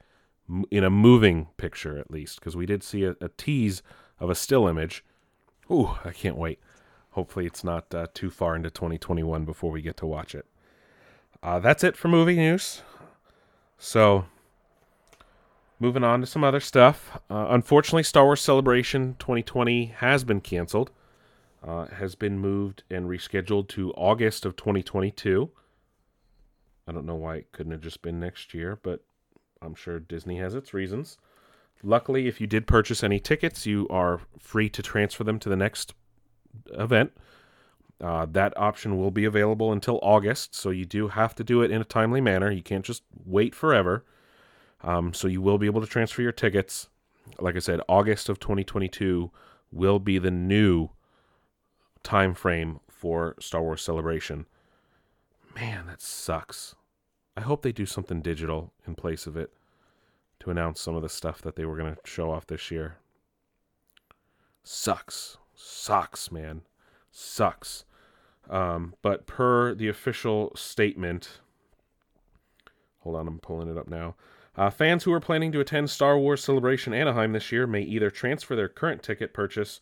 in 0.70 0.84
a 0.84 0.90
moving 0.90 1.48
picture, 1.56 1.98
at 1.98 2.10
least, 2.10 2.38
because 2.38 2.56
we 2.56 2.66
did 2.66 2.82
see 2.82 3.04
a, 3.04 3.16
a, 3.20 3.28
tease 3.28 3.82
of 4.20 4.30
a 4.30 4.34
still 4.34 4.68
image. 4.68 5.04
Ooh, 5.70 5.96
I 6.04 6.12
can't 6.12 6.36
wait. 6.36 6.60
Hopefully, 7.10 7.46
it's 7.46 7.64
not 7.64 7.92
uh, 7.94 8.06
too 8.14 8.30
far 8.30 8.54
into 8.54 8.70
2021 8.70 9.44
before 9.44 9.70
we 9.70 9.82
get 9.82 9.96
to 9.96 10.06
watch 10.06 10.34
it. 10.34 10.46
Uh, 11.42 11.58
that's 11.58 11.82
it 11.82 11.96
for 11.96 12.08
movie 12.08 12.36
news. 12.36 12.82
So, 13.78 14.26
Moving 15.78 16.04
on 16.04 16.20
to 16.20 16.26
some 16.26 16.42
other 16.42 16.60
stuff. 16.60 17.18
Uh, 17.30 17.48
unfortunately, 17.50 18.02
Star 18.02 18.24
Wars 18.24 18.40
Celebration 18.40 19.14
2020 19.18 19.86
has 19.98 20.24
been 20.24 20.40
canceled. 20.40 20.90
Uh, 21.62 21.86
has 21.86 22.14
been 22.14 22.38
moved 22.38 22.84
and 22.90 23.06
rescheduled 23.06 23.68
to 23.68 23.92
August 23.92 24.46
of 24.46 24.56
2022. 24.56 25.50
I 26.86 26.92
don't 26.92 27.04
know 27.04 27.16
why 27.16 27.36
it 27.36 27.52
couldn't 27.52 27.72
have 27.72 27.80
just 27.80 28.00
been 28.02 28.20
next 28.20 28.54
year, 28.54 28.78
but 28.82 29.02
I'm 29.60 29.74
sure 29.74 29.98
Disney 29.98 30.38
has 30.38 30.54
its 30.54 30.72
reasons. 30.72 31.18
Luckily, 31.82 32.26
if 32.26 32.40
you 32.40 32.46
did 32.46 32.66
purchase 32.66 33.02
any 33.02 33.18
tickets, 33.18 33.66
you 33.66 33.86
are 33.90 34.20
free 34.38 34.68
to 34.70 34.82
transfer 34.82 35.24
them 35.24 35.38
to 35.40 35.48
the 35.48 35.56
next 35.56 35.92
event. 36.72 37.12
Uh, 38.00 38.26
that 38.30 38.56
option 38.56 38.98
will 38.98 39.10
be 39.10 39.24
available 39.24 39.72
until 39.72 39.98
August, 40.02 40.54
so 40.54 40.70
you 40.70 40.84
do 40.84 41.08
have 41.08 41.34
to 41.34 41.44
do 41.44 41.62
it 41.62 41.70
in 41.70 41.80
a 41.80 41.84
timely 41.84 42.20
manner. 42.20 42.50
You 42.50 42.62
can't 42.62 42.84
just 42.84 43.02
wait 43.24 43.54
forever. 43.54 44.04
Um, 44.82 45.14
so 45.14 45.28
you 45.28 45.40
will 45.40 45.58
be 45.58 45.66
able 45.66 45.80
to 45.80 45.86
transfer 45.86 46.22
your 46.22 46.32
tickets. 46.32 46.88
Like 47.40 47.56
I 47.56 47.60
said, 47.60 47.80
August 47.88 48.28
of 48.28 48.38
2022 48.38 49.30
will 49.72 49.98
be 49.98 50.18
the 50.18 50.30
new 50.30 50.90
time 52.02 52.34
frame 52.34 52.80
for 52.88 53.34
Star 53.40 53.62
Wars 53.62 53.82
Celebration. 53.82 54.46
Man, 55.54 55.86
that 55.86 56.00
sucks. 56.00 56.74
I 57.36 57.40
hope 57.40 57.62
they 57.62 57.72
do 57.72 57.86
something 57.86 58.22
digital 58.22 58.72
in 58.86 58.94
place 58.94 59.26
of 59.26 59.36
it 59.36 59.52
to 60.40 60.50
announce 60.50 60.80
some 60.80 60.94
of 60.94 61.02
the 61.02 61.08
stuff 61.08 61.42
that 61.42 61.56
they 61.56 61.64
were 61.64 61.76
going 61.76 61.94
to 61.94 62.00
show 62.04 62.30
off 62.30 62.46
this 62.46 62.70
year. 62.70 62.96
Sucks. 64.62 65.38
Sucks, 65.54 66.30
man. 66.30 66.62
Sucks. 67.10 67.84
Um, 68.48 68.94
but 69.02 69.26
per 69.26 69.74
the 69.74 69.88
official 69.88 70.52
statement, 70.54 71.40
hold 73.00 73.16
on, 73.16 73.26
I'm 73.26 73.38
pulling 73.38 73.68
it 73.68 73.78
up 73.78 73.88
now. 73.88 74.14
Uh, 74.56 74.70
fans 74.70 75.04
who 75.04 75.12
are 75.12 75.20
planning 75.20 75.52
to 75.52 75.60
attend 75.60 75.90
Star 75.90 76.18
Wars 76.18 76.42
Celebration 76.42 76.94
Anaheim 76.94 77.32
this 77.32 77.52
year 77.52 77.66
may 77.66 77.82
either 77.82 78.10
transfer 78.10 78.56
their 78.56 78.68
current 78.68 79.02
ticket 79.02 79.34
purchase 79.34 79.80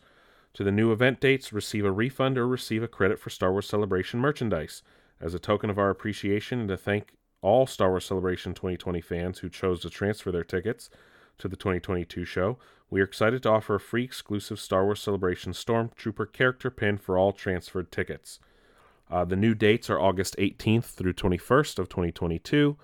to 0.52 0.64
the 0.64 0.72
new 0.72 0.90
event 0.92 1.20
dates, 1.20 1.52
receive 1.52 1.84
a 1.84 1.92
refund, 1.92 2.36
or 2.36 2.48
receive 2.48 2.82
a 2.82 2.88
credit 2.88 3.20
for 3.20 3.30
Star 3.30 3.52
Wars 3.52 3.68
Celebration 3.68 4.18
merchandise. 4.18 4.82
As 5.20 5.32
a 5.32 5.38
token 5.38 5.70
of 5.70 5.78
our 5.78 5.90
appreciation 5.90 6.58
and 6.58 6.68
to 6.68 6.76
thank 6.76 7.12
all 7.40 7.66
Star 7.66 7.90
Wars 7.90 8.04
Celebration 8.04 8.52
2020 8.52 9.00
fans 9.00 9.38
who 9.38 9.48
chose 9.48 9.80
to 9.80 9.90
transfer 9.90 10.32
their 10.32 10.44
tickets 10.44 10.90
to 11.38 11.46
the 11.46 11.56
2022 11.56 12.24
show, 12.24 12.58
we 12.90 13.00
are 13.00 13.04
excited 13.04 13.44
to 13.44 13.50
offer 13.50 13.76
a 13.76 13.80
free 13.80 14.04
exclusive 14.04 14.58
Star 14.58 14.84
Wars 14.84 15.00
Celebration 15.00 15.52
Stormtrooper 15.52 16.32
character 16.32 16.70
pin 16.70 16.98
for 16.98 17.16
all 17.16 17.32
transferred 17.32 17.92
tickets. 17.92 18.40
Uh, 19.08 19.24
the 19.24 19.36
new 19.36 19.54
dates 19.54 19.88
are 19.88 20.00
August 20.00 20.36
18th 20.38 20.86
through 20.86 21.12
21st 21.12 21.78
of 21.78 21.88
2022. 21.88 22.76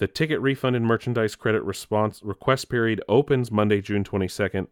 The 0.00 0.08
ticket 0.08 0.40
refund 0.40 0.76
and 0.76 0.86
merchandise 0.86 1.36
credit 1.36 1.62
response 1.62 2.22
request 2.22 2.70
period 2.70 3.02
opens 3.06 3.52
Monday, 3.52 3.82
June 3.82 4.02
22nd, 4.02 4.66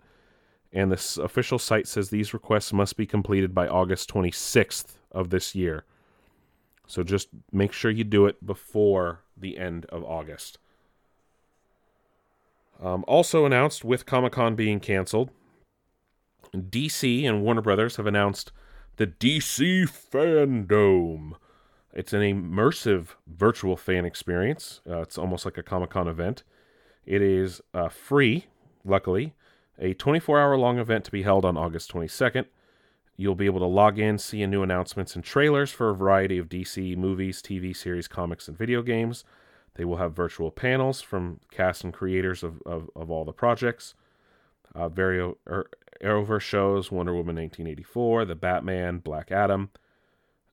and 0.73 0.91
the 0.91 1.23
official 1.23 1.59
site 1.59 1.87
says 1.87 2.09
these 2.09 2.33
requests 2.33 2.73
must 2.73 2.97
be 2.97 3.05
completed 3.05 3.55
by 3.55 3.69
August 3.69 4.11
26th 4.11 4.95
of 5.13 5.29
this 5.29 5.55
year. 5.55 5.85
So 6.87 7.03
just 7.03 7.29
make 7.53 7.75
sure 7.75 7.91
you 7.91 8.05
do 8.05 8.25
it 8.25 8.47
before 8.47 9.21
the 9.37 9.59
end 9.59 9.85
of 9.91 10.03
August. 10.03 10.57
Um, 12.83 13.05
also 13.07 13.45
announced 13.45 13.85
with 13.85 14.07
Comic 14.07 14.33
Con 14.33 14.55
being 14.55 14.81
canceled, 14.81 15.31
DC 16.55 17.29
and 17.29 17.43
Warner 17.43 17.61
Brothers 17.61 17.97
have 17.97 18.07
announced 18.07 18.51
the 18.97 19.07
DC 19.07 19.91
Fandome 19.91 21.35
it's 21.99 22.13
an 22.13 22.21
immersive 22.21 23.09
virtual 23.27 23.77
fan 23.77 24.05
experience. 24.05 24.81
Uh, 24.89 25.01
it's 25.01 25.19
almost 25.19 25.45
like 25.45 25.59
a 25.59 25.65
Comic 25.65 25.91
Con 25.91 26.07
event. 26.07 26.45
It 27.05 27.21
is 27.21 27.61
uh, 27.75 27.89
free, 27.89 28.47
luckily, 28.85 29.35
a 29.81 29.95
24 29.95 30.39
hour 30.39 30.57
long 30.57 30.79
event 30.79 31.05
to 31.07 31.11
be 31.11 31.25
held 31.25 31.45
on 31.45 31.57
August 31.57 31.93
22nd. 31.93 32.45
You'll 33.17 33.35
be 33.35 33.47
able 33.47 33.59
to 33.59 33.67
log 33.67 33.99
in, 33.99 34.17
see 34.17 34.47
new 34.47 34.63
announcements 34.63 35.17
and 35.17 35.25
trailers 35.25 35.73
for 35.73 35.91
a 35.91 35.95
variety 35.95 36.39
of 36.39 36.49
DC 36.49 36.97
movies, 36.97 37.43
TV 37.43 37.77
series, 37.77 38.07
comics, 38.07 38.47
and 38.47 38.57
video 38.57 38.81
games. 38.81 39.25
They 39.75 39.85
will 39.85 39.97
have 39.97 40.13
virtual 40.15 40.53
panels 40.53 41.01
from 41.01 41.41
cast 41.51 41.83
and 41.83 41.93
creators 41.93 42.45
of, 42.45 42.63
of, 42.65 42.89
of 42.95 43.11
all 43.11 43.25
the 43.25 43.33
projects. 43.33 43.95
Uh, 44.73 44.89
very 44.89 45.19
er, 45.49 45.69
Arrowverse 46.01 46.43
shows 46.43 46.93
Wonder 46.93 47.13
Woman 47.13 47.35
1984, 47.35 48.25
The 48.25 48.37
Batman, 48.37 48.99
Black 48.99 49.33
Adam, 49.33 49.71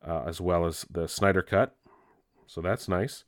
uh, 0.07 0.23
as 0.25 0.39
well 0.39 0.65
as 0.65 0.85
the 0.89 1.07
Snyder 1.07 1.41
Cut. 1.41 1.75
So 2.47 2.61
that's 2.61 2.87
nice. 2.87 3.23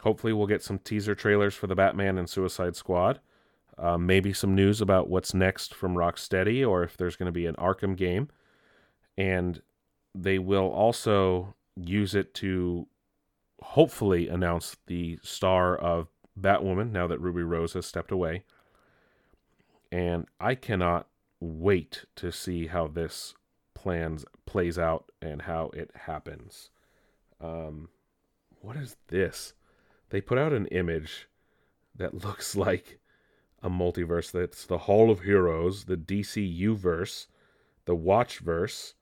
Hopefully, 0.00 0.32
we'll 0.32 0.46
get 0.46 0.62
some 0.62 0.78
teaser 0.78 1.14
trailers 1.14 1.54
for 1.54 1.66
the 1.66 1.74
Batman 1.74 2.18
and 2.18 2.28
Suicide 2.28 2.76
Squad. 2.76 3.20
Uh, 3.78 3.98
maybe 3.98 4.32
some 4.32 4.54
news 4.54 4.80
about 4.80 5.08
what's 5.08 5.34
next 5.34 5.74
from 5.74 5.94
Rocksteady 5.94 6.66
or 6.66 6.82
if 6.82 6.96
there's 6.96 7.16
going 7.16 7.26
to 7.26 7.32
be 7.32 7.46
an 7.46 7.56
Arkham 7.56 7.96
game. 7.96 8.28
And 9.18 9.60
they 10.14 10.38
will 10.38 10.68
also 10.68 11.54
use 11.76 12.14
it 12.14 12.32
to 12.34 12.86
hopefully 13.62 14.28
announce 14.28 14.76
the 14.86 15.18
star 15.22 15.76
of 15.76 16.08
Batwoman 16.38 16.90
now 16.90 17.06
that 17.06 17.20
Ruby 17.20 17.42
Rose 17.42 17.74
has 17.74 17.86
stepped 17.86 18.10
away. 18.10 18.44
And 19.92 20.26
I 20.40 20.54
cannot 20.54 21.06
wait 21.40 22.04
to 22.16 22.32
see 22.32 22.66
how 22.66 22.86
this 22.86 23.34
plans 23.86 24.24
plays 24.46 24.80
out 24.80 25.12
and 25.22 25.42
how 25.42 25.70
it 25.72 25.92
happens. 25.94 26.70
Um, 27.40 27.88
what 28.60 28.74
is 28.74 28.96
this? 29.06 29.54
They 30.10 30.20
put 30.20 30.38
out 30.38 30.52
an 30.52 30.66
image 30.66 31.28
that 31.94 32.24
looks 32.24 32.56
like 32.56 32.98
a 33.62 33.70
multiverse. 33.70 34.32
That's 34.32 34.66
the 34.66 34.78
Hall 34.78 35.08
of 35.08 35.20
Heroes, 35.20 35.84
the 35.84 35.96
DCU 35.96 36.76
verse, 36.76 37.28
the 37.84 37.94
Watchverse, 37.94 38.94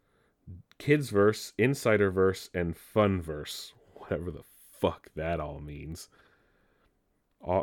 Insider 1.57 2.11
verse, 2.11 2.51
and 2.53 2.77
Fun 2.77 3.23
verse. 3.23 3.73
Whatever 3.95 4.31
the 4.31 4.45
fuck 4.79 5.09
that 5.17 5.41
all 5.41 5.61
means. 5.61 6.11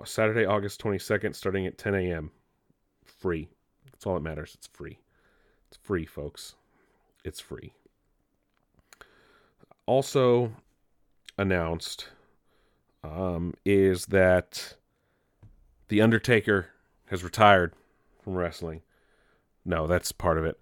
Saturday, 0.06 0.46
August 0.46 0.82
22nd, 0.82 1.36
starting 1.36 1.68
at 1.68 1.78
10 1.78 1.94
a.m. 1.94 2.32
Free. 3.06 3.48
That's 3.92 4.08
all 4.08 4.16
that 4.16 4.24
matters. 4.24 4.56
It's 4.56 4.66
free. 4.66 4.98
It's 5.68 5.78
free, 5.78 6.08
folks. 6.08 6.56
It's 7.24 7.40
free. 7.40 7.74
Also 9.86 10.54
announced 11.38 12.10
um, 13.04 13.54
is 13.66 14.08
that 14.08 14.76
The 15.88 16.02
Undertaker 16.02 16.68
has 17.08 17.24
retired 17.24 17.74
from 18.24 18.36
wrestling. 18.36 18.82
No, 19.66 19.88
that's 19.88 20.12
part 20.12 20.38
of 20.38 20.46
it. 20.46 20.60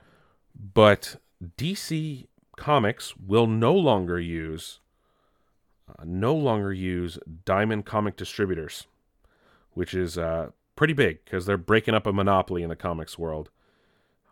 But 0.73 1.17
DC 1.57 2.27
Comics 2.57 3.15
will 3.15 3.47
no 3.47 3.73
longer 3.73 4.19
use 4.19 4.79
uh, 5.89 6.03
no 6.05 6.35
longer 6.35 6.71
use 6.71 7.17
Diamond 7.45 7.85
Comic 7.85 8.15
Distributors, 8.15 8.85
which 9.73 9.93
is 9.93 10.17
uh, 10.17 10.49
pretty 10.75 10.93
big 10.93 11.23
because 11.25 11.45
they're 11.45 11.57
breaking 11.57 11.95
up 11.95 12.05
a 12.05 12.13
monopoly 12.13 12.61
in 12.61 12.69
the 12.69 12.75
comics 12.75 13.17
world. 13.17 13.49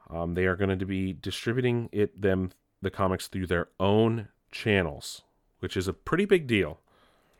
Um, 0.10 0.34
they 0.34 0.46
are 0.46 0.56
going 0.56 0.78
to 0.78 0.86
be 0.86 1.14
distributing 1.14 1.90
it 1.92 2.22
them 2.22 2.52
the 2.82 2.90
comics 2.90 3.28
through 3.28 3.48
their 3.48 3.68
own 3.80 4.30
channels, 4.52 5.24
which 5.60 5.76
is 5.76 5.88
a 5.88 5.94
pretty 5.94 6.26
big 6.26 6.48
deal. 6.48 6.80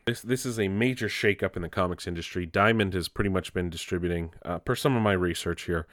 This 0.06 0.22
this 0.22 0.46
is 0.46 0.58
a 0.58 0.68
major 0.68 1.08
shakeup 1.08 1.56
in 1.56 1.62
the 1.62 1.68
comics 1.68 2.06
industry. 2.06 2.46
Diamond 2.46 2.94
has 2.94 3.08
pretty 3.08 3.30
much 3.30 3.52
been 3.52 3.70
distributing, 3.70 4.32
uh, 4.44 4.58
per 4.58 4.74
some 4.74 4.96
of 4.96 5.02
my 5.02 5.12
research 5.12 5.62
here, 5.62 5.86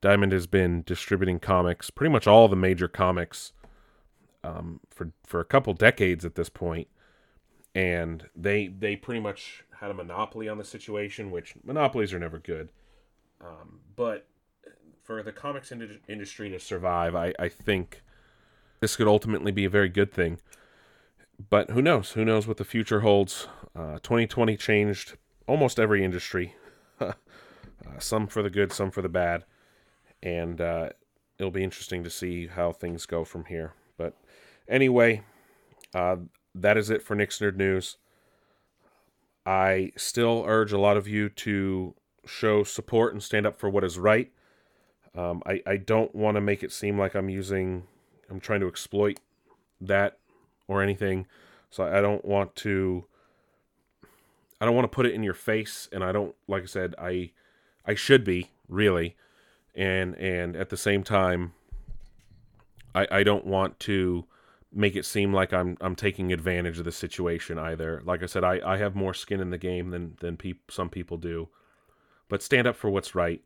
Diamond 0.00 0.32
has 0.32 0.46
been 0.46 0.82
distributing 0.86 1.38
comics, 1.38 1.90
pretty 1.90 2.12
much 2.12 2.26
all 2.26 2.48
the 2.48 2.56
major 2.56 2.88
comics, 2.88 3.52
um, 4.42 4.80
for 4.90 5.12
for 5.26 5.40
a 5.40 5.44
couple 5.44 5.74
decades 5.74 6.24
at 6.24 6.34
this 6.34 6.48
point, 6.48 6.88
and 7.74 8.28
they 8.34 8.66
they 8.66 8.96
pretty 8.96 9.20
much 9.20 9.64
had 9.80 9.90
a 9.90 9.94
monopoly 9.94 10.48
on 10.48 10.58
the 10.58 10.64
situation, 10.64 11.30
which 11.30 11.54
monopolies 11.64 12.12
are 12.12 12.18
never 12.18 12.38
good. 12.38 12.70
Um, 13.40 13.80
but 13.96 14.26
for 15.10 15.24
the 15.24 15.32
comics 15.32 15.72
ind- 15.72 15.98
industry 16.06 16.48
to 16.48 16.60
survive, 16.60 17.16
I, 17.16 17.34
I 17.36 17.48
think 17.48 18.00
this 18.78 18.94
could 18.94 19.08
ultimately 19.08 19.50
be 19.50 19.64
a 19.64 19.68
very 19.68 19.88
good 19.88 20.12
thing. 20.12 20.38
But 21.50 21.70
who 21.70 21.82
knows? 21.82 22.12
Who 22.12 22.24
knows 22.24 22.46
what 22.46 22.58
the 22.58 22.64
future 22.64 23.00
holds? 23.00 23.48
Uh, 23.74 23.94
2020 24.04 24.56
changed 24.56 25.16
almost 25.48 25.80
every 25.80 26.04
industry, 26.04 26.54
uh, 27.00 27.14
some 27.98 28.28
for 28.28 28.40
the 28.40 28.50
good, 28.50 28.72
some 28.72 28.92
for 28.92 29.02
the 29.02 29.08
bad, 29.08 29.42
and 30.22 30.60
uh, 30.60 30.90
it'll 31.40 31.50
be 31.50 31.64
interesting 31.64 32.04
to 32.04 32.10
see 32.10 32.46
how 32.46 32.70
things 32.70 33.04
go 33.04 33.24
from 33.24 33.46
here. 33.46 33.72
But 33.96 34.16
anyway, 34.68 35.22
uh, 35.92 36.18
that 36.54 36.76
is 36.76 36.88
it 36.88 37.02
for 37.02 37.16
Nick's 37.16 37.40
Nerd 37.40 37.56
News. 37.56 37.96
I 39.44 39.90
still 39.96 40.44
urge 40.46 40.70
a 40.70 40.78
lot 40.78 40.96
of 40.96 41.08
you 41.08 41.28
to 41.30 41.96
show 42.24 42.62
support 42.62 43.12
and 43.12 43.20
stand 43.20 43.44
up 43.44 43.58
for 43.58 43.68
what 43.68 43.82
is 43.82 43.98
right. 43.98 44.30
Um, 45.16 45.42
I, 45.44 45.62
I 45.66 45.76
don't 45.76 46.14
want 46.14 46.36
to 46.36 46.40
make 46.40 46.62
it 46.62 46.72
seem 46.72 46.98
like 46.98 47.14
I'm 47.14 47.28
using, 47.28 47.84
I'm 48.30 48.40
trying 48.40 48.60
to 48.60 48.68
exploit 48.68 49.18
that 49.80 50.18
or 50.68 50.82
anything. 50.82 51.26
So 51.70 51.84
I 51.84 52.00
don't 52.00 52.24
want 52.24 52.54
to, 52.56 53.04
I 54.60 54.66
don't 54.66 54.74
want 54.74 54.84
to 54.84 54.94
put 54.94 55.06
it 55.06 55.14
in 55.14 55.22
your 55.22 55.34
face. 55.34 55.88
And 55.92 56.04
I 56.04 56.12
don't, 56.12 56.34
like 56.46 56.62
I 56.62 56.66
said, 56.66 56.94
I, 56.98 57.32
I 57.86 57.94
should 57.94 58.24
be 58.24 58.50
really. 58.68 59.16
And, 59.74 60.14
and 60.16 60.56
at 60.56 60.70
the 60.70 60.76
same 60.76 61.02
time, 61.02 61.54
I, 62.94 63.06
I 63.10 63.22
don't 63.22 63.46
want 63.46 63.80
to 63.80 64.26
make 64.72 64.94
it 64.94 65.04
seem 65.04 65.32
like 65.32 65.52
I'm 65.52 65.76
I'm 65.80 65.96
taking 65.96 66.32
advantage 66.32 66.78
of 66.78 66.84
the 66.84 66.92
situation 66.92 67.58
either. 67.58 68.02
Like 68.04 68.22
I 68.22 68.26
said, 68.26 68.44
I, 68.44 68.60
I 68.64 68.76
have 68.76 68.94
more 68.94 69.14
skin 69.14 69.40
in 69.40 69.50
the 69.50 69.58
game 69.58 69.90
than 69.90 70.16
than 70.20 70.36
peop, 70.36 70.70
some 70.70 70.88
people 70.88 71.16
do. 71.16 71.48
But 72.28 72.42
stand 72.42 72.66
up 72.66 72.76
for 72.76 72.90
what's 72.90 73.14
right. 73.14 73.42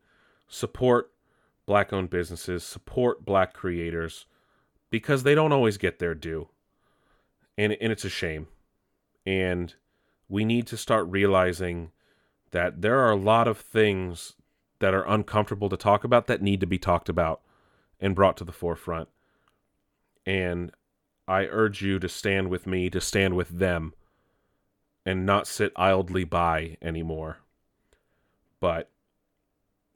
Support 0.47 1.11
black 1.65 1.91
owned 1.91 2.09
businesses, 2.09 2.63
support 2.63 3.25
black 3.25 3.53
creators 3.53 4.25
because 4.89 5.23
they 5.23 5.35
don't 5.35 5.51
always 5.51 5.77
get 5.77 5.99
their 5.99 6.15
due. 6.15 6.49
And 7.57 7.73
and 7.73 7.91
it's 7.91 8.05
a 8.05 8.09
shame. 8.09 8.47
And 9.25 9.73
we 10.27 10.45
need 10.45 10.67
to 10.67 10.77
start 10.77 11.07
realizing 11.07 11.91
that 12.51 12.81
there 12.81 12.99
are 12.99 13.11
a 13.11 13.17
lot 13.17 13.47
of 13.47 13.57
things 13.57 14.33
that 14.79 14.93
are 14.93 15.07
uncomfortable 15.07 15.69
to 15.69 15.77
talk 15.77 16.03
about 16.03 16.27
that 16.27 16.41
need 16.41 16.59
to 16.59 16.67
be 16.67 16.77
talked 16.77 17.09
about 17.09 17.41
and 17.99 18.15
brought 18.15 18.37
to 18.37 18.43
the 18.43 18.51
forefront. 18.51 19.09
And 20.25 20.71
I 21.27 21.45
urge 21.45 21.81
you 21.81 21.99
to 21.99 22.09
stand 22.09 22.49
with 22.49 22.67
me, 22.67 22.89
to 22.89 23.01
stand 23.01 23.35
with 23.35 23.49
them, 23.49 23.93
and 25.05 25.25
not 25.25 25.47
sit 25.47 25.71
idly 25.75 26.23
by 26.23 26.77
anymore. 26.81 27.37
But 28.59 28.89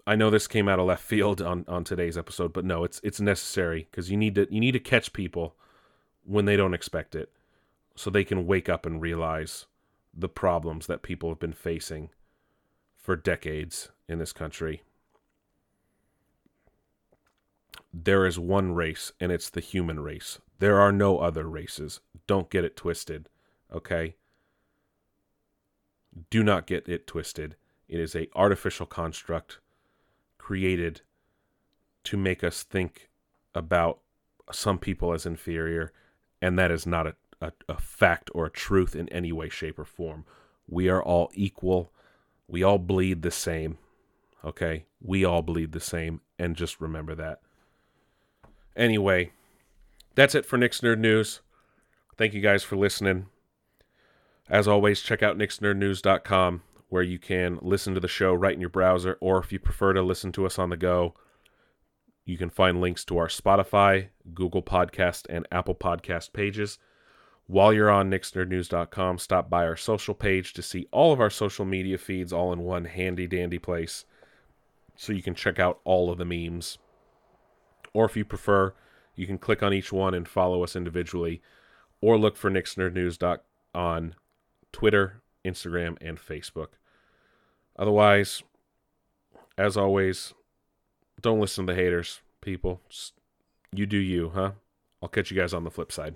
I 0.09 0.15
know 0.15 0.31
this 0.31 0.47
came 0.47 0.67
out 0.67 0.79
of 0.79 0.87
left 0.87 1.03
field 1.03 1.39
on, 1.39 1.65
on 1.67 1.83
today's 1.83 2.17
episode, 2.17 2.51
but 2.51 2.65
no, 2.65 2.83
it's 2.83 2.99
it's 3.03 3.21
necessary 3.21 3.87
because 3.91 4.09
you 4.09 4.17
need 4.17 4.33
to 4.33 4.47
you 4.49 4.59
need 4.59 4.71
to 4.71 4.79
catch 4.79 5.13
people 5.13 5.55
when 6.25 6.45
they 6.45 6.57
don't 6.57 6.73
expect 6.73 7.13
it, 7.13 7.31
so 7.95 8.09
they 8.09 8.23
can 8.23 8.47
wake 8.47 8.67
up 8.67 8.87
and 8.87 9.03
realize 9.03 9.67
the 10.11 10.27
problems 10.27 10.87
that 10.87 11.03
people 11.03 11.29
have 11.29 11.37
been 11.37 11.53
facing 11.53 12.09
for 12.97 13.15
decades 13.15 13.89
in 14.07 14.17
this 14.17 14.33
country. 14.33 14.81
There 17.93 18.25
is 18.25 18.39
one 18.39 18.73
race, 18.73 19.11
and 19.19 19.31
it's 19.31 19.51
the 19.51 19.61
human 19.61 19.99
race. 19.99 20.39
There 20.57 20.79
are 20.79 20.91
no 20.91 21.19
other 21.19 21.47
races. 21.47 21.99
Don't 22.25 22.49
get 22.49 22.65
it 22.65 22.75
twisted, 22.75 23.29
okay? 23.71 24.15
Do 26.31 26.43
not 26.43 26.65
get 26.65 26.89
it 26.89 27.05
twisted. 27.05 27.55
It 27.87 27.99
is 27.99 28.15
a 28.15 28.27
artificial 28.33 28.87
construct 28.87 29.59
created 30.49 31.01
to 32.03 32.17
make 32.17 32.43
us 32.43 32.63
think 32.63 33.07
about 33.53 33.99
some 34.51 34.79
people 34.79 35.13
as 35.13 35.23
inferior, 35.23 35.93
and 36.41 36.57
that 36.57 36.71
is 36.71 36.87
not 36.87 37.05
a, 37.05 37.15
a, 37.39 37.51
a 37.67 37.77
fact 37.79 38.31
or 38.33 38.47
a 38.47 38.49
truth 38.49 38.95
in 38.95 39.07
any 39.09 39.31
way, 39.31 39.47
shape, 39.47 39.77
or 39.77 39.85
form. 39.85 40.25
We 40.67 40.89
are 40.89 41.03
all 41.03 41.29
equal. 41.35 41.91
We 42.47 42.63
all 42.63 42.79
bleed 42.79 43.21
the 43.21 43.29
same. 43.29 43.77
Okay? 44.43 44.85
We 44.99 45.23
all 45.23 45.43
bleed 45.43 45.71
the 45.71 45.79
same, 45.79 46.21
and 46.39 46.55
just 46.55 46.81
remember 46.81 47.13
that. 47.13 47.41
Anyway, 48.75 49.33
that's 50.15 50.33
it 50.33 50.47
for 50.47 50.57
Nick's 50.57 50.81
Nerd 50.81 50.97
News. 50.97 51.41
Thank 52.17 52.33
you 52.33 52.41
guys 52.41 52.63
for 52.63 52.75
listening. 52.75 53.27
As 54.49 54.67
always, 54.67 55.01
check 55.01 55.21
out 55.21 55.37
nicksnerdnews.com 55.37 56.63
where 56.89 57.03
you 57.03 57.19
can 57.19 57.59
listen 57.61 57.93
to 57.93 57.99
the 57.99 58.07
show 58.07 58.33
right 58.33 58.53
in 58.53 58.59
your 58.59 58.69
browser, 58.69 59.17
or 59.21 59.39
if 59.39 59.51
you 59.51 59.59
prefer 59.59 59.93
to 59.93 60.01
listen 60.01 60.31
to 60.33 60.45
us 60.45 60.59
on 60.59 60.69
the 60.69 60.77
go, 60.77 61.13
you 62.25 62.37
can 62.37 62.49
find 62.49 62.81
links 62.81 63.05
to 63.05 63.17
our 63.17 63.27
Spotify, 63.27 64.09
Google 64.33 64.61
Podcast, 64.61 65.25
and 65.29 65.47
Apple 65.51 65.75
Podcast 65.75 66.33
pages. 66.33 66.77
While 67.47 67.73
you're 67.73 67.89
on 67.89 68.11
nicksnerdnews.com, 68.11 69.17
stop 69.17 69.49
by 69.49 69.65
our 69.65 69.75
social 69.75 70.13
page 70.13 70.53
to 70.53 70.61
see 70.61 70.87
all 70.91 71.11
of 71.11 71.19
our 71.19 71.31
social 71.31 71.65
media 71.65 71.97
feeds 71.97 72.31
all 72.31 72.53
in 72.53 72.59
one 72.59 72.85
handy 72.85 73.25
dandy 73.25 73.57
place 73.57 74.05
so 74.95 75.13
you 75.13 75.23
can 75.23 75.33
check 75.33 75.57
out 75.57 75.79
all 75.83 76.11
of 76.11 76.17
the 76.17 76.25
memes. 76.25 76.77
Or 77.93 78.05
if 78.05 78.15
you 78.15 78.25
prefer, 78.25 78.73
you 79.15 79.25
can 79.25 79.37
click 79.37 79.63
on 79.63 79.73
each 79.73 79.91
one 79.91 80.13
and 80.13 80.27
follow 80.27 80.63
us 80.63 80.75
individually, 80.75 81.41
or 82.01 82.17
look 82.17 82.37
for 82.37 82.49
Nick's 82.49 82.75
Nerd 82.75 82.93
News 82.93 83.17
on 83.73 84.15
Twitter, 84.71 85.21
Instagram, 85.45 85.97
and 86.01 86.17
Facebook. 86.17 86.69
Otherwise, 87.77 88.43
as 89.57 89.77
always, 89.77 90.33
don't 91.21 91.39
listen 91.39 91.65
to 91.65 91.73
the 91.73 91.79
haters, 91.79 92.21
people. 92.41 92.81
Just, 92.89 93.13
you 93.73 93.85
do 93.85 93.97
you, 93.97 94.31
huh? 94.33 94.51
I'll 95.01 95.09
catch 95.09 95.31
you 95.31 95.37
guys 95.37 95.53
on 95.53 95.63
the 95.63 95.71
flip 95.71 95.91
side. 95.91 96.15